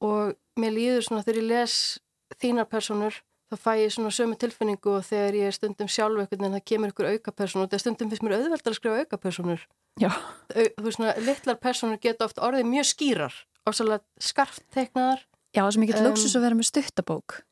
og 0.00 0.34
mér 0.58 0.72
líður 0.72 1.02
svona 1.08 1.22
þegar 1.24 1.40
ég 1.42 1.48
les 1.48 1.98
þínar 2.40 2.68
personur 2.70 3.14
þá 3.52 3.56
fæ 3.58 3.72
ég 3.84 3.92
svona 3.92 4.10
sömu 4.10 4.36
tilfinningu 4.38 4.86
og 4.96 5.02
þegar 5.04 5.34
ég 5.34 5.46
er 5.46 5.52
stundum 5.52 5.86
sjálf 5.88 6.18
eitthvað 6.26 6.44
en 6.46 6.52
það 6.52 6.64
kemur 6.64 6.92
ykkur 6.92 7.12
auka 7.12 7.32
personur 7.32 7.64
og 7.64 7.70
það 7.70 7.80
stundum 7.80 8.10
finnst 8.10 8.22
mér 8.22 8.36
auðvelt 8.38 8.62
að 8.66 8.74
skrifa 8.78 8.98
auka 9.04 9.16
personur 9.18 9.60
Já. 10.00 10.08
Þú 10.48 10.82
veist 10.82 10.96
svona, 10.96 11.14
litlar 11.20 11.56
personur 11.60 12.00
geta 12.00 12.24
oft 12.24 12.36
orðið 12.38 12.64
mjög 12.64 12.86
skýrar 12.94 13.32
ásæðlega 13.68 14.02
skarft 14.30 14.64
teiknaðar. 14.74 15.24
Já, 15.52 15.62
það 15.62 15.68
er 15.68 15.74
svo 15.76 15.82
mikið 15.82 15.98
Um, 16.00 16.06
luxus 16.08 16.36
að 16.36 16.46
vera 16.46 16.58
með 16.58 16.70
stuttabók 16.70 17.42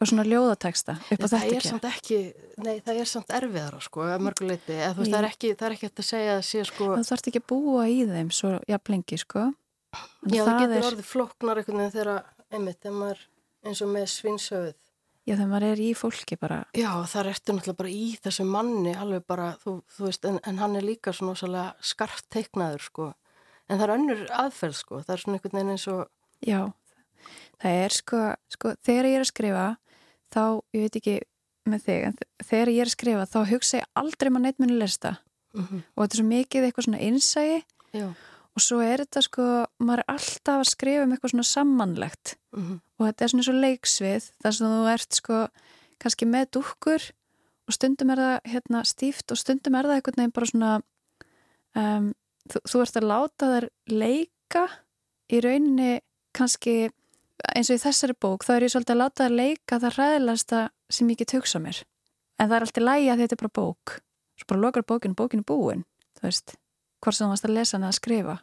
og 0.00 0.08
svona 0.08 0.24
ljóðateksta 0.24 0.94
upp 0.96 1.24
á 1.24 1.28
það 1.28 1.42
þetta 1.42 1.56
er 1.56 1.66
samt 1.66 1.86
ekki, 1.90 2.18
nei 2.64 2.76
það 2.80 3.00
er 3.02 3.08
samt 3.10 3.32
erfiðara 3.36 3.80
sko, 3.84 4.04
að 4.08 4.22
mörguleiti, 4.24 4.76
eða 4.78 4.94
þú 4.96 5.02
veist 5.02 5.12
það 5.12 5.20
er 5.20 5.28
ekki 5.28 5.50
það 5.52 5.66
er 5.66 5.74
ekki 5.76 5.88
hægt 5.90 6.00
að 6.00 6.08
segja 6.08 6.36
að 6.38 6.44
sé 6.48 6.62
sko 6.70 6.86
Þú 6.94 7.08
þarfst 7.10 7.28
ekki 7.28 7.42
að 7.42 7.48
búa 7.52 7.82
í 7.90 7.98
þeim 8.08 8.30
svo 8.32 8.52
jafn 8.70 8.94
lengi, 8.94 9.18
sko. 9.20 9.42
En 10.24 10.32
já 10.32 10.44
það, 10.46 10.60
getur 10.62 10.76
er, 10.78 10.86
orðið 10.90 11.10
flóknar 11.10 11.60
einhvern 11.60 11.82
veginn 11.82 11.94
þegar, 11.98 12.30
einmitt, 12.48 12.80
þegar 12.80 12.96
maður 13.02 13.26
eins 13.66 13.82
og 13.84 13.92
með 13.92 14.06
svinsöð 14.14 14.70
Já, 15.28 15.34
þegar 15.36 15.50
maður 15.50 15.66
er 15.68 15.80
í 15.84 15.90
fólki 15.94 16.36
bara. 16.40 16.62
Já, 16.74 16.88
það 17.12 17.28
ertu 17.34 17.54
náttúrulega 17.54 17.78
bara 17.82 17.90
í 17.92 18.06
þessu 18.24 18.46
manni 18.48 18.94
alveg 18.96 19.26
bara, 19.28 19.50
þú, 19.60 19.74
þú 19.92 20.06
veist, 20.08 20.24
en, 20.26 20.38
en 20.48 20.60
hann 20.62 20.78
er 20.80 20.86
líka 20.86 21.12
svona 21.14 21.36
svolítið 21.36 21.90
skarft 21.90 22.26
teiknaður, 22.32 22.86
sko. 22.86 23.08
En 23.70 23.78
það 23.78 23.86
er 23.86 23.94
önnur 23.94 24.22
aðferð, 24.34 24.76
sko. 24.80 25.00
Það 25.06 25.14
er 25.14 25.22
svona 25.22 25.38
einhvern 25.38 25.58
veginn 25.60 25.74
eins 25.76 25.86
og... 25.92 26.00
Já, 26.42 26.60
það 27.60 27.80
er 27.84 27.94
sko, 27.94 28.20
sko 28.50 28.72
þegar 28.86 29.08
ég 29.10 29.18
er 29.18 29.24
að 29.24 29.30
skrifa 29.30 29.66
þá, 30.32 30.42
ég 30.74 30.86
veit 30.86 30.98
ekki 31.00 31.16
með 31.70 31.86
þig 31.86 32.06
en 32.08 32.18
þegar 32.48 32.72
ég 32.72 32.82
er 32.82 32.88
að 32.88 32.94
skrifa 32.96 33.28
þá 33.28 33.38
hugsa 33.50 33.80
ég 33.80 33.88
aldrei 34.00 34.30
maður 34.30 34.46
neitt 34.48 34.62
muni 34.62 34.80
lesta 34.80 35.18
Mm 35.50 35.80
og 35.82 36.04
þetta 36.04 36.14
er 36.14 36.20
svo 36.20 36.26
mikið 36.30 36.64
eitthvað 36.66 36.84
svona 36.86 36.98
innsægi 37.02 37.56
Já. 37.98 38.04
og 38.54 38.62
svo 38.62 38.76
er 38.86 39.02
þetta 39.02 39.22
sko, 39.26 39.46
maður 39.82 40.02
er 40.04 40.12
alltaf 40.14 40.60
að 40.60 40.68
skrifa 40.70 41.02
um 41.02 41.14
eitthvað 41.14 41.32
svona 41.34 41.48
samanlegt 41.48 42.34
Mm 42.54 42.76
og 43.00 43.06
þetta 43.08 43.24
er 43.24 43.32
svona 43.32 43.46
svo 43.48 43.54
leiksvið 43.56 44.28
þar 44.44 44.54
sem 44.56 44.70
þú 44.70 44.86
ert 44.92 45.18
sko 45.18 45.40
kannski 46.00 46.28
með 46.30 46.46
dúkkur 46.56 47.08
og 47.66 47.74
stundum 47.76 48.14
er 48.14 48.22
það 48.22 48.50
hérna 48.54 48.84
stíft 48.86 49.34
og 49.34 49.40
stundum 49.42 49.74
er 49.78 49.88
það 49.90 49.98
einhvern 49.98 50.20
veginn 50.22 50.36
bara 50.38 50.50
svona 50.52 50.72
um, 51.74 52.08
þú, 52.48 52.62
þú 52.70 52.82
ert 52.84 52.98
að 53.00 53.08
láta 53.10 53.50
þær 53.54 53.68
leika 53.92 54.64
í 55.30 55.40
rauninni 55.44 55.92
kannski 56.36 56.76
eins 57.54 57.70
og 57.70 57.78
í 57.78 57.82
þessari 57.82 58.16
bók 58.20 58.44
þá 58.46 58.54
er 58.56 58.66
ég 58.66 58.74
svolítið 58.74 58.94
að 58.96 59.02
láta 59.02 59.26
þær 59.26 59.36
leika 59.38 59.80
það 59.80 59.96
ræðilegasta 59.96 60.62
sem 60.90 61.10
ég 61.12 61.20
get 61.20 61.36
hugsa 61.36 61.60
mér. 61.62 61.82
En 62.40 62.48
það 62.48 62.56
er 62.56 62.66
alltaf 62.66 62.84
lægi 62.84 63.10
að 63.12 63.22
þetta 63.24 63.36
er 63.36 63.42
bara 63.42 63.56
bók. 63.60 63.96
Svo 64.40 64.50
bara 64.52 64.64
lokar 64.64 64.86
bókin, 64.88 65.16
bókin 65.16 65.42
er 65.44 65.48
búin 65.48 65.84
þú 66.20 66.28
veist, 66.28 66.54
hvort 67.00 67.16
sem 67.16 67.26
þú 67.26 67.32
varst 67.34 67.48
að 67.48 67.56
lesa 67.56 67.76
hana 67.78 67.90
að 67.90 67.98
skrifa 67.98 68.36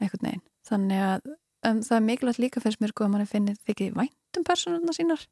einhvern 0.00 0.28
veginn. 0.28 0.44
Þannig 0.66 1.02
að 1.06 1.34
en 1.66 1.82
það 1.82 1.96
er 1.96 2.06
mikilvægt 2.06 2.42
líka 2.42 2.62
fyrst 2.62 2.82
mér 2.82 2.92
sko 2.92 3.06
að 3.06 3.12
mann 3.14 3.28
finnir 3.28 3.58
þykir 3.66 3.96
væntum 3.96 4.46
personuna 4.46 4.94
sínar. 4.94 5.22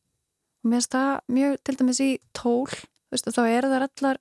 Og 0.65 0.71
mér 0.71 0.81
finnst 0.81 0.95
það 0.95 1.11
mjög 1.37 1.57
til 1.63 1.77
dæmis 1.81 2.01
í 2.03 2.11
tól 2.37 2.71
veist, 3.13 3.29
þá 3.29 3.43
eru 3.45 3.71
það 3.71 3.87
allar 3.89 4.21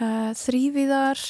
uh, 0.00 0.30
þrývíðar 0.38 1.24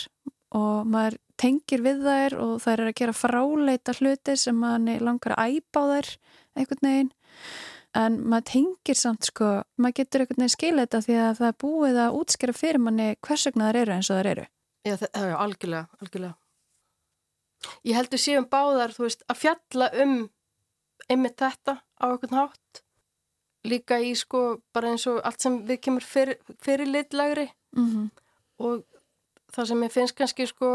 og 0.58 0.90
maður 0.90 1.18
tengir 1.40 1.82
við 1.84 2.04
þær 2.04 2.36
og 2.44 2.54
þær 2.64 2.76
eru 2.76 2.92
að 2.92 2.98
gera 3.00 3.16
fráleita 3.16 3.96
hluti 3.98 4.36
sem 4.38 4.56
manni 4.56 4.98
langar 5.00 5.36
að 5.36 5.58
æpa 5.58 5.82
á 5.82 5.90
þær 5.94 6.10
einhvern 6.58 6.88
veginn. 6.88 7.12
En 8.00 8.18
maður 8.30 8.46
tengir 8.52 8.98
samt 8.98 9.26
sko 9.26 9.48
maður 9.80 9.96
getur 10.00 10.24
einhvern 10.24 10.44
veginn 10.44 10.54
skilja 10.54 10.84
þetta 10.84 11.00
því 11.06 11.16
að 11.24 11.32
það 11.40 11.48
er 11.48 11.56
búið 11.64 12.02
að 12.04 12.18
útskjara 12.20 12.56
fyrir 12.56 12.84
manni 12.84 13.08
hvers 13.26 13.46
vegna 13.48 13.70
þær 13.70 13.80
eru 13.82 13.96
eins 13.96 14.10
og 14.10 14.20
þær 14.20 14.30
eru. 14.34 14.46
Já, 14.86 14.94
það, 14.96 15.08
já, 15.30 15.36
algjörlega, 15.44 15.86
algjörlega. 16.00 16.36
Ég 17.84 17.96
heldur 17.98 18.20
síðan 18.20 18.46
báðar, 18.52 18.94
þú 18.96 19.04
veist, 19.04 19.24
að 19.28 19.40
fjalla 19.42 19.90
um 20.04 20.14
einmitt 21.10 21.40
þetta 21.40 21.76
á 21.80 22.04
einhvern 22.08 22.38
hátt. 22.38 22.84
Líka 23.68 23.98
í 24.00 24.14
sko 24.16 24.60
bara 24.72 24.94
eins 24.94 25.04
og 25.10 25.18
allt 25.26 25.42
sem 25.44 25.58
við 25.68 25.82
kemur 25.84 26.06
fyrir, 26.06 26.38
fyrir 26.64 26.88
litlagri 26.88 27.50
mm 27.76 27.88
-hmm. 27.90 28.06
og 28.64 28.84
það 29.52 29.68
sem 29.68 29.82
ég 29.82 29.92
finnst 29.92 30.16
kannski 30.16 30.46
sko 30.46 30.70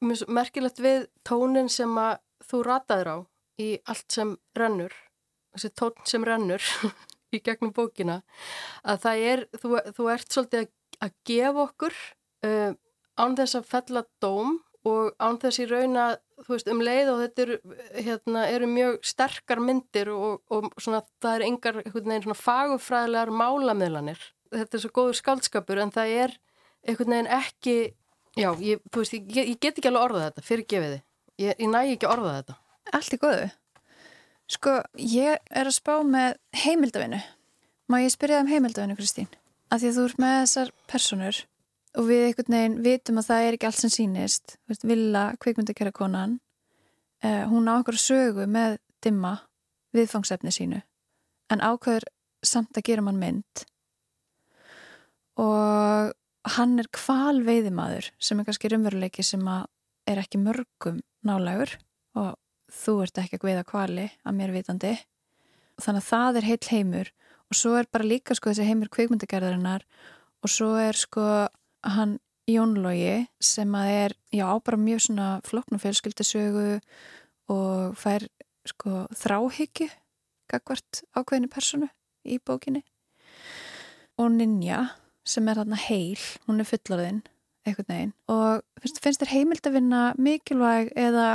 merkilegt 0.00 0.80
við 0.80 1.06
tónin 1.26 1.70
sem 1.72 1.92
að 2.00 2.18
þú 2.50 2.62
rataður 2.66 3.12
á 3.12 3.16
í 3.60 3.70
allt 3.84 4.08
sem 4.12 4.34
rennur 4.56 4.94
þessi 5.54 5.72
tón 5.76 6.06
sem 6.08 6.24
rennur 6.24 6.64
í 7.34 7.40
gegnum 7.44 7.74
bókina 7.74 8.20
að 8.82 9.04
það 9.04 9.26
er, 9.32 9.44
þú, 9.60 9.74
þú 9.96 10.08
ert 10.14 10.32
svolítið 10.32 10.64
að, 10.64 10.72
að 11.06 11.14
gefa 11.30 11.64
okkur 11.66 12.00
uh, 12.46 12.72
án 13.20 13.36
þess 13.38 13.58
að 13.58 13.70
fella 13.70 14.04
dóm 14.22 14.58
og 14.88 15.12
án 15.20 15.38
þess 15.40 15.60
í 15.60 15.68
raun 15.68 15.98
að 16.00 16.14
þú 16.40 16.54
veist 16.54 16.70
um 16.72 16.82
leið 16.84 17.10
og 17.12 17.22
þetta 17.24 17.42
eru, 17.44 17.56
hérna, 18.06 18.44
eru 18.48 18.68
mjög 18.70 19.00
sterkar 19.04 19.60
myndir 19.60 20.10
og, 20.14 20.40
og 20.48 20.70
svona, 20.80 21.02
það 21.20 21.36
er 21.36 21.46
engar 21.48 21.80
einhvern 21.82 22.12
veginn 22.12 22.24
svona 22.24 22.40
fagufræðilegar 22.40 23.32
málamiðlanir. 23.42 24.22
Þetta 24.54 24.78
er 24.78 24.84
svo 24.84 24.92
góður 24.96 25.18
skaldskapur 25.20 25.82
en 25.82 25.92
það 25.94 26.14
er 26.24 26.36
einhvern 26.88 27.12
veginn 27.12 27.32
ekki, 27.36 27.76
já, 28.38 28.50
ég, 28.62 28.82
veist, 28.94 29.16
ég, 29.16 29.52
ég 29.54 29.58
get 29.58 29.78
ekki 29.78 29.90
alveg 29.90 30.06
orðað 30.06 30.26
þetta, 30.28 30.46
fyrir 30.46 30.68
gefiði. 30.70 31.02
Ég, 31.40 31.54
ég 31.56 31.70
næ 31.70 31.80
ekki 31.82 32.10
orðað 32.10 32.38
þetta. 32.40 32.58
Allt 32.98 33.14
er 33.16 33.22
góðu. 33.24 33.50
Sko, 34.50 34.78
ég 34.98 35.52
er 35.54 35.70
að 35.70 35.76
spá 35.76 35.94
með 36.06 36.40
heimildavinu. 36.64 37.20
Má 37.90 38.00
ég 38.02 38.12
spyrja 38.14 38.42
um 38.42 38.50
heimildavinu, 38.50 38.98
Kristín? 38.98 39.30
Að 39.70 39.84
því 39.84 39.90
að 39.90 39.96
þú 39.96 40.06
ert 40.08 40.22
með 40.24 40.36
þessar 40.40 40.72
personur 40.90 41.44
og 41.98 42.06
við 42.06 42.24
einhvern 42.28 42.54
veginn 42.54 42.76
vitum 42.84 43.18
að 43.20 43.28
það 43.30 43.46
er 43.46 43.56
ekki 43.56 43.68
allt 43.68 43.80
sem 43.80 43.92
sínist 43.92 44.56
Villa, 44.86 45.24
kvikmyndakera 45.42 45.92
konan 45.94 46.38
uh, 47.24 47.44
hún 47.50 47.66
á 47.66 47.74
okkur 47.80 47.98
sögu 47.98 48.46
með 48.46 48.78
dimma 49.02 49.36
viðfangsefni 49.96 50.54
sínu 50.54 50.80
en 51.50 51.64
ákveður 51.64 52.06
samt 52.46 52.78
að 52.78 52.86
gera 52.86 53.04
mann 53.04 53.18
mynd 53.18 53.64
og 55.40 56.14
hann 56.56 56.78
er 56.80 56.88
kval 56.94 57.42
veiðimaður 57.44 58.10
sem 58.22 58.40
er 58.40 58.48
kannski 58.48 58.70
raunveruleiki 58.72 59.24
sem 59.26 59.44
er 60.08 60.20
ekki 60.22 60.40
mörgum 60.40 61.00
nálegur 61.26 61.76
og 62.18 62.36
þú 62.70 62.96
ert 63.04 63.20
ekki 63.20 63.40
að 63.40 63.48
veiða 63.50 63.66
kvali 63.68 64.06
að 64.24 64.36
mér 64.38 64.54
vitandi. 64.54 64.94
Þannig 65.80 66.04
að 66.04 66.08
það 66.08 66.38
er 66.40 66.48
heil 66.48 66.60
heimur 66.70 67.12
og 67.50 67.58
svo 67.58 67.76
er 67.78 67.88
bara 67.92 68.06
líka 68.06 68.36
sko 68.36 68.52
þessi 68.52 68.68
heimur 68.68 68.90
kvikmyndagerðarinnar 68.94 69.86
og 70.40 70.52
svo 70.52 70.74
er 70.80 70.98
sko 70.98 71.24
hann 71.84 72.18
Jónlógi 72.50 73.28
sem 73.38 73.74
að 73.78 73.88
er, 73.94 74.14
já, 74.34 74.46
bara 74.64 74.78
mjög 74.80 75.04
svona 75.04 75.26
flokkn 75.46 75.76
og 75.76 75.82
fjölskyldasögu 75.84 76.80
og 77.52 77.98
fær 78.00 78.24
sko 78.66 79.04
þráhyggju 79.14 79.86
gagvart 80.50 81.02
ákveðinu 81.14 81.50
personu 81.52 81.90
í 82.26 82.40
bókinni. 82.42 82.82
Og 84.18 84.32
Ninja 84.34 84.80
sem 85.30 85.48
er 85.48 85.60
þarna 85.60 85.78
heil, 85.78 86.18
hún 86.46 86.62
er 86.62 86.68
fullorðinn 86.68 87.22
eitthvað 87.66 87.90
neginn 87.92 88.12
og 88.32 88.62
finnst, 88.80 89.00
finnst 89.04 89.22
þér 89.22 89.34
heimild 89.34 89.68
að 89.68 89.76
vinna 89.76 90.02
mikilvæg 90.18 90.92
eða 90.98 91.28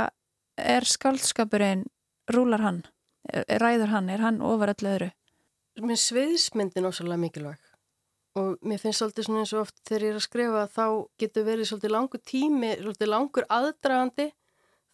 er 0.56 0.86
skaldskapurinn 0.88 1.86
rúlar 2.32 2.64
hann, 2.64 2.82
ræður 3.60 3.92
hann 3.92 4.10
er 4.10 4.24
hann 4.24 4.42
ofar 4.44 4.74
öllu 4.74 4.92
öðru? 4.94 5.10
Mér 5.84 6.00
sviðismyndin 6.00 6.88
ósala 6.88 7.18
mikilvæg 7.20 7.60
og 8.36 8.56
mér 8.66 8.80
finnst 8.82 9.00
svolítið 9.00 9.28
svona 9.28 9.44
eins 9.44 9.54
og 9.54 9.62
oft 9.64 9.78
þegar 9.88 10.06
ég 10.06 10.12
er 10.12 10.18
að 10.18 10.26
skrifa 10.26 10.64
þá 10.72 10.86
getur 11.22 11.46
verið 11.46 11.70
svolítið 11.70 11.94
langur 11.94 12.22
tími, 12.32 12.72
svolítið 12.82 13.12
langur 13.12 13.48
aðdragandi 13.52 14.28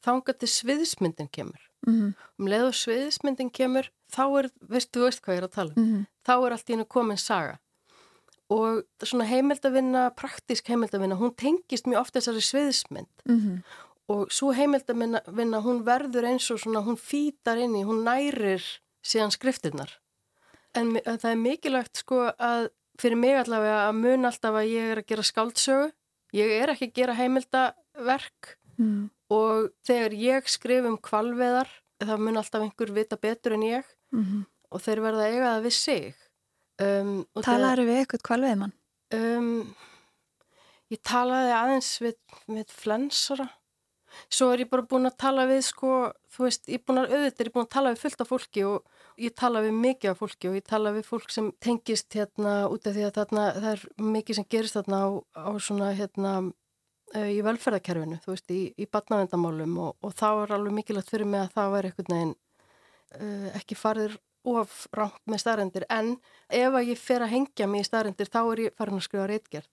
þángat 0.03 0.40
til 0.42 0.50
sviðismyndin 0.50 1.30
kemur. 1.30 1.62
Mm 1.86 1.94
-hmm. 1.94 2.14
Um 2.38 2.46
leið 2.46 2.68
og 2.68 2.74
sviðismyndin 2.78 3.50
kemur 3.50 3.90
þá 4.12 4.24
er, 4.38 4.50
veistu, 4.61 5.00
þú 5.00 5.05
veist 5.07 5.22
hvað 5.22 5.34
ég 5.34 5.40
er 5.42 5.48
að 5.48 5.55
tala 5.57 5.72
um, 5.76 5.82
mm 5.82 5.92
-hmm. 5.92 6.07
þá 6.26 6.34
er 6.46 6.53
allt 6.53 6.70
í 6.70 6.72
hennu 6.72 6.84
komin 6.84 7.16
saga 7.16 7.59
og 8.53 8.82
svona 9.07 9.24
heimildavinna, 9.30 10.11
praktísk 10.18 10.68
heimildavinna, 10.68 11.16
hún 11.20 11.32
tengist 11.38 11.88
mjög 11.88 12.05
ofta 12.05 12.20
þessari 12.20 12.44
sviðismynd 12.48 13.24
mm 13.24 13.38
-hmm. 13.40 13.57
og 14.12 14.32
svo 14.32 14.53
heimildavinna, 14.53 15.61
hún 15.64 15.82
verður 15.86 16.28
eins 16.28 16.50
og 16.50 16.61
svona, 16.61 16.84
hún 16.84 16.98
fýtar 17.00 17.59
inn 17.59 17.76
í, 17.76 17.84
hún 17.84 18.05
nærir 18.05 18.62
síðan 19.03 19.30
skriftirnar. 19.30 19.98
En, 20.74 20.96
það 20.96 21.30
er 21.30 21.36
mikilvægt 21.36 21.96
sko 21.96 22.32
að 22.38 22.70
fyrir 23.00 23.18
mig 23.18 23.36
allavega 23.36 23.88
að 23.88 23.98
mun 23.98 24.28
alltaf 24.28 24.55
að 24.55 24.70
ég 24.72 24.92
er 24.92 25.00
að 25.03 25.09
gera 25.11 25.22
skáldsögu 25.26 25.90
ég 26.36 26.55
er 26.62 26.72
ekki 26.72 26.88
að 26.90 26.96
gera 26.98 27.16
heimildaverk 27.18 28.55
mm. 28.78 29.11
og 29.32 29.70
þegar 29.86 30.16
ég 30.16 30.50
skrif 30.50 30.88
um 30.88 30.98
kvalveðar 31.00 31.70
þá 32.03 32.16
mun 32.18 32.40
alltaf 32.40 32.64
einhver 32.64 32.92
vita 32.94 33.18
betur 33.20 33.57
en 33.57 33.66
ég 33.66 33.88
mm 34.12 34.22
-hmm. 34.24 34.44
og 34.70 34.82
þeir 34.82 35.00
verða 35.00 35.26
að 35.26 35.32
eiga 35.32 35.53
það 35.55 35.64
við 35.66 35.76
sig 35.78 36.22
um, 36.81 37.16
Talaður 37.45 37.85
við 37.89 38.03
eitthvað 38.03 38.27
kvalveðmann? 38.29 38.77
Um, 39.12 39.51
ég 40.93 41.03
talaði 41.05 41.53
aðeins 41.57 41.91
við, 42.01 42.16
við 42.49 42.73
flensara 42.73 43.51
svo 44.33 44.51
er 44.53 44.64
ég 44.64 44.70
bara 44.70 44.85
búin 44.89 45.09
að 45.09 45.18
tala 45.20 45.45
við 45.49 45.62
sko, 45.66 45.93
þú 46.33 46.47
veist, 46.47 46.66
ég 46.68 46.81
er 46.81 46.85
búin 46.87 47.03
að 47.03 47.14
auðvitað, 47.14 47.45
ég 47.45 47.49
er 47.49 47.53
búin 47.55 47.66
að 47.66 47.75
tala 47.75 47.93
við 47.93 48.03
fullt 48.03 48.25
af 48.25 48.31
fólki 48.31 48.64
og 48.68 49.23
ég 49.23 49.37
tala 49.39 49.62
við 49.64 49.79
mikið 49.85 50.12
af 50.12 50.20
fólki 50.23 50.51
og 50.51 50.59
ég 50.59 50.66
tala 50.68 50.93
við 50.97 51.07
fólk 51.09 51.33
sem 51.33 51.51
tengist 51.62 52.16
hérna 52.16 52.57
út 52.73 52.89
af 52.89 52.97
því 52.97 53.07
að 53.09 53.14
þarna, 53.20 53.47
það 53.59 53.70
er 53.73 53.87
mikið 54.16 54.39
sem 54.39 54.49
gerist 54.55 54.79
þarna 54.79 55.01
á, 55.01 55.09
á 55.49 55.51
svona 55.66 55.93
hérna 55.99 56.35
uh, 56.43 57.29
í 57.29 57.41
velferðarkerfinu, 57.47 58.20
þú 58.25 58.35
veist, 58.35 58.53
í, 58.53 58.62
í 58.77 58.89
batnavendamálum 58.93 59.79
og, 59.87 59.97
og 60.01 60.16
þá 60.18 60.29
er 60.33 60.57
alveg 60.59 60.79
mikilvægt 60.81 61.12
fyrir 61.12 61.29
mig 61.29 61.45
að 61.45 61.57
það 61.57 61.75
væri 61.77 61.93
einhvern 61.93 62.16
veginn 62.16 62.37
uh, 62.37 63.49
ekki 63.61 63.79
farið 63.79 64.18
of 64.45 64.86
rámt 64.97 65.22
með 65.26 65.43
staðrendir 65.45 65.86
en 65.90 66.16
ef 66.49 66.74
að 66.74 66.88
ég 66.93 66.99
fer 66.99 67.22
að 67.22 67.32
hengja 67.36 67.68
mig 67.70 67.84
í 67.84 67.88
staðrendir 67.88 68.30
þá 68.32 68.40
er 68.43 68.64
ég 68.66 68.76
farin 68.76 69.01
að 69.01 69.07
skrifa 69.07 69.26
reitgerð. 69.30 69.70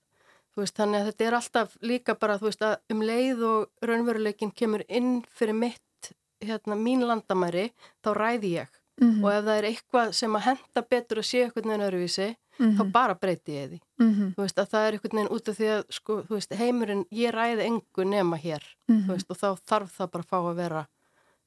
Veist, 0.58 0.76
þannig 0.76 1.00
að 1.00 1.06
þetta 1.10 1.26
er 1.26 1.36
alltaf 1.38 1.76
líka 1.82 2.16
bara, 2.20 2.40
veist, 2.42 2.64
um 2.92 3.04
leið 3.06 3.44
og 3.48 3.86
raunveruleikin 3.86 4.52
kemur 4.52 4.84
inn 4.90 5.22
fyrir 5.32 5.56
mitt, 5.56 6.12
hérna, 6.44 6.76
mín 6.76 7.06
landamæri, 7.08 7.70
þá 8.04 8.14
ræði 8.18 8.56
ég 8.58 8.80
mm 9.00 9.12
-hmm. 9.12 9.24
og 9.24 9.34
ef 9.34 9.44
það 9.46 9.58
er 9.58 9.68
eitthvað 9.70 10.12
sem 10.12 10.36
að 10.36 10.46
henda 10.48 10.82
betur 10.90 11.22
að 11.22 11.30
sé 11.30 11.44
eitthvað 11.44 11.66
nefn 11.66 11.86
öruvísi 11.88 12.28
mm 12.28 12.66
-hmm. 12.66 12.78
þá 12.78 12.92
bara 12.92 13.16
breyti 13.16 13.52
ég 13.52 13.70
því 13.70 13.80
mm 14.00 14.14
-hmm. 14.14 14.34
veist 14.38 14.60
að 14.60 14.70
það 14.72 14.88
er 14.88 14.94
eitthvað 14.94 15.14
nefn 15.14 15.34
út 15.36 15.50
af 15.50 15.58
því 15.58 15.68
að 15.76 15.84
sko, 15.90 16.24
heimurinn, 16.62 17.06
ég 17.12 17.32
ræði 17.34 17.64
engu 17.64 18.04
nema 18.04 18.38
hér 18.38 18.64
veist, 18.88 19.32
og 19.32 19.38
þá 19.38 19.50
þarf 19.70 19.92
það 19.98 20.12
bara 20.12 20.24
að 20.24 20.30
fá 20.30 20.38
að 20.38 20.56
vera 20.56 20.88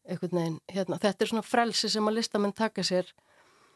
nefn 0.09 0.59
hérna. 0.73 0.99
þetta 0.99 1.25
er 1.25 1.31
svona 1.31 1.47
frelsi 1.47 1.91
sem 1.91 2.09
að 2.09 2.19
listamenn 2.19 2.55
taka 2.57 2.83
sér 2.83 3.11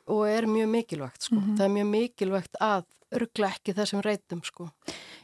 og 0.06 0.26
er 0.28 0.46
mjög 0.46 0.68
mikilvægt 0.70 1.28
sko. 1.28 1.36
það 1.56 1.64
er 1.64 1.74
mjög 1.74 1.90
mikilvægt 1.90 2.56
að 2.60 2.84
örgla 3.16 3.50
ekki 3.54 3.74
þessum 3.74 4.02
reytum 4.02 4.42
sko. 4.42 4.70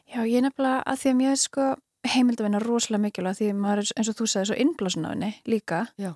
Já, 0.07 0.23
ég 0.23 0.43
nefnilega 0.45 0.83
að 0.87 1.01
því 1.03 1.11
að 1.11 1.19
mér 1.19 1.37
sko 1.41 1.67
heimildavinn 2.13 2.59
er 2.59 2.67
rosalega 2.67 3.03
mikilvægt 3.03 3.41
því 3.41 3.53
maður 3.59 3.83
er 3.83 3.93
eins 3.97 4.11
og 4.11 4.19
þú 4.19 4.29
sagði 4.31 4.51
svo 4.51 4.59
innblásun 4.65 5.07
á 5.07 5.11
henni 5.13 5.31
líka 5.47 5.87
Já. 5.99 6.15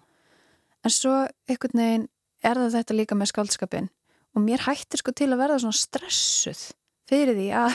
en 0.82 0.94
svo 0.94 1.14
einhvern 1.48 1.82
veginn 1.82 2.08
er 2.42 2.58
það 2.58 2.74
þetta 2.78 2.98
líka 2.98 3.18
með 3.18 3.30
skaldskapin 3.32 3.88
og 4.34 4.42
mér 4.44 4.66
hættir 4.66 5.02
sko 5.02 5.14
til 5.16 5.30
að 5.32 5.40
verða 5.44 5.60
svona 5.62 5.78
stressuð 5.78 6.64
fyrir 7.06 7.36
því 7.38 7.48
að, 7.54 7.74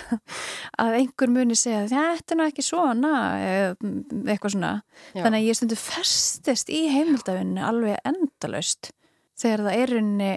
að 0.84 0.98
einhver 1.00 1.32
muni 1.32 1.58
segja 1.60 1.86
þetta 1.92 2.36
er 2.36 2.40
ná 2.40 2.46
ekki 2.48 2.66
svona 2.66 3.12
eitthvað 3.82 4.56
svona. 4.56 4.72
Já. 5.16 5.24
þannig 5.24 5.38
að 5.40 5.48
ég 5.48 5.60
stundu 5.60 5.78
festist 5.80 6.72
í 6.72 6.82
heimildafinni 6.92 7.64
alveg 7.66 8.02
endalaust 8.08 8.92
þegar 9.42 9.66
það 9.68 9.80
er 9.84 9.96
unni 10.02 10.32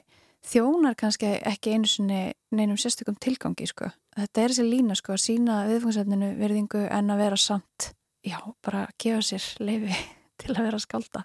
þjónar 0.44 0.96
kannski 1.00 1.34
ekki 1.48 1.74
einu 1.74 1.88
sinni 1.88 2.22
neinum 2.54 2.78
sérstökum 2.80 3.16
tilgangi 3.20 3.66
sko. 3.68 3.90
Þetta 4.14 4.42
er 4.42 4.52
þessi 4.52 4.66
lína 4.68 4.96
sko 4.98 5.14
að 5.16 5.22
sína 5.24 5.60
viðfangsefninu 5.70 6.32
verðingu 6.38 6.84
en 6.86 7.12
að 7.12 7.22
vera 7.24 7.38
samt 7.40 7.90
já, 8.24 8.38
bara 8.64 8.86
gefa 9.00 9.22
sér 9.24 9.46
leifi 9.64 9.96
til 10.42 10.54
að 10.54 10.68
vera 10.68 10.82
skálda. 10.82 11.24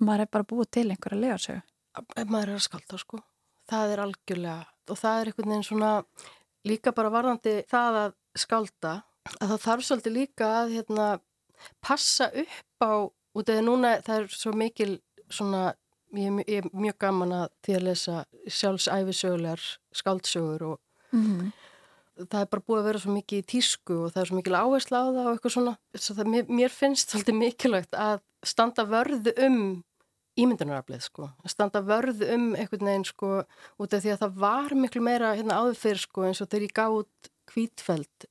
Maður 0.00 0.24
er 0.24 0.32
bara 0.32 0.48
búið 0.48 0.72
til 0.78 0.86
einhverja 0.88 1.20
legarsögu. 1.20 1.62
Ef 2.00 2.30
maður 2.30 2.54
er 2.54 2.58
að 2.58 2.66
skalda 2.66 3.00
sko. 3.00 3.22
Það 3.70 3.94
er 3.94 4.04
algjörlega 4.06 4.60
og 4.90 4.98
það 4.98 5.20
er 5.20 5.30
einhvern 5.30 5.52
veginn 5.52 5.66
svona 5.68 5.90
líka 6.68 6.92
bara 6.92 7.10
varðandi 7.12 7.54
það 7.70 7.98
að 8.04 8.12
skalda 8.36 8.92
að 9.40 9.48
það 9.52 9.62
þarf 9.66 9.84
svolítið 9.86 10.12
líka 10.16 10.48
að 10.62 10.74
hérna, 10.76 11.06
passa 11.84 12.30
upp 12.32 12.84
á 12.84 12.92
út 13.36 13.48
eða 13.52 13.62
núna 13.66 13.94
það 14.02 14.16
er 14.22 14.28
svo 14.34 14.52
mikil 14.56 14.92
svona 15.30 15.74
ég 16.16 16.40
ég 16.48 16.64
er 16.64 16.70
mjög 16.74 16.96
gaman 16.98 17.32
að 17.32 17.48
því 17.62 17.74
að 17.78 17.84
lesa 17.86 18.14
sjálfsæfisögulegar 18.48 19.60
skáldsögur 19.94 20.62
og 20.72 20.78
Mhm. 21.12 21.52
það 22.30 22.40
er 22.40 22.46
bara 22.46 22.62
búið 22.68 22.80
að 22.80 22.84
vera 22.84 22.98
svo 22.98 23.12
mikið 23.14 23.38
í 23.42 23.46
tísku 23.52 23.94
og 24.06 24.12
það 24.12 24.20
er 24.22 24.26
svo 24.30 24.36
mikil 24.36 24.54
áhersla 24.58 24.98
á 25.00 25.06
það 25.10 25.26
og 25.26 25.32
eitthvað 25.38 25.54
svona. 25.54 25.76
Svo 25.96 26.14
það, 26.14 26.26
mér, 26.32 26.44
mér 26.48 26.68
finnst 26.70 27.10
svolítið 27.10 27.38
mikilvægt 27.40 27.92
að 27.94 28.20
standa 28.44 28.84
vörðu 28.84 29.32
um 29.46 29.84
ímyndunaraflið 30.44 31.04
sko. 31.06 31.28
Að 31.44 31.52
standa 31.54 31.82
vörðu 31.86 32.28
um 32.34 32.48
einhvern 32.56 32.88
veginn 32.90 33.06
sko 33.08 33.30
út 33.80 33.94
af 33.96 34.02
því 34.04 34.12
að 34.14 34.20
það 34.24 34.36
var 34.46 34.74
miklu 34.84 35.02
meira 35.06 35.34
hérna 35.38 35.60
áður 35.62 35.78
fyrir 35.82 36.02
sko 36.04 36.26
eins 36.28 36.40
og 36.44 36.48
þegar 36.50 36.66
ég 36.68 36.76
gaf 36.80 36.98
út 37.02 37.30
kvítfeld 37.50 38.28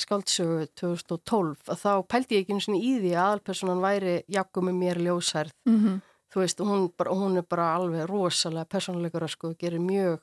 skáldsögu 0.00 0.66
2012 0.80 1.68
að 1.70 1.82
þá 1.82 1.90
pældi 2.08 2.36
ég 2.38 2.44
ekki 2.46 2.54
einu 2.56 2.64
sinni 2.64 2.80
í 2.80 2.92
því 3.02 3.10
að 3.12 3.26
aðalpersonan 3.26 3.82
væri 3.84 4.14
jakku 4.32 4.62
með 4.64 4.78
mér 4.80 5.00
ljósærð 5.04 5.52
Mhm. 5.68 6.00
þú 6.32 6.40
veist, 6.40 6.58
hún, 6.64 6.86
bara, 6.96 7.10
hún 7.12 7.36
er 7.36 7.42
bara 7.44 7.74
alveg 7.76 8.06
rosalega 8.08 8.64
persónuleikara 8.64 9.28
sko, 9.28 9.50
gerir 9.60 9.78
mjög 9.84 10.18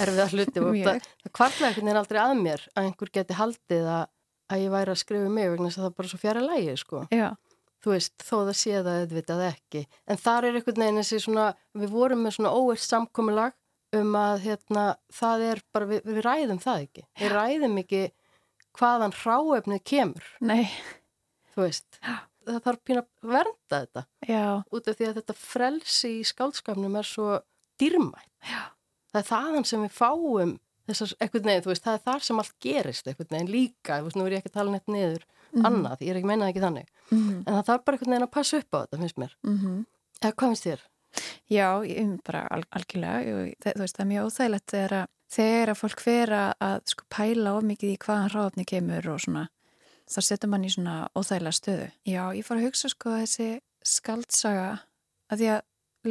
erfiða 0.00 0.26
hluti 0.32 0.60
og 0.64 0.72
það, 0.88 1.02
það 1.36 1.52
einhvern 1.68 1.84
veginn 1.84 2.00
aldrei 2.00 2.20
að 2.22 2.34
mér 2.40 2.64
að 2.74 2.84
einhver 2.88 3.10
geti 3.12 3.34
haldið 3.36 3.90
að, 3.92 4.06
að 4.50 4.62
ég 4.64 4.72
væri 4.72 4.90
að 4.94 5.00
skrifa 5.04 5.26
um 5.28 5.34
mig 5.36 5.50
vegna 5.52 5.68
þess 5.68 5.78
að 5.78 5.84
það 5.84 5.90
er 5.92 5.96
bara 6.00 6.08
svo 6.14 6.18
fjara 6.24 6.40
lægi 6.48 6.76
sko. 6.80 7.02
Já, 7.12 7.28
þú 7.80 7.94
veist, 7.94 8.14
þó 8.22 8.34
það 8.36 8.54
sé 8.60 8.76
það 8.76 9.00
auðvitað 9.02 9.42
ekki. 9.48 9.82
En 10.06 10.20
þar 10.20 10.46
er 10.46 10.58
einhvern 10.58 10.84
veginn 10.84 11.00
þessi 11.00 11.20
svona 11.24 11.50
við 11.80 11.92
vorum 11.94 12.24
með 12.24 12.36
svona 12.36 12.54
óeitt 12.56 12.84
samkomulag 12.84 13.56
um 14.00 14.16
að 14.18 14.42
hérna, 14.44 14.86
það 15.14 15.44
er 15.48 15.62
bara 15.74 15.90
við, 15.90 16.02
við 16.06 16.24
ræðum 16.26 16.62
það 16.62 16.82
ekki, 16.84 17.06
við 17.18 17.32
ræðum 17.34 17.78
ekki 17.82 18.02
hvaðan 18.78 19.14
hráefnið 19.18 19.84
kemur. 19.90 20.28
Nei, 20.46 20.68
þú 21.54 21.64
veist, 21.64 22.00
það 22.46 22.60
þarf 22.68 22.82
pína 22.86 23.02
að 23.02 23.32
vernda 23.32 23.80
þetta. 23.80 24.04
Já, 24.30 24.44
út 24.62 24.90
af 24.90 24.98
því 24.98 25.08
að 25.08 25.20
þetta 25.20 25.38
frelsi 25.40 26.12
í 26.20 26.26
skálskapnum 26.30 26.98
er 27.00 27.08
svo 27.08 27.40
dýrmætt. 27.82 28.30
Já. 28.46 28.62
Það 29.10 29.22
er 29.24 29.30
þaðan 29.32 29.66
sem 29.66 29.82
við 29.82 29.96
fáum 29.96 30.54
þessar, 30.86 31.16
eitthvað 31.18 31.48
neginn, 31.48 31.64
þú 31.64 31.72
veist, 31.72 31.86
það 31.86 31.96
er 31.96 32.04
þar 32.06 32.24
sem 32.26 32.42
allt 32.42 32.56
gerist 32.62 33.08
eitthvað 33.10 33.34
neginn 33.34 33.52
líka, 33.56 33.98
þú 33.98 34.06
veist, 34.06 34.18
nú 34.18 34.26
er 34.26 34.36
ég 34.36 34.42
ekki 34.42 34.52
að 34.52 34.58
tala 34.60 34.74
neitt 34.74 34.90
niður 34.90 35.26
annað, 35.58 36.00
ég 36.04 36.12
er 36.12 36.20
ekki 36.20 36.30
meinað 36.30 36.52
ekki 36.52 36.64
þannig. 36.64 36.88
Mhm. 37.10 37.42
En 37.46 37.54
það 37.54 37.66
þarf 37.66 37.84
bara 37.84 37.96
eitthvað 37.96 38.12
neginn 38.12 38.26
að 38.28 38.34
passa 38.36 38.58
upp 38.58 38.70
á 38.74 38.78
þetta, 38.80 38.98
finnst 39.02 39.18
mér. 39.18 39.34
Mhm. 39.44 39.86
Eða 40.20 40.34
hvað 40.34 40.50
finnst 40.50 40.66
þér? 40.68 40.80
Já, 41.50 41.66
ég 41.82 42.02
um 42.04 42.18
bara 42.24 42.46
al 42.50 42.62
algjörlega, 42.70 43.54
það, 43.58 43.72
þú 43.74 43.80
veist, 43.82 43.96
það 43.96 44.04
er 44.04 44.10
mjög 44.12 44.26
óþægilegt 44.28 44.66
þegar 44.70 44.92
að, 45.00 45.06
þegar 45.30 45.72
að 45.72 45.80
fólk 45.80 46.00
fer 46.00 46.34
að, 46.60 46.82
sko 46.86 47.04
pæla 47.10 47.56
of 47.56 47.64
mikið 47.66 47.90
í 47.90 47.98
hvaðan 48.04 48.30
ráðafni 48.30 48.66
kemur 48.66 49.08
og 49.10 49.20
svona, 49.24 49.48
þá 50.06 50.20
setur 50.22 50.48
mann 50.52 50.64
í 50.64 50.70
svona 50.70 51.08
óþægilega 51.18 51.58
stöðu. 51.58 51.88
Já, 52.06 52.22
ég 52.36 52.46
fór 52.46 52.60
að 52.60 52.66
hugsa 52.68 52.88
sko 52.92 53.16
þessi 53.18 53.48
skaldsaga, 53.82 54.70
að 55.30 55.42
því 55.42 55.50
að 55.56 55.60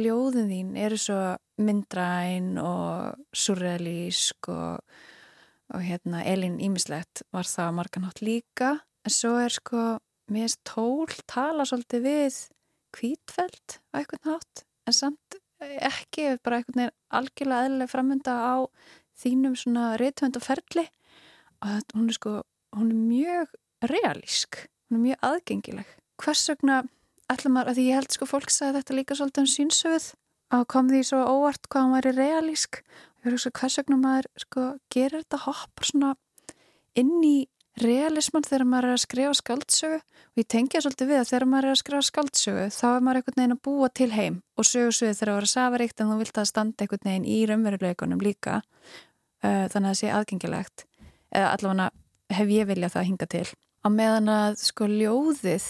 ljóðin 0.04 0.52
þín 0.52 0.76
eru 0.78 0.98
svo 1.00 1.20
myndræn 1.60 2.52
og 2.62 3.16
surrealísk 3.36 4.48
og, 4.52 4.84
og 5.74 5.82
hérna 5.84 6.22
Elín 6.28 6.60
Ímislegt 6.62 7.24
var 7.32 7.48
það 7.48 7.74
marganátt 7.78 8.22
líka, 8.24 8.76
en 9.06 9.14
svo 9.14 9.36
er 9.40 9.54
sko, 9.54 9.84
mér 10.30 10.46
finnst 10.46 10.62
tól 10.68 11.10
tala 11.30 11.66
svolítið 11.68 12.04
við 12.06 12.40
kvítfelt 12.94 13.78
á 13.94 14.00
eitthvað 14.00 14.26
nátt 14.28 14.64
en 14.86 14.96
samt 14.96 15.38
ekki 15.60 16.26
bara 16.44 16.60
einhvern 16.60 16.78
veginn 16.80 16.96
algjörlega 17.12 17.66
eðlilega 17.66 17.92
framönda 17.92 18.34
á 18.40 18.56
þínum 19.20 19.56
svona 19.58 19.96
reytvönd 20.00 20.38
og 20.38 20.44
ferli. 20.46 20.86
Þetta- 21.60 21.96
hún 21.96 22.08
er 22.08 22.16
sko, 22.16 22.42
hún 22.72 22.90
er 22.90 23.00
mjög 23.10 23.48
realísk, 23.82 24.56
hún 24.88 24.96
er 24.96 25.04
mjög 25.04 25.18
aðgengileg. 25.28 25.86
Hvers 26.16 26.48
vegna 26.48 26.88
ætla 27.28 27.50
maður, 27.52 27.68
að 27.70 27.76
því 27.76 27.84
ég 27.88 27.94
held 27.94 28.12
sko 28.12 28.26
fólk 28.26 28.50
sagði 28.50 28.80
þetta 28.80 28.96
líka 28.96 29.14
svolítið 29.18 29.44
um 29.44 29.50
sínsögð 29.54 30.14
að 30.50 30.66
kom 30.66 30.88
því 30.88 31.00
svo 31.04 31.20
óvart 31.28 31.68
hvað 31.68 31.84
hún 31.84 31.96
væri 31.96 32.12
realísk. 32.16 32.80
Ég 33.20 33.24
verður 33.24 33.38
sko 33.44 33.50
hvers 33.60 33.76
vegna 33.76 33.96
maður 34.00 34.26
sko 34.36 34.78
gerir 34.90 35.22
þetta 35.22 35.44
hoppar 35.44 35.84
svona 35.84 36.16
inn 36.96 37.22
í 37.22 37.46
realisman 37.78 38.44
þegar 38.46 38.66
maður 38.66 38.88
er 38.88 38.96
að 38.96 39.02
skrifa 39.04 39.34
skaldsögu 39.38 39.98
og 40.00 40.40
ég 40.40 40.48
tengja 40.50 40.82
svolítið 40.82 41.10
við 41.10 41.20
að 41.20 41.28
þegar 41.30 41.46
maður 41.50 41.68
er 41.68 41.74
að 41.74 41.80
skrifa 41.80 42.06
skaldsögu 42.08 42.66
þá 42.74 42.86
er 42.90 43.04
maður 43.06 43.20
einhvern 43.20 43.38
veginn 43.40 43.56
að 43.56 43.62
búa 43.68 43.90
til 43.94 44.10
heim 44.14 44.38
og 44.58 44.68
sögursögu 44.68 45.16
þegar 45.16 45.32
að 45.32 45.38
vera 45.38 45.52
safaríkt 45.54 46.02
en 46.02 46.10
þú 46.10 46.18
vilt 46.20 46.40
að 46.40 46.50
standa 46.50 46.84
einhvern 46.84 47.06
veginn 47.06 47.28
í 47.30 47.38
raunveruleikunum 47.50 48.24
líka 48.24 48.60
uh, 48.60 49.66
þannig 49.70 49.78
að 49.78 49.90
það 49.90 49.98
sé 50.00 50.12
aðgengilegt. 50.16 50.86
Eða 51.30 51.52
allavega 51.54 51.90
hef 52.40 52.52
ég 52.54 52.68
viljað 52.70 52.94
það 52.96 53.08
hinga 53.10 53.30
til. 53.30 53.46
Á 53.80 53.88
meðan 53.90 54.32
að 54.34 54.58
sko 54.60 54.90
ljóðið 54.90 55.68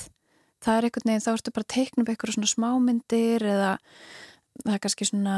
það 0.61 0.76
er 0.76 0.86
einhvern 0.88 1.11
veginn, 1.11 1.24
þá 1.24 1.32
ertu 1.34 1.55
bara 1.57 1.66
að 1.66 1.74
teikna 1.74 2.05
upp 2.05 2.12
eitthvað 2.12 2.36
svona 2.36 2.51
smámyndir 2.55 3.46
eða 3.48 3.72
það 4.64 4.74
er 4.74 4.82
kannski 4.84 5.09
svona 5.09 5.36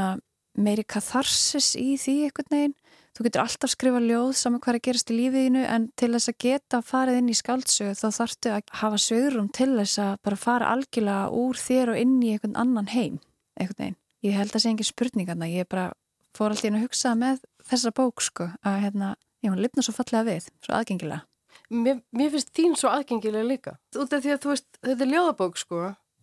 meiri 0.58 0.84
katharsis 0.84 1.72
í 1.78 1.94
því 2.00 2.16
einhvern 2.26 2.54
veginn 2.54 2.74
þú 3.12 3.26
getur 3.26 3.42
alltaf 3.42 3.72
skrifa 3.72 4.00
ljóð 4.02 4.30
saman 4.38 4.60
hvað 4.62 4.72
er 4.72 4.78
að 4.78 4.86
gerast 4.88 5.10
í 5.12 5.16
lífiðinu 5.18 5.64
en 5.68 5.88
til 6.00 6.10
þess 6.14 6.32
að 6.32 6.38
geta 6.46 6.80
farið 6.86 7.18
inn 7.20 7.32
í 7.32 7.36
skáldsögu 7.36 7.96
þá 7.98 8.06
þarftu 8.18 8.52
að 8.56 8.72
hafa 8.80 9.00
sögurum 9.04 9.50
til 9.52 9.70
þess 9.76 10.00
að 10.02 10.14
bara 10.24 10.38
fara 10.40 10.70
algjörlega 10.72 11.26
úr 11.42 11.60
þér 11.60 11.92
og 11.92 12.00
inn 12.00 12.14
í 12.22 12.32
einhvern 12.34 12.56
annan 12.62 12.88
heim 12.92 13.18
einhvern 13.58 13.78
veginn. 13.78 13.98
Ég 14.22 14.38
held 14.38 14.54
að 14.54 14.64
sé 14.64 14.70
engin 14.70 14.88
spurningarna 14.88 15.50
ég 15.50 15.68
bara 15.68 15.90
fór 16.36 16.52
alltaf 16.52 16.68
inn 16.68 16.78
að 16.78 16.86
hugsa 16.86 17.12
með 17.18 17.42
þessa 17.68 17.92
bók 17.96 18.22
sko 18.24 18.48
að 18.64 18.78
hérna, 18.86 19.14
já 19.42 19.50
hún 19.50 19.60
lifna 19.60 19.84
svo 19.84 19.94
fallega 19.96 20.24
við, 20.30 20.48
svo 20.64 20.76
aðgengilega. 20.78 21.26
Mér, 21.72 22.00
mér 22.16 22.32
finnst 22.32 22.52
þín 22.56 22.76
svo 22.78 22.92
aðgengilega 22.92 23.48
líka. 23.48 23.74
Út 23.96 24.12
af 24.12 24.22
því 24.24 24.32
að 24.34 24.40
þú 24.44 24.52
veist, 24.52 24.68
þetta 24.80 25.04
er 25.04 25.12
ljóðabók 25.12 25.60
sko 25.60 25.82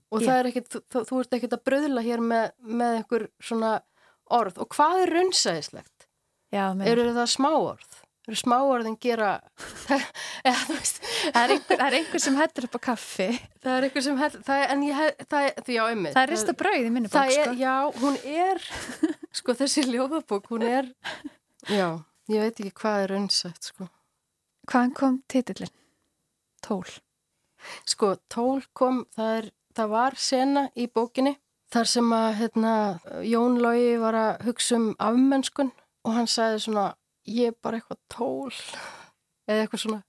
og 0.10 0.24
það 0.24 0.36
er 0.36 0.50
ekkit, 0.50 0.80
þú, 0.90 1.04
þú 1.06 1.22
ert 1.22 1.38
ekkit 1.38 1.56
að 1.56 1.64
bröðla 1.70 2.04
hér 2.06 2.24
með, 2.26 2.52
með 2.82 2.98
einhver 3.00 3.26
svona 3.44 3.74
orð 4.40 4.62
og 4.64 4.72
hvað 4.76 5.04
er 5.04 5.14
raunsæðislegt? 5.18 5.99
Já, 6.54 6.64
Eru 6.90 7.10
það 7.14 7.28
smáorð? 7.34 7.98
Eru 8.30 8.38
smáorðin 8.38 8.96
gera, 9.02 9.30
eða 10.48 10.60
þú 10.68 10.76
veist, 10.76 11.00
það, 11.02 11.40
er 11.42 11.54
einhver, 11.56 11.80
það 11.80 11.86
er 11.88 11.98
einhver 11.98 12.22
sem 12.22 12.36
hættur 12.38 12.68
upp 12.68 12.78
á 12.78 12.82
kaffi. 12.90 13.28
það 13.64 13.78
er 13.78 13.88
eitthvað 13.88 14.06
sem, 14.06 14.20
hef, 14.22 14.36
það 14.46 16.22
er, 16.22 16.30
rista 16.30 16.56
brauð 16.60 16.86
í 16.86 16.92
minni 16.94 17.10
bók 17.10 17.34
sko. 17.34 17.56
já, 17.58 17.74
hún 18.04 18.20
er, 18.22 18.62
sko 19.40 19.56
þessi 19.58 19.86
ljóðabók, 19.88 20.52
hún 20.54 20.68
er, 20.68 20.92
já, 21.66 21.88
ég 22.30 22.46
veit 22.46 22.62
ekki 22.62 22.76
hvað 22.84 23.06
er 23.08 23.14
raunsætt, 23.16 23.72
sko. 23.72 23.90
Hvaðan 24.70 24.96
kom 25.00 25.20
titillin? 25.32 25.74
Tól. 26.62 26.86
Sko, 27.90 28.14
tól 28.30 28.62
kom, 28.78 29.04
það, 29.18 29.36
er, 29.40 29.52
það 29.80 29.94
var 29.96 30.18
sena 30.22 30.68
í 30.78 30.86
bókinni 30.86 31.34
þar 31.74 31.90
sem 31.90 32.14
að 32.14 32.30
hérna, 32.44 32.74
Jón 33.26 33.58
Lógi 33.62 33.94
var 34.02 34.18
að 34.18 34.48
hugsa 34.48 34.78
um 34.78 34.90
afmennskun 35.02 35.74
og 36.10 36.16
hann 36.18 36.30
sagði 36.30 36.62
svona, 36.66 36.86
ég 37.30 37.52
er 37.54 37.58
bara 37.62 37.80
eitthvað 37.80 38.00
tól. 38.10 38.54
Eða 39.50 39.66
eitthvað 39.66 39.84
svona. 39.86 40.02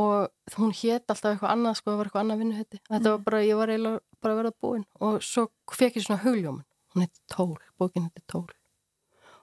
Og 0.00 0.56
hún 0.56 0.72
hét 0.78 1.10
alltaf 1.10 1.34
eitthvað 1.34 1.52
annað, 1.52 1.76
sko, 1.80 1.90
það 1.90 1.98
var 1.98 2.08
eitthvað 2.08 2.24
annað 2.24 2.42
vinnuhetti. 2.44 2.80
Þetta 2.88 3.12
var 3.14 3.24
bara, 3.26 3.42
ég 3.44 3.58
var 3.58 3.72
eiginlega 3.74 4.00
bara 4.22 4.34
að 4.36 4.40
vera 4.40 4.52
búin 4.62 4.84
og 5.02 5.22
svo 5.24 5.46
fekk 5.74 5.98
ég 5.98 6.06
svona 6.06 6.22
hugljóman, 6.22 6.66
hún 6.94 7.04
heiti 7.04 7.22
Tól, 7.32 7.56
bókin 7.80 8.06
heiti 8.06 8.22
Tól. 8.30 8.46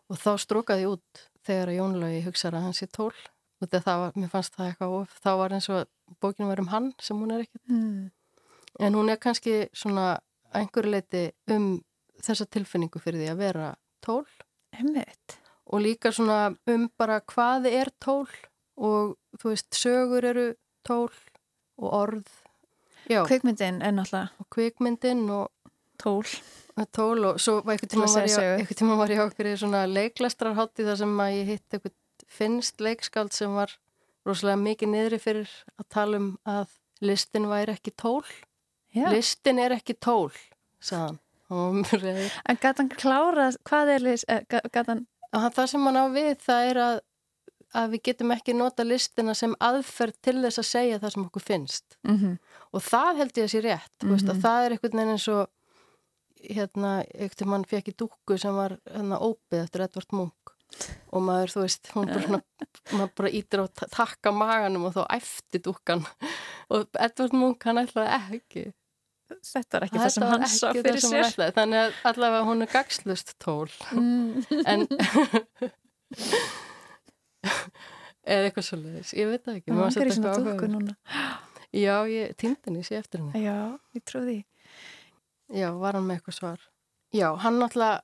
Og 0.07 0.19
þá 0.21 0.29
strókaði 0.39 0.85
ég 0.85 0.93
út 0.95 1.23
þegar 1.47 1.71
að 1.71 1.79
Jón 1.81 1.97
Lógi 2.01 2.21
hugsaði 2.25 2.59
að 2.59 2.67
hann 2.67 2.77
sé 2.77 2.87
tól. 2.87 3.11
Og 3.57 3.71
það 3.73 4.01
var, 4.03 4.13
mér 4.15 4.31
fannst 4.31 4.55
það 4.55 4.69
eitthvað 4.71 4.95
of, 4.99 5.17
þá 5.23 5.31
var 5.41 5.55
eins 5.57 5.67
og 5.73 6.17
bókinu 6.23 6.47
var 6.51 6.61
um 6.61 6.69
hann 6.71 6.91
sem 7.01 7.19
hún 7.19 7.33
er 7.33 7.43
ekki 7.47 7.59
Mm. 7.67 8.11
En 8.79 8.93
hún 8.93 9.09
er 9.09 9.17
kannski 9.17 9.69
svona 9.73 10.19
einhverju 10.53 10.91
leiti 10.91 11.23
um 11.49 11.79
þessa 12.21 12.45
tilfinningu 12.45 13.01
fyrir 13.01 13.23
því 13.23 13.29
að 13.31 13.39
vera 13.41 13.69
tól. 14.05 14.25
Einmitt. 14.71 15.39
Og 15.67 15.81
líka 15.83 16.11
svona 16.15 16.55
um 16.67 16.89
bara 16.97 17.19
hvað 17.21 17.67
er 17.71 17.91
tól 18.03 18.27
og 18.77 19.17
þú 19.39 19.51
veist, 19.51 19.71
sögur 19.73 20.25
eru 20.25 20.53
tól 20.87 21.11
og 21.77 21.93
orð 21.93 22.27
Já, 23.07 23.23
Kvikmyndin 23.23 23.81
er 23.81 23.93
náttúrulega 23.95 24.29
og 24.39 24.47
kvikmyndin 24.51 25.29
og 25.31 25.51
tól. 25.99 26.25
og 26.77 26.87
tól 26.91 27.25
og 27.25 27.39
svo 27.39 27.61
var 27.63 27.77
einhvern 27.77 27.89
Til 27.89 28.01
að 28.01 28.07
tíma 28.07 28.13
var 28.13 28.27
ég, 28.27 28.59
einhvern 28.59 28.79
tíma 28.81 28.97
var 28.97 29.13
ég 29.13 29.21
okkur 29.23 29.49
í 29.49 29.55
svona 29.57 29.85
leiklastrarhátti 29.87 30.85
þar 30.85 30.99
sem 31.03 31.19
að 31.23 31.37
ég 31.37 31.53
hitt 31.53 31.77
einhvern 31.77 31.95
finnst 32.27 32.81
leikskáld 32.83 33.33
sem 33.33 33.53
var 33.55 33.71
rosalega 34.27 34.59
mikið 34.59 34.91
niðri 34.91 35.19
fyrir 35.23 35.53
að 35.79 35.87
tala 35.89 36.19
um 36.19 36.33
að 36.45 36.75
listin 37.01 37.47
væri 37.47 37.77
ekki 37.77 37.93
tól 37.95 38.25
Já. 38.93 39.07
listin 39.13 39.59
er 39.59 39.77
ekki 39.77 39.95
tól 39.99 40.31
sagðan. 40.83 41.19
En 41.47 42.57
gæti 42.59 42.81
hann 42.81 42.89
klárað, 42.91 43.55
hvað 43.63 43.91
er 43.93 44.03
list, 44.03 44.25
eh, 44.27 44.43
hann- 45.33 45.51
það 45.53 45.67
sem 45.67 45.83
hann 45.85 45.97
á 45.97 46.05
við 46.13 46.33
það 46.45 46.69
er 46.71 46.77
að, 46.83 46.99
að 47.75 47.89
við 47.91 48.01
getum 48.03 48.31
ekki 48.31 48.53
nota 48.55 48.83
listina 48.87 49.33
sem 49.35 49.55
aðferð 49.59 50.15
til 50.21 50.37
þess 50.43 50.59
að 50.63 50.69
segja 50.71 50.99
það 50.99 51.13
sem 51.13 51.25
okkur 51.27 51.41
finnst. 51.51 51.97
Mm 52.07 52.37
og 52.73 52.81
það 52.83 53.15
held 53.17 53.31
ég 53.37 53.43
að 53.47 53.53
sé 53.53 53.61
rétt 53.63 54.03
mm 54.03 54.09
veist, 54.11 54.25
Mhm. 54.27 54.31
að 54.35 54.41
það 54.43 54.65
er 54.65 54.71
einhvern 54.71 54.97
veginn 54.99 55.13
eins 55.15 55.27
og 55.27 55.47
hérna, 56.43 56.91
einhvern 57.15 57.49
mann 57.49 57.63
fekk 57.65 57.87
í 57.91 57.95
dúkku 57.97 58.37
sem 58.39 58.53
var 58.55 58.77
hérna 58.85 59.17
ópið 59.19 59.63
eftir 59.63 59.81
Edvard 59.87 60.11
Munch. 60.13 60.53
Og 61.15 61.21
maður, 61.23 61.53
þú 61.55 61.61
veist, 61.63 61.87
hún 61.95 62.07
bara 62.11 62.41
maður 62.91 63.13
bara 63.15 63.29
ítir 63.31 63.63
á 63.63 63.65
ta- 63.73 63.87
takka 63.89 64.31
maganum 64.35 64.85
og 64.85 64.93
þá 64.93 65.07
æfti 65.15 65.61
dúkkan. 65.63 66.05
Og 66.69 66.87
Edvard 66.99 67.33
Munch 67.33 67.63
hann 67.63 67.77
ætlaði 67.77 68.11
ekki 68.19 68.73
þetta 69.27 69.79
er 69.79 69.85
ekki 69.87 70.01
það 70.01 70.13
sem 70.15 70.25
hann 70.31 70.45
sá 70.51 70.67
fyrir 70.75 71.01
sér. 71.03 71.25
ætlaði, 71.27 71.55
þannig 71.57 71.79
að 71.81 71.99
allavega 72.11 72.47
hún 72.47 72.65
er 72.65 72.71
gagslust 72.71 73.33
tól. 73.43 73.69
Mm. 73.91 74.43
en 74.63 74.87
eða 78.27 78.47
eitthvað 78.47 78.67
svolítið 78.69 79.13
ég 79.19 79.31
veit 79.31 79.43
það 79.43 79.59
ekki 79.59 79.77
hann 79.77 79.97
fyrir 79.97 80.17
svona 80.17 80.37
dúku 80.47 80.71
núna. 80.71 80.97
Já, 81.75 81.95
henni 82.07 82.83
sér 82.87 83.01
eftir 83.03 83.21
henni. 83.21 83.43
Já, 83.43 83.57
ég 83.97 84.03
trúði 84.07 84.39
já, 85.53 85.71
var 85.79 85.97
hann 85.97 86.07
með 86.07 86.19
eitthvað 86.19 86.37
svar? 86.39 86.65
Já, 87.15 87.29
hann 87.43 87.59
náttúrulega 87.61 88.03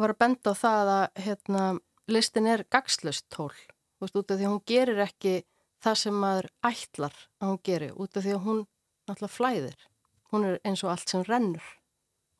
var 0.00 0.14
að 0.14 0.20
benda 0.24 0.52
á 0.52 0.54
það 0.56 0.90
að 0.96 1.22
hérna, 1.26 1.62
listin 2.10 2.48
er 2.50 2.64
gagslust 2.72 3.28
tól. 3.32 3.52
Þú 3.52 4.06
veist, 4.06 4.18
út 4.18 4.32
af 4.32 4.38
því 4.38 4.46
að 4.46 4.52
hún 4.52 4.64
gerir 4.68 5.02
ekki 5.04 5.34
það 5.82 5.98
sem 6.02 6.20
maður 6.24 6.48
ætlar 6.66 7.16
að 7.40 7.50
hún 7.50 7.62
gerir 7.68 7.96
út 7.98 8.16
af 8.16 8.24
því 8.24 8.36
að 8.36 8.44
hún 8.46 8.62
náttúrulega 9.08 9.36
flæðir 9.36 9.88
hún 10.32 10.46
er 10.48 10.60
eins 10.64 10.82
og 10.84 10.92
allt 10.94 11.08
sem 11.12 11.24
rennur. 11.28 11.64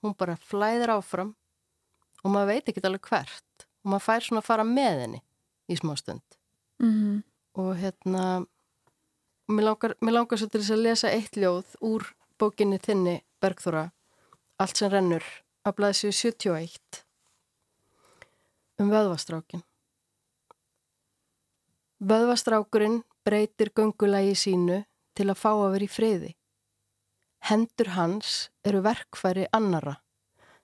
Hún 0.03 0.17
bara 0.19 0.37
flæðir 0.37 0.95
áfram 0.97 1.35
og 2.23 2.31
maður 2.31 2.55
veit 2.55 2.71
ekki 2.71 2.85
alveg 2.87 3.09
hvert. 3.11 3.67
Og 3.83 3.93
maður 3.93 4.07
fær 4.07 4.27
svona 4.27 4.43
að 4.43 4.49
fara 4.49 4.67
með 4.67 5.05
henni 5.05 5.23
í 5.69 5.79
smá 5.79 5.95
stund. 5.99 6.25
Mm 6.83 6.93
-hmm. 6.93 7.23
og 7.55 7.77
hérna 7.77 8.47
mér 9.49 9.65
langar, 9.65 9.95
langar 10.01 10.39
svo 10.39 10.49
til 10.49 10.61
þess 10.61 10.75
að 10.75 10.85
lesa 10.87 11.11
eitt 11.11 11.37
ljóð 11.37 11.77
úr 11.81 12.07
bókinni 12.39 12.79
þinni 12.79 13.21
Bergþóra 13.43 13.91
allt 14.63 14.77
sem 14.77 14.91
rennur 14.91 15.25
að 15.67 15.77
blæðsju 15.79 16.13
71 16.13 17.03
um 18.83 18.91
vöðvastrákin 18.91 19.63
Vöðvastrákurinn 22.03 23.03
breytir 23.23 23.71
göngulægi 23.77 24.35
sínu 24.35 24.83
til 25.15 25.29
að 25.31 25.39
fá 25.39 25.51
að 25.53 25.73
vera 25.77 25.87
í 25.87 25.93
friði 25.97 26.31
Hendur 27.43 27.89
hans 27.97 28.51
eru 28.65 28.83
verkfæri 28.85 29.49
annara, 29.53 29.97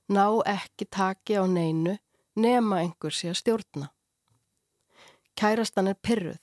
ná 0.09 0.26
ekki 0.47 0.87
taki 0.87 1.35
á 1.35 1.45
neinu 1.47 1.97
nema 2.39 2.83
einhver 2.83 3.14
sé 3.14 3.33
að 3.33 3.41
stjórna. 3.41 3.89
Kærastan 5.39 5.91
er 5.91 5.99
pyrruð, 6.07 6.39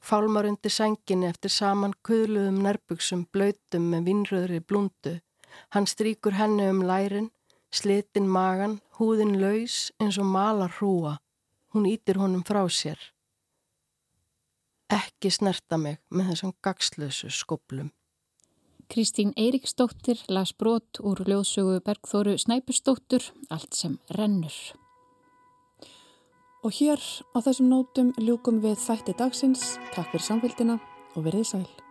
fálmar 0.00 0.48
undir 0.48 0.72
senginni 0.72 1.28
eftir 1.28 1.52
saman 1.52 1.94
kuðluðum 2.06 2.60
nærbuksum 2.64 3.26
blöytum 3.32 3.88
með 3.92 4.06
vinnröðri 4.08 4.60
blúndu. 4.60 5.14
Hann 5.72 5.88
stríkur 5.88 6.36
henni 6.36 6.68
um 6.70 6.82
lærin, 6.86 7.30
slitin 7.72 8.28
magan, 8.28 8.78
húðin 8.98 9.38
laus 9.40 9.90
eins 10.00 10.18
og 10.20 10.28
malar 10.28 10.76
hrúa. 10.78 11.16
Hún 11.72 11.86
ítir 11.86 12.18
honum 12.18 12.44
frá 12.44 12.62
sér. 12.68 12.98
Ekki 14.90 15.30
snerta 15.30 15.78
mig 15.78 16.00
með 16.10 16.32
þessum 16.32 16.54
gagslösu 16.64 17.30
skoblum. 17.30 17.92
Kristín 18.90 19.30
Eiríksdóttir 19.38 20.18
las 20.26 20.50
brot 20.50 20.98
úr 20.98 21.20
ljóðsögu 21.22 21.76
Bergþóru 21.86 22.34
Snæpustóttur, 22.34 23.22
allt 23.46 23.76
sem 23.78 24.00
rennur. 24.18 24.56
Og 26.66 26.74
hér 26.74 26.98
á 27.30 27.38
þessum 27.38 27.70
nótum 27.70 28.10
ljúkum 28.18 28.58
við 28.64 28.82
þætti 28.82 29.14
dagsins. 29.20 29.78
Takk 29.94 30.10
fyrir 30.10 30.26
samfélgina 30.26 30.80
og 31.14 31.22
verið 31.28 31.46
sæl. 31.52 31.89